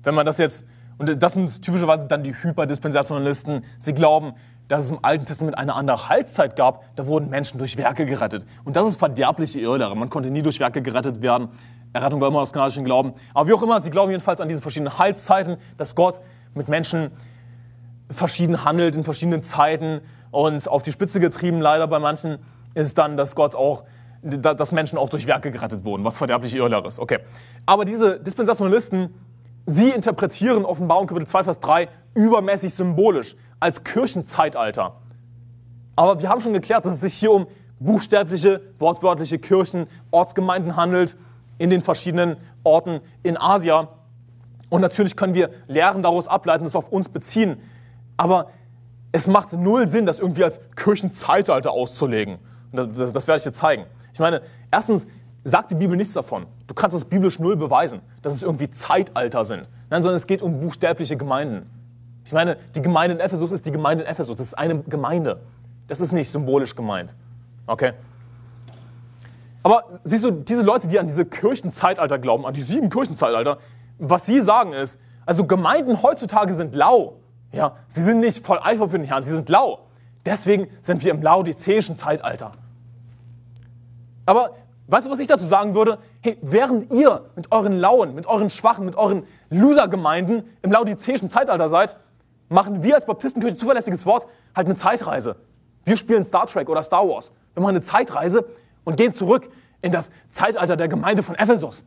[0.02, 0.64] wenn man das jetzt,
[0.98, 4.34] und das sind typischerweise dann die Hyperdispensationalisten, sie glauben,
[4.68, 8.44] dass es im Alten Testament eine andere Heilszeit gab, da wurden Menschen durch Werke gerettet.
[8.64, 9.96] Und das ist verderbliche Irrlehre.
[9.96, 11.48] Man konnte nie durch Werke gerettet werden.
[11.92, 13.12] Errettung war immer aus kanadischen Glauben.
[13.32, 16.20] Aber wie auch immer, sie glauben jedenfalls an diese verschiedenen Heilszeiten, dass Gott
[16.54, 17.10] mit Menschen
[18.10, 20.00] verschieden handelt in verschiedenen Zeiten.
[20.30, 22.38] Und auf die Spitze getrieben, leider bei manchen,
[22.74, 23.84] ist dann, dass Gott auch
[24.22, 26.98] dass Menschen auch durch Werke gerettet wurden, was verderblich Irrlehre ist.
[26.98, 27.18] Okay.
[27.64, 29.14] Aber diese Dispensationalisten,
[29.66, 34.97] sie interpretieren Offenbarung Kapitel 2, Vers 3 übermäßig symbolisch als Kirchenzeitalter.
[35.97, 37.47] Aber wir haben schon geklärt, dass es sich hier um
[37.78, 41.16] buchstäbliche, wortwörtliche Kirchen, Ortsgemeinden handelt
[41.59, 43.88] in den verschiedenen Orten in Asia.
[44.68, 47.59] Und natürlich können wir Lehren daraus ableiten, das auf uns beziehen.
[48.16, 48.51] Aber
[49.12, 52.38] es macht null Sinn, das irgendwie als Kirchenzeitalter auszulegen.
[52.72, 53.84] Das, das, das, werde ich dir zeigen.
[54.16, 54.40] Ich meine,
[54.70, 55.06] erstens
[55.44, 56.47] sagt die Bibel nichts davon.
[56.66, 59.68] Du kannst das biblisch null beweisen, dass es irgendwie Zeitalter sind.
[59.90, 61.68] Nein, sondern es geht um buchstäbliche Gemeinden.
[62.24, 64.34] Ich meine, die Gemeinde in Ephesus ist die Gemeinde in Ephesus.
[64.34, 65.43] Das ist eine Gemeinde.
[65.86, 67.14] Das ist nicht symbolisch gemeint.
[67.66, 67.93] Okay?
[69.62, 73.59] Aber siehst du, diese Leute, die an diese Kirchenzeitalter glauben, an die sieben Kirchenzeitalter,
[73.98, 77.18] was sie sagen ist, also Gemeinden heutzutage sind lau.
[77.52, 79.80] Ja, sie sind nicht voll Eifer für den Herrn, sie sind lau.
[80.24, 82.52] Deswegen sind wir im laodizäischen Zeitalter.
[84.26, 84.50] Aber
[84.88, 85.98] weißt du, was ich dazu sagen würde?
[86.20, 91.68] Hey, während ihr mit euren lauen, mit euren schwachen, mit euren Loser-Gemeinden im laodizäischen Zeitalter
[91.68, 91.96] seid,
[92.48, 95.36] machen wir als Baptistenkirche, zuverlässiges Wort, halt eine Zeitreise.
[95.84, 97.32] Wir spielen Star Trek oder Star Wars.
[97.54, 98.44] Wir machen eine Zeitreise
[98.84, 99.48] und gehen zurück
[99.82, 101.84] in das Zeitalter der Gemeinde von Ephesus.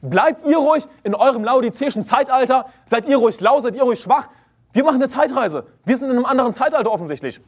[0.00, 4.28] Bleibt ihr ruhig in eurem laodizäischen Zeitalter, seid ihr ruhig lau, seid ihr ruhig schwach.
[4.72, 5.66] Wir machen eine Zeitreise.
[5.84, 7.40] Wir sind in einem anderen Zeitalter offensichtlich.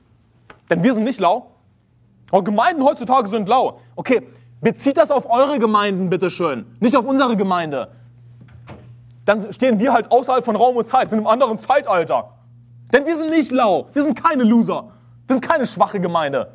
[0.69, 1.51] Denn wir sind nicht lau.
[2.31, 3.81] Aber Gemeinden heutzutage sind lau.
[3.97, 4.23] Okay,
[4.61, 6.67] bezieht das auf eure Gemeinden, bitteschön.
[6.81, 7.89] Nicht auf unsere Gemeinde.
[9.25, 12.31] Dann stehen wir halt außerhalb von Raum und Zeit, sind im anderen Zeitalter.
[12.93, 13.89] Denn wir sind nicht lau.
[13.93, 14.91] Wir sind keine Loser.
[15.27, 16.53] Wir sind keine schwache Gemeinde.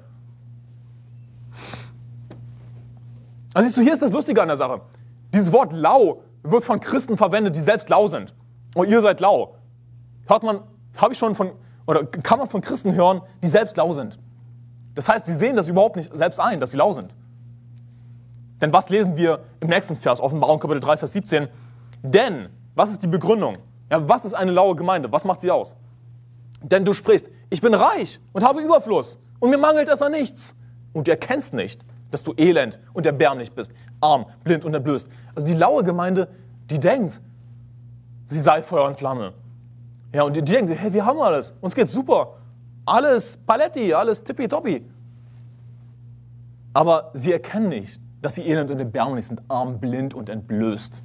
[3.53, 4.81] Also siehst du, hier ist das Lustige an der Sache.
[5.33, 8.33] Dieses Wort lau wird von Christen verwendet, die selbst lau sind.
[8.75, 9.55] Und oh, ihr seid lau.
[10.27, 10.59] Hört man,
[10.97, 11.51] habe ich schon von,
[11.87, 14.19] oder kann man von Christen hören, die selbst lau sind.
[14.95, 17.15] Das heißt, sie sehen das überhaupt nicht selbst ein, dass sie lau sind.
[18.61, 21.49] Denn was lesen wir im nächsten Vers, Offenbarung Kapitel 3, Vers 17?
[22.01, 23.57] Denn, was ist die Begründung?
[23.91, 25.11] Ja, was ist eine laue Gemeinde?
[25.11, 25.75] Was macht sie aus?
[26.61, 30.55] Denn du sprichst, ich bin reich und habe Überfluss und mir mangelt es an nichts.
[30.93, 35.09] Und du erkennst nicht, dass du elend und erbärmlich bist, arm, blind und entblößt.
[35.35, 36.29] Also die laue Gemeinde,
[36.69, 37.19] die denkt,
[38.27, 39.33] sie sei Feuer und Flamme.
[40.13, 42.37] Ja, und die, die denken, hey, wir haben alles, uns geht's super.
[42.85, 44.85] Alles Paletti, alles tippitoppi.
[46.73, 51.03] Aber sie erkennen nicht, dass sie elend und erbärmlich sind, arm, blind und entblößt.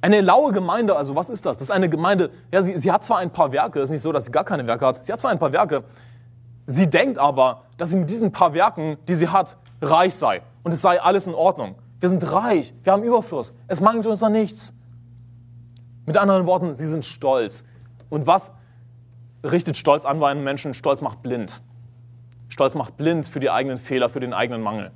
[0.00, 1.56] Eine laue Gemeinde, also was ist das?
[1.56, 4.02] Das ist eine Gemeinde, ja, sie, sie hat zwar ein paar Werke, es ist nicht
[4.02, 5.82] so, dass sie gar keine Werke hat, sie hat zwar ein paar Werke,
[6.66, 10.72] sie denkt aber, dass sie mit diesen paar Werken, die sie hat, reich sei und
[10.72, 11.74] es sei alles in Ordnung.
[11.98, 14.72] Wir sind reich, wir haben Überfluss, es mangelt uns an nichts.
[16.04, 17.64] Mit anderen Worten, sie sind stolz.
[18.08, 18.52] Und was
[19.50, 20.74] richtet Stolz an bei einem Menschen?
[20.74, 21.62] Stolz macht blind.
[22.48, 24.92] Stolz macht blind für die eigenen Fehler, für den eigenen Mangel.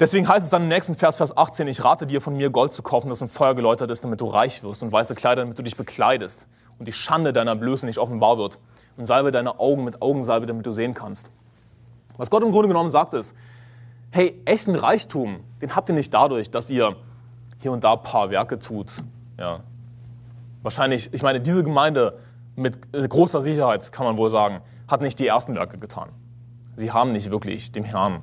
[0.00, 2.72] Deswegen heißt es dann im nächsten Vers, Vers 18, ich rate dir von mir Gold
[2.72, 5.58] zu kaufen, das im Feuer geläutert ist, damit du reich wirst und weiße Kleider, damit
[5.58, 6.46] du dich bekleidest
[6.78, 8.58] und die Schande deiner Blöße nicht offenbar wird
[8.96, 11.32] und salbe deine Augen mit Augensalbe, damit du sehen kannst.
[12.16, 13.34] Was Gott im Grunde genommen sagt ist,
[14.10, 16.96] hey, echten Reichtum, den habt ihr nicht dadurch, dass ihr
[17.60, 18.92] hier und da ein paar Werke tut.
[19.36, 19.60] Ja.
[20.68, 22.18] Wahrscheinlich, ich meine, diese Gemeinde
[22.54, 26.10] mit großer Sicherheit, kann man wohl sagen, hat nicht die ersten Werke getan.
[26.76, 28.22] Sie haben nicht wirklich dem Herrn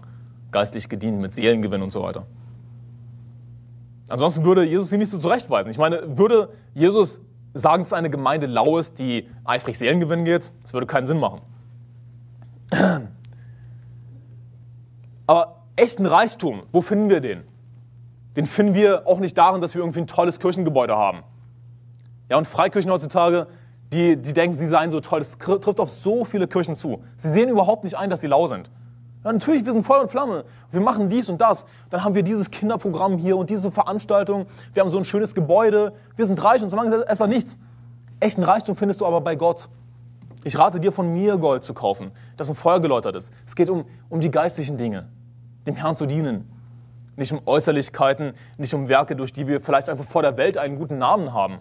[0.52, 2.28] geistlich gedient mit Seelengewinn und so weiter.
[4.10, 5.72] Ansonsten würde Jesus sie nicht so zurechtweisen.
[5.72, 7.20] Ich meine, würde Jesus
[7.56, 11.42] sagen, dass eine Gemeinde lau ist, die eifrig Seelengewinn geht, das würde keinen Sinn machen.
[15.26, 17.44] Aber echten Reichtum, wo finden wir den?
[18.36, 21.24] Den finden wir auch nicht darin, dass wir irgendwie ein tolles Kirchengebäude haben.
[22.30, 23.48] Ja, und Freikirchen heutzutage,
[23.94, 25.20] die, die denken, sie seien so toll.
[25.20, 27.04] Das trifft auf so viele Kirchen zu.
[27.18, 28.72] Sie sehen überhaupt nicht ein, dass sie lau sind.
[29.24, 30.46] Ja, natürlich, wir sind Feuer und Flamme.
[30.72, 31.66] Wir machen dies und das.
[31.90, 34.46] Dann haben wir dieses Kinderprogramm hier und diese Veranstaltung.
[34.74, 35.94] Wir haben so ein schönes Gebäude.
[36.16, 37.58] Wir sind reich und so lange ist da nichts.
[38.20, 39.70] Echten Reichtum findest du aber bei Gott.
[40.44, 43.34] Ich rate dir, von mir Gold zu kaufen, das im Feuer geläutert ist.
[43.48, 45.10] Es geht um, um die geistlichen Dinge,
[45.66, 46.52] dem Herrn zu dienen.
[47.16, 50.78] Nicht um Äußerlichkeiten, nicht um Werke, durch die wir vielleicht einfach vor der Welt einen
[50.78, 51.60] guten Namen haben.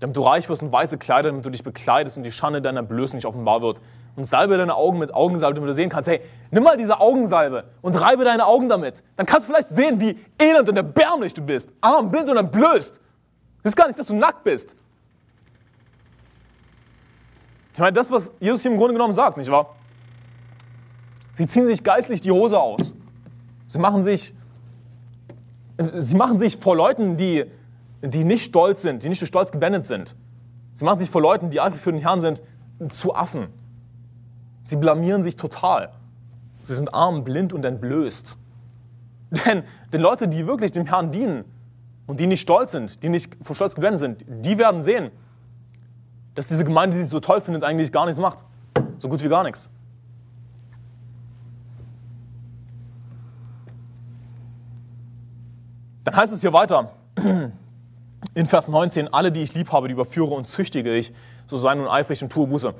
[0.00, 2.82] Damit du reich wirst und weiße Kleider, damit du dich bekleidest und die Schande deiner
[2.82, 3.80] Blöße nicht offenbar wird.
[4.14, 6.20] Und salbe deine Augen mit Augensalbe, damit du sehen kannst, hey,
[6.50, 9.02] nimm mal diese Augensalbe und reibe deine Augen damit.
[9.16, 11.68] Dann kannst du vielleicht sehen, wie elend und erbärmlich du bist.
[11.80, 13.00] Arm, blind und entblößt.
[13.62, 14.76] Das ist gar nicht, dass du nackt bist.
[17.78, 19.76] Ich meine, das, was Jesus hier im Grunde genommen sagt, nicht wahr?
[21.34, 22.92] Sie ziehen sich geistlich die Hose aus.
[23.68, 24.34] Sie machen sich,
[25.98, 27.44] sie machen sich vor Leuten, die,
[28.02, 30.14] die nicht stolz sind, die nicht durch Stolz gebändet sind.
[30.74, 32.42] Sie machen sich vor Leuten, die einfach für den Herrn sind,
[32.90, 33.48] zu Affen.
[34.62, 35.90] Sie blamieren sich total.
[36.64, 38.36] Sie sind arm, blind und entblößt.
[39.46, 41.44] Denn die Leute, die wirklich dem Herrn dienen
[42.06, 45.10] und die nicht stolz sind, die nicht vor Stolz geblendet sind, die werden sehen,
[46.34, 48.44] dass diese Gemeinde, die sich so toll findet, eigentlich gar nichts macht.
[48.98, 49.70] So gut wie gar nichts.
[56.04, 56.92] Dann heißt es hier weiter,
[58.34, 61.12] in Vers 19, alle, die ich lieb habe, die überführe und züchtige ich,
[61.46, 62.74] so sei nun eifrig und tue Buße.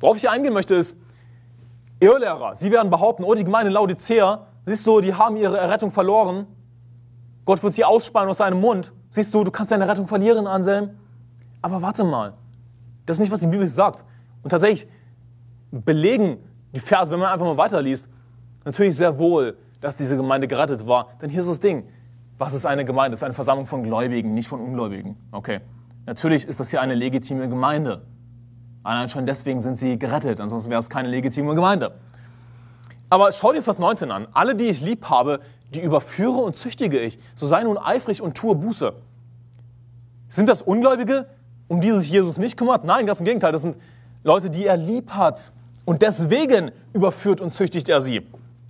[0.00, 0.96] Worauf ich hier eingehen möchte, ist,
[2.00, 6.46] Irrlehrer, sie werden behaupten, oh, die Gemeinde Laodicea, siehst du, die haben ihre Errettung verloren.
[7.44, 8.92] Gott wird sie ausspeien aus seinem Mund.
[9.10, 10.90] Siehst du, du kannst deine Rettung verlieren, Anselm.
[11.60, 12.34] Aber warte mal,
[13.06, 14.04] das ist nicht, was die Bibel sagt.
[14.42, 14.88] Und tatsächlich
[15.70, 16.38] belegen
[16.74, 18.08] die Verse, wenn man einfach mal weiterliest,
[18.64, 21.08] natürlich sehr wohl, dass diese Gemeinde gerettet war.
[21.20, 21.88] Denn hier ist das Ding.
[22.38, 23.10] Was ist eine Gemeinde?
[23.10, 25.16] Das ist eine Versammlung von Gläubigen, nicht von Ungläubigen.
[25.32, 25.60] Okay.
[26.06, 28.06] Natürlich ist das hier eine legitime Gemeinde.
[28.84, 31.96] Allein schon deswegen sind sie gerettet, ansonsten wäre es keine legitime Gemeinde.
[33.10, 34.28] Aber schau dir Vers 19 an.
[34.32, 35.40] Alle, die ich lieb habe,
[35.74, 37.18] die überführe und züchtige ich.
[37.34, 38.92] So sei nun eifrig und tue Buße.
[40.28, 41.26] Sind das Ungläubige,
[41.66, 42.84] um die sich Jesus nicht kümmert?
[42.84, 43.52] Nein, ganz im Gegenteil.
[43.52, 43.76] Das sind
[44.22, 45.52] Leute, die er lieb hat.
[45.84, 48.26] Und deswegen überführt und züchtigt er sie.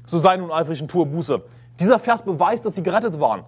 [0.06, 1.42] So sei nun eifrig und tue Buße.
[1.78, 3.44] Dieser Vers beweist, dass sie gerettet waren.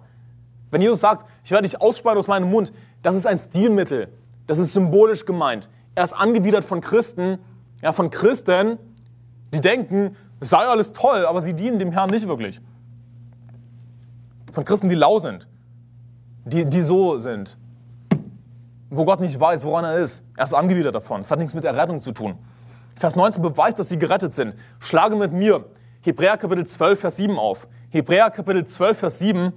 [0.71, 2.73] Wenn Jesus sagt, ich werde dich ausspeien aus meinem Mund,
[3.03, 4.07] das ist ein Stilmittel.
[4.47, 5.69] Das ist symbolisch gemeint.
[5.95, 7.37] Er ist angewidert von Christen,
[7.81, 8.77] ja, von Christen,
[9.53, 12.61] die denken, es sei alles toll, aber sie dienen dem Herrn nicht wirklich.
[14.51, 15.47] Von Christen, die lau sind,
[16.45, 17.57] die, die so sind,
[18.89, 20.25] wo Gott nicht weiß, woran er ist.
[20.35, 21.21] Er ist angewidert davon.
[21.21, 22.35] Es hat nichts mit Errettung zu tun.
[22.95, 24.55] Vers 19 beweist, dass sie gerettet sind.
[24.79, 25.65] Schlage mit mir
[26.01, 27.67] Hebräer Kapitel 12, Vers 7 auf.
[27.89, 29.53] Hebräer Kapitel 12, Vers 7.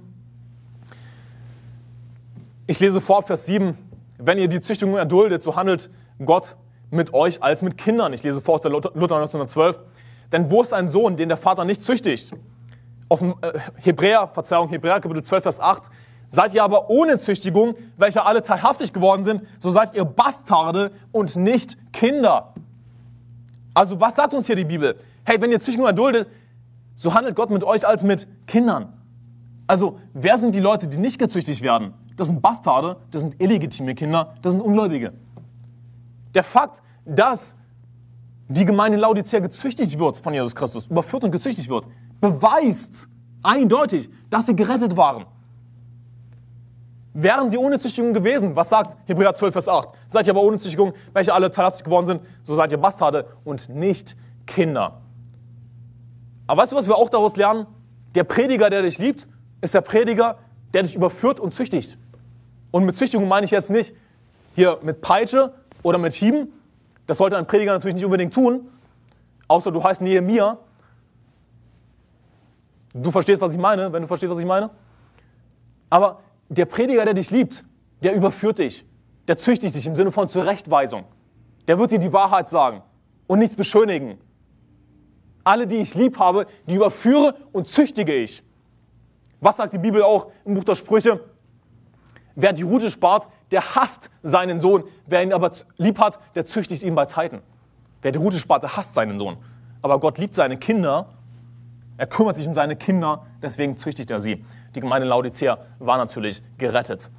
[2.67, 3.77] Ich lese vor Vers 7.
[4.17, 5.91] Wenn ihr die Züchtigung erduldet, so handelt
[6.23, 6.55] Gott
[6.89, 8.11] mit euch als mit Kindern.
[8.11, 9.79] Ich lese vor aus der Luther 1912.
[10.31, 12.33] Denn wo ist ein Sohn, den der Vater nicht züchtigt?
[13.07, 15.83] Auf dem äh, Hebräer, Verzeihung, Hebräer Kapitel 12, Vers 8.
[16.29, 21.35] Seid ihr aber ohne Züchtigung, welche alle teilhaftig geworden sind, so seid ihr Bastarde und
[21.35, 22.55] nicht Kinder.
[23.75, 24.97] Also was sagt uns hier die Bibel?
[25.23, 26.27] Hey, wenn ihr Züchtigung erduldet,
[26.95, 28.91] so handelt Gott mit euch als mit Kindern.
[29.67, 31.93] Also wer sind die Leute, die nicht gezüchtigt werden?
[32.15, 35.13] Das sind Bastarde, das sind illegitime Kinder, das sind Ungläubige.
[36.33, 37.55] Der Fakt, dass
[38.47, 41.87] die Gemeinde Laodicea gezüchtigt wird von Jesus Christus, überführt und gezüchtigt wird,
[42.19, 43.07] beweist
[43.43, 45.25] eindeutig, dass sie gerettet waren.
[47.13, 49.89] Wären sie ohne Züchtigung gewesen, was sagt Hebräer 12, Vers 8?
[50.07, 53.69] Seid ihr aber ohne Züchtigung, welche alle teilhaftig geworden sind, so seid ihr Bastarde und
[53.69, 55.01] nicht Kinder.
[56.47, 57.67] Aber weißt du, was wir auch daraus lernen?
[58.15, 59.27] Der Prediger, der dich liebt,
[59.61, 60.37] ist der Prediger,
[60.73, 61.97] der dich überführt und züchtigt.
[62.75, 63.95] Und mit Züchtigung meine ich jetzt nicht
[64.53, 66.51] hier mit Peitsche oder mit Schieben.
[67.07, 68.67] Das sollte ein Prediger natürlich nicht unbedingt tun,
[69.47, 70.57] außer du heißt Nehemiah.
[72.93, 74.71] Du verstehst, was ich meine, wenn du verstehst, was ich meine.
[75.89, 76.19] Aber
[76.49, 77.63] der Prediger, der dich liebt,
[78.03, 78.85] der überführt dich,
[79.29, 81.05] der züchtigt dich im Sinne von Zurechtweisung.
[81.69, 82.81] Der wird dir die Wahrheit sagen
[83.27, 84.17] und nichts beschönigen.
[85.45, 88.43] Alle, die ich lieb habe, die überführe und züchtige ich.
[89.39, 91.21] Was sagt die Bibel auch im Buch der Sprüche?
[92.35, 94.83] Wer die Rute spart, der hasst seinen Sohn.
[95.07, 97.41] Wer ihn aber lieb hat, der züchtigt ihn bei Zeiten.
[98.01, 99.37] Wer die Rute spart, der hasst seinen Sohn.
[99.81, 101.07] Aber Gott liebt seine Kinder.
[101.97, 104.43] Er kümmert sich um seine Kinder, deswegen züchtigt er sie.
[104.75, 107.09] Die Gemeinde Laodicea war natürlich gerettet.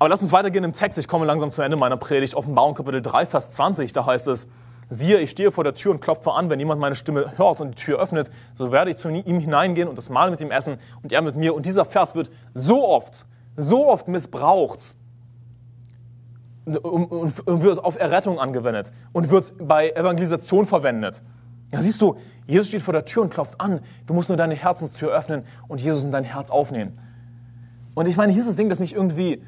[0.00, 0.98] Aber lass uns weitergehen im Text.
[0.98, 2.34] Ich komme langsam zum Ende meiner Predigt.
[2.34, 4.48] Offenbarung Kapitel 3, Vers 20, da heißt es,
[4.88, 6.50] siehe, ich stehe vor der Tür und klopfe an.
[6.50, 9.88] Wenn jemand meine Stimme hört und die Tür öffnet, so werde ich zu ihm hineingehen
[9.88, 11.54] und das Mahl mit ihm essen und er mit mir.
[11.54, 13.24] Und dieser Vers wird so oft
[13.56, 14.96] so oft missbraucht
[16.64, 21.22] und wird auf Errettung angewendet und wird bei Evangelisation verwendet.
[21.72, 22.16] Ja, siehst du,
[22.46, 23.80] Jesus steht vor der Tür und klopft an.
[24.06, 26.98] Du musst nur deine Herzenstür öffnen und Jesus in dein Herz aufnehmen.
[27.94, 29.42] Und ich meine, hier ist das Ding, dass nicht irgendwie,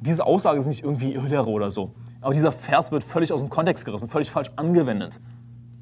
[0.00, 1.92] diese Aussage ist nicht irgendwie Irrlehre oder so.
[2.20, 5.20] Aber dieser Vers wird völlig aus dem Kontext gerissen, völlig falsch angewendet.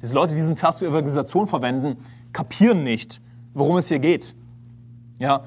[0.01, 1.97] Diese Leute, die diesen Vers zur Evangelisation verwenden,
[2.33, 3.21] kapieren nicht,
[3.53, 4.35] worum es hier geht.
[5.19, 5.43] Ja,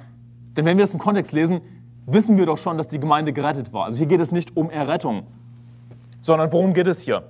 [0.57, 1.61] denn wenn wir das im Kontext lesen,
[2.07, 3.87] wissen wir doch schon, dass die Gemeinde gerettet war.
[3.87, 5.27] Also hier geht es nicht um Errettung,
[6.21, 7.25] sondern worum geht es hier?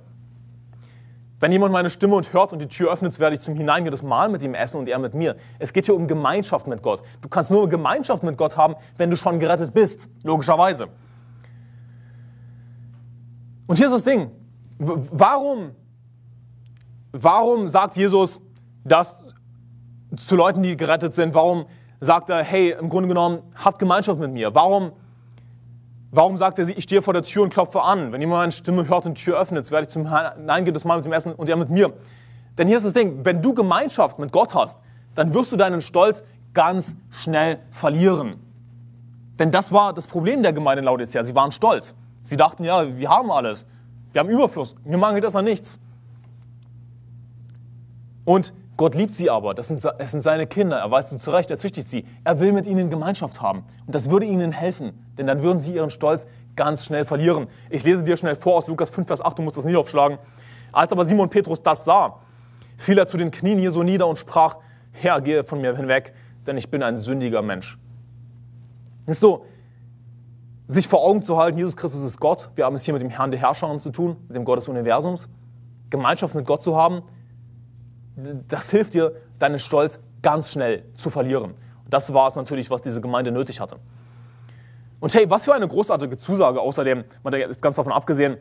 [1.39, 4.03] Wenn jemand meine Stimme und hört und die Tür öffnet, werde ich zum Hineingehen das
[4.03, 5.35] Mahl mit ihm essen und er mit mir.
[5.59, 7.01] Es geht hier um Gemeinschaft mit Gott.
[7.21, 10.87] Du kannst nur Gemeinschaft mit Gott haben, wenn du schon gerettet bist, logischerweise.
[13.67, 14.31] Und hier ist das Ding.
[14.77, 15.71] Warum,
[17.11, 18.39] warum sagt Jesus
[18.83, 19.23] das
[20.15, 21.33] zu Leuten, die gerettet sind?
[21.33, 21.65] Warum
[21.99, 24.53] sagt er, hey, im Grunde genommen, habt Gemeinschaft mit mir.
[24.53, 24.91] Warum,
[26.11, 28.11] warum sagt er, ich stehe vor der Tür und klopfe an?
[28.11, 30.97] Wenn jemand meine Stimme hört und die Tür öffnet, werde ich zum hineingehen, das Mal
[30.97, 31.93] mit dem Essen und er mit mir.
[32.57, 34.79] Denn hier ist das Ding, wenn du Gemeinschaft mit Gott hast,
[35.13, 36.23] dann wirst du deinen Stolz
[36.53, 38.39] ganz schnell verlieren.
[39.39, 41.23] Denn das war das Problem der Gemeinde in Laodicea.
[41.23, 41.93] Sie waren stolz.
[42.23, 43.65] Sie dachten, ja, wir haben alles.
[44.13, 44.75] Wir haben Überfluss.
[44.85, 45.79] Mir mangelt das an nichts.
[48.23, 49.53] Und Gott liebt sie aber.
[49.53, 50.77] Das sind, es sind seine Kinder.
[50.77, 52.05] Er weiß zu Recht, er züchtigt sie.
[52.23, 53.63] Er will mit ihnen Gemeinschaft haben.
[53.85, 54.91] Und das würde ihnen helfen.
[55.17, 57.47] Denn dann würden sie ihren Stolz ganz schnell verlieren.
[57.69, 59.37] Ich lese dir schnell vor aus Lukas 5, Vers 8.
[59.37, 60.17] Du musst das nie aufschlagen.
[60.71, 62.19] Als aber Simon Petrus das sah,
[62.75, 64.57] fiel er zu den Knien so nieder und sprach,
[64.91, 66.13] Herr, gehe von mir hinweg,
[66.45, 67.77] denn ich bin ein sündiger Mensch.
[69.05, 69.45] Ist so,
[70.67, 72.49] sich vor Augen zu halten, Jesus Christus ist Gott.
[72.55, 74.67] Wir haben es hier mit dem Herrn der Herrscher zu tun, mit dem Gott des
[74.67, 75.29] Universums.
[75.89, 77.03] Gemeinschaft mit Gott zu haben,
[78.15, 81.53] das hilft dir, deinen Stolz ganz schnell zu verlieren.
[81.89, 83.77] Das war es natürlich, was diese Gemeinde nötig hatte.
[84.99, 88.37] Und hey, was für eine großartige Zusage außerdem, man ist ganz davon abgesehen,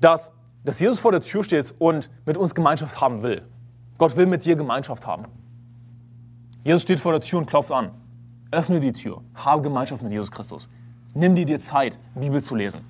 [0.00, 0.30] dass,
[0.64, 3.42] dass Jesus vor der Tür steht und mit uns Gemeinschaft haben will.
[3.98, 5.26] Gott will mit dir Gemeinschaft haben.
[6.62, 7.90] Jesus steht vor der Tür und klopft an.
[8.50, 10.68] Öffne die Tür, habe Gemeinschaft mit Jesus Christus.
[11.14, 12.80] Nimm dir dir Zeit, Bibel zu lesen.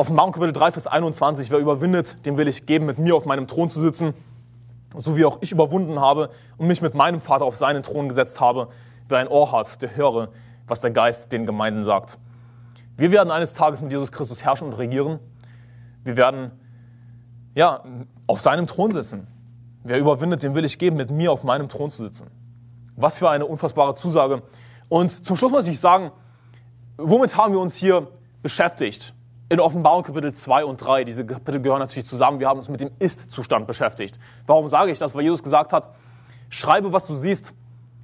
[0.00, 3.48] Offenbarung Kapitel 3, Vers 21, wer überwindet, dem will ich geben, mit mir auf meinem
[3.48, 4.14] Thron zu sitzen,
[4.96, 8.40] so wie auch ich überwunden habe und mich mit meinem Vater auf seinen Thron gesetzt
[8.40, 8.68] habe.
[9.08, 10.28] Wer ein Ohr hat, der höre,
[10.68, 12.16] was der Geist den Gemeinden sagt.
[12.96, 15.18] Wir werden eines Tages mit Jesus Christus herrschen und regieren.
[16.04, 16.52] Wir werden
[17.56, 17.82] ja,
[18.28, 19.26] auf seinem Thron sitzen.
[19.82, 22.28] Wer überwindet, dem will ich geben, mit mir auf meinem Thron zu sitzen.
[22.94, 24.44] Was für eine unfassbare Zusage.
[24.88, 26.12] Und zum Schluss muss ich sagen,
[26.98, 28.06] womit haben wir uns hier
[28.42, 29.12] beschäftigt?
[29.50, 32.80] In Offenbarung Kapitel 2 und 3, diese Kapitel gehören natürlich zusammen, wir haben uns mit
[32.80, 34.18] dem Ist-Zustand beschäftigt.
[34.46, 35.14] Warum sage ich das?
[35.14, 35.88] Weil Jesus gesagt hat,
[36.50, 37.54] schreibe, was du siehst,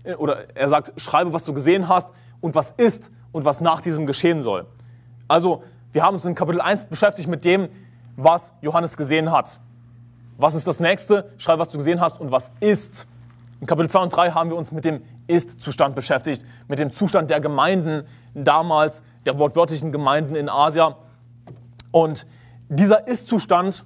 [0.05, 2.09] äh, oder er sagt, schreibe, was du gesehen hast
[2.41, 4.67] und was ist und was nach diesem geschehen soll.
[5.29, 5.63] Also,
[5.93, 7.69] wir haben uns in Kapitel 1 beschäftigt mit dem,
[8.17, 9.61] was Johannes gesehen hat.
[10.39, 11.31] Was ist das nächste?
[11.37, 13.07] Schreibe, was du gesehen hast und was ist.
[13.61, 17.31] In Kapitel 2 und 3 haben wir uns mit dem Ist-Zustand beschäftigt, mit dem Zustand
[17.31, 18.05] der Gemeinden
[18.35, 20.97] damals, der wortwörtlichen Gemeinden in Asia
[21.95, 22.27] und
[22.69, 23.85] dieser Ist-Zustand,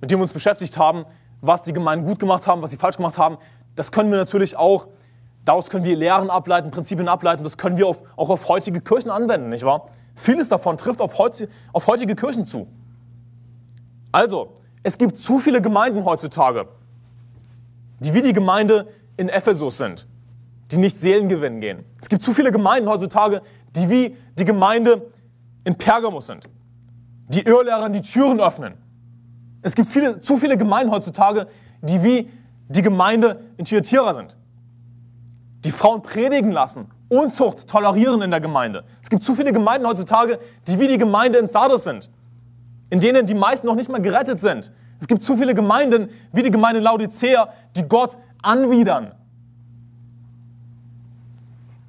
[0.00, 1.04] mit dem wir uns beschäftigt haben,
[1.42, 3.36] was die Gemeinden gut gemacht haben, was sie falsch gemacht haben,
[3.76, 4.88] das können wir natürlich auch,
[5.44, 9.10] daraus können wir Lehren ableiten, Prinzipien ableiten, das können wir auf, auch auf heutige Kirchen
[9.10, 9.90] anwenden, nicht wahr?
[10.14, 12.68] Vieles davon trifft auf, heut, auf heutige Kirchen zu.
[14.12, 16.68] Also, es gibt zu viele Gemeinden heutzutage,
[18.00, 18.88] die wie die Gemeinde
[19.18, 20.06] in Ephesus sind,
[20.70, 21.84] die nicht Seelengewinn gehen.
[22.00, 23.42] Es gibt zu viele Gemeinden heutzutage,
[23.76, 25.10] die wie die Gemeinde
[25.64, 26.48] in Pergamos sind,
[27.28, 28.74] die Irrlehrern die Türen öffnen.
[29.62, 31.46] Es gibt viele, zu viele Gemeinden heutzutage,
[31.80, 32.30] die wie
[32.68, 34.36] die Gemeinde in Thyatira sind.
[35.64, 38.84] Die Frauen predigen lassen, Unzucht tolerieren in der Gemeinde.
[39.02, 42.10] Es gibt zu viele Gemeinden heutzutage, die wie die Gemeinde in Sardes sind,
[42.88, 44.72] in denen die meisten noch nicht mal gerettet sind.
[44.98, 49.12] Es gibt zu viele Gemeinden, wie die Gemeinde Laodicea, die Gott anwidern.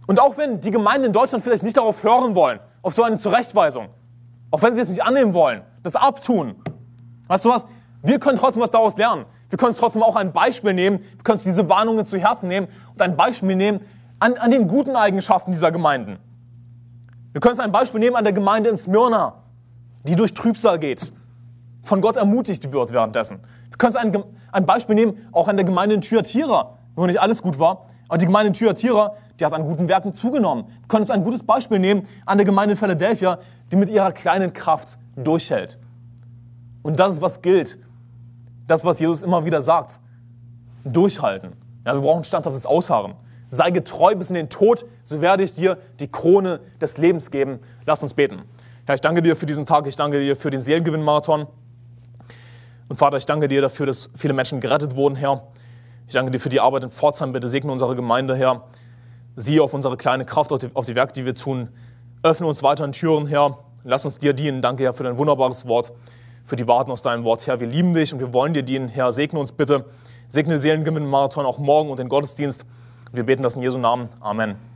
[0.08, 3.18] Und auch wenn die Gemeinden in Deutschland vielleicht nicht darauf hören wollen, auf so eine
[3.18, 3.88] Zurechtweisung,
[4.54, 6.54] auch wenn sie es nicht annehmen wollen, das abtun.
[7.28, 7.66] Weißt du was?
[8.04, 9.26] Wir können trotzdem was daraus lernen.
[9.50, 11.00] Wir können trotzdem auch ein Beispiel nehmen.
[11.00, 13.80] Wir können diese Warnungen zu Herzen nehmen und ein Beispiel nehmen
[14.20, 16.20] an, an den guten Eigenschaften dieser Gemeinden.
[17.32, 19.42] Wir können ein Beispiel nehmen an der Gemeinde in Smyrna,
[20.04, 21.12] die durch Trübsal geht,
[21.82, 23.40] von Gott ermutigt wird währenddessen.
[23.70, 27.42] Wir können ein, ein Beispiel nehmen auch an der Gemeinde in Thyatira, wo nicht alles
[27.42, 27.88] gut war.
[28.08, 30.66] Aber die Gemeinde in Thyatira, die hat an guten Werken zugenommen.
[30.68, 33.40] Wir können uns ein gutes Beispiel nehmen an der Gemeinde in Philadelphia,
[33.72, 35.80] die mit ihrer kleinen Kraft durchhält.
[36.82, 37.80] Und das ist, was gilt.
[38.68, 40.00] Das, was Jesus immer wieder sagt.
[40.84, 41.54] Durchhalten.
[41.86, 43.16] Ja, wir brauchen standhaftes Ausharren.
[43.50, 47.60] Sei getreu bis in den Tod, so werde ich dir die Krone des Lebens geben.
[47.86, 48.44] Lass uns beten.
[48.86, 49.88] Herr, ich danke dir für diesen Tag.
[49.88, 51.48] Ich danke dir für den Seelengewinn-Marathon.
[52.90, 55.48] Und Vater, ich danke dir dafür, dass viele Menschen gerettet wurden, Herr.
[56.08, 57.32] Ich danke dir für die Arbeit in Pforzheim.
[57.32, 58.64] Bitte segne unsere Gemeinde, Herr.
[59.36, 61.70] Siehe auf unsere kleine Kraft, auf die, auf die Werke, die wir tun.
[62.22, 63.58] Öffne uns weiter Türen, Herr.
[63.84, 64.62] Lass uns dir dienen.
[64.62, 65.94] Danke, Herr, für dein wunderbares Wort,
[66.46, 67.46] für die Warten aus deinem Wort.
[67.48, 68.88] Herr, wir lieben dich und wir wollen dir dienen.
[68.88, 69.86] Herr, segne uns bitte.
[70.30, 72.66] Segne Seelengewinn-Marathon auch morgen und den Gottesdienst.
[73.12, 74.10] Wir beten das in Jesu Namen.
[74.20, 74.73] Amen.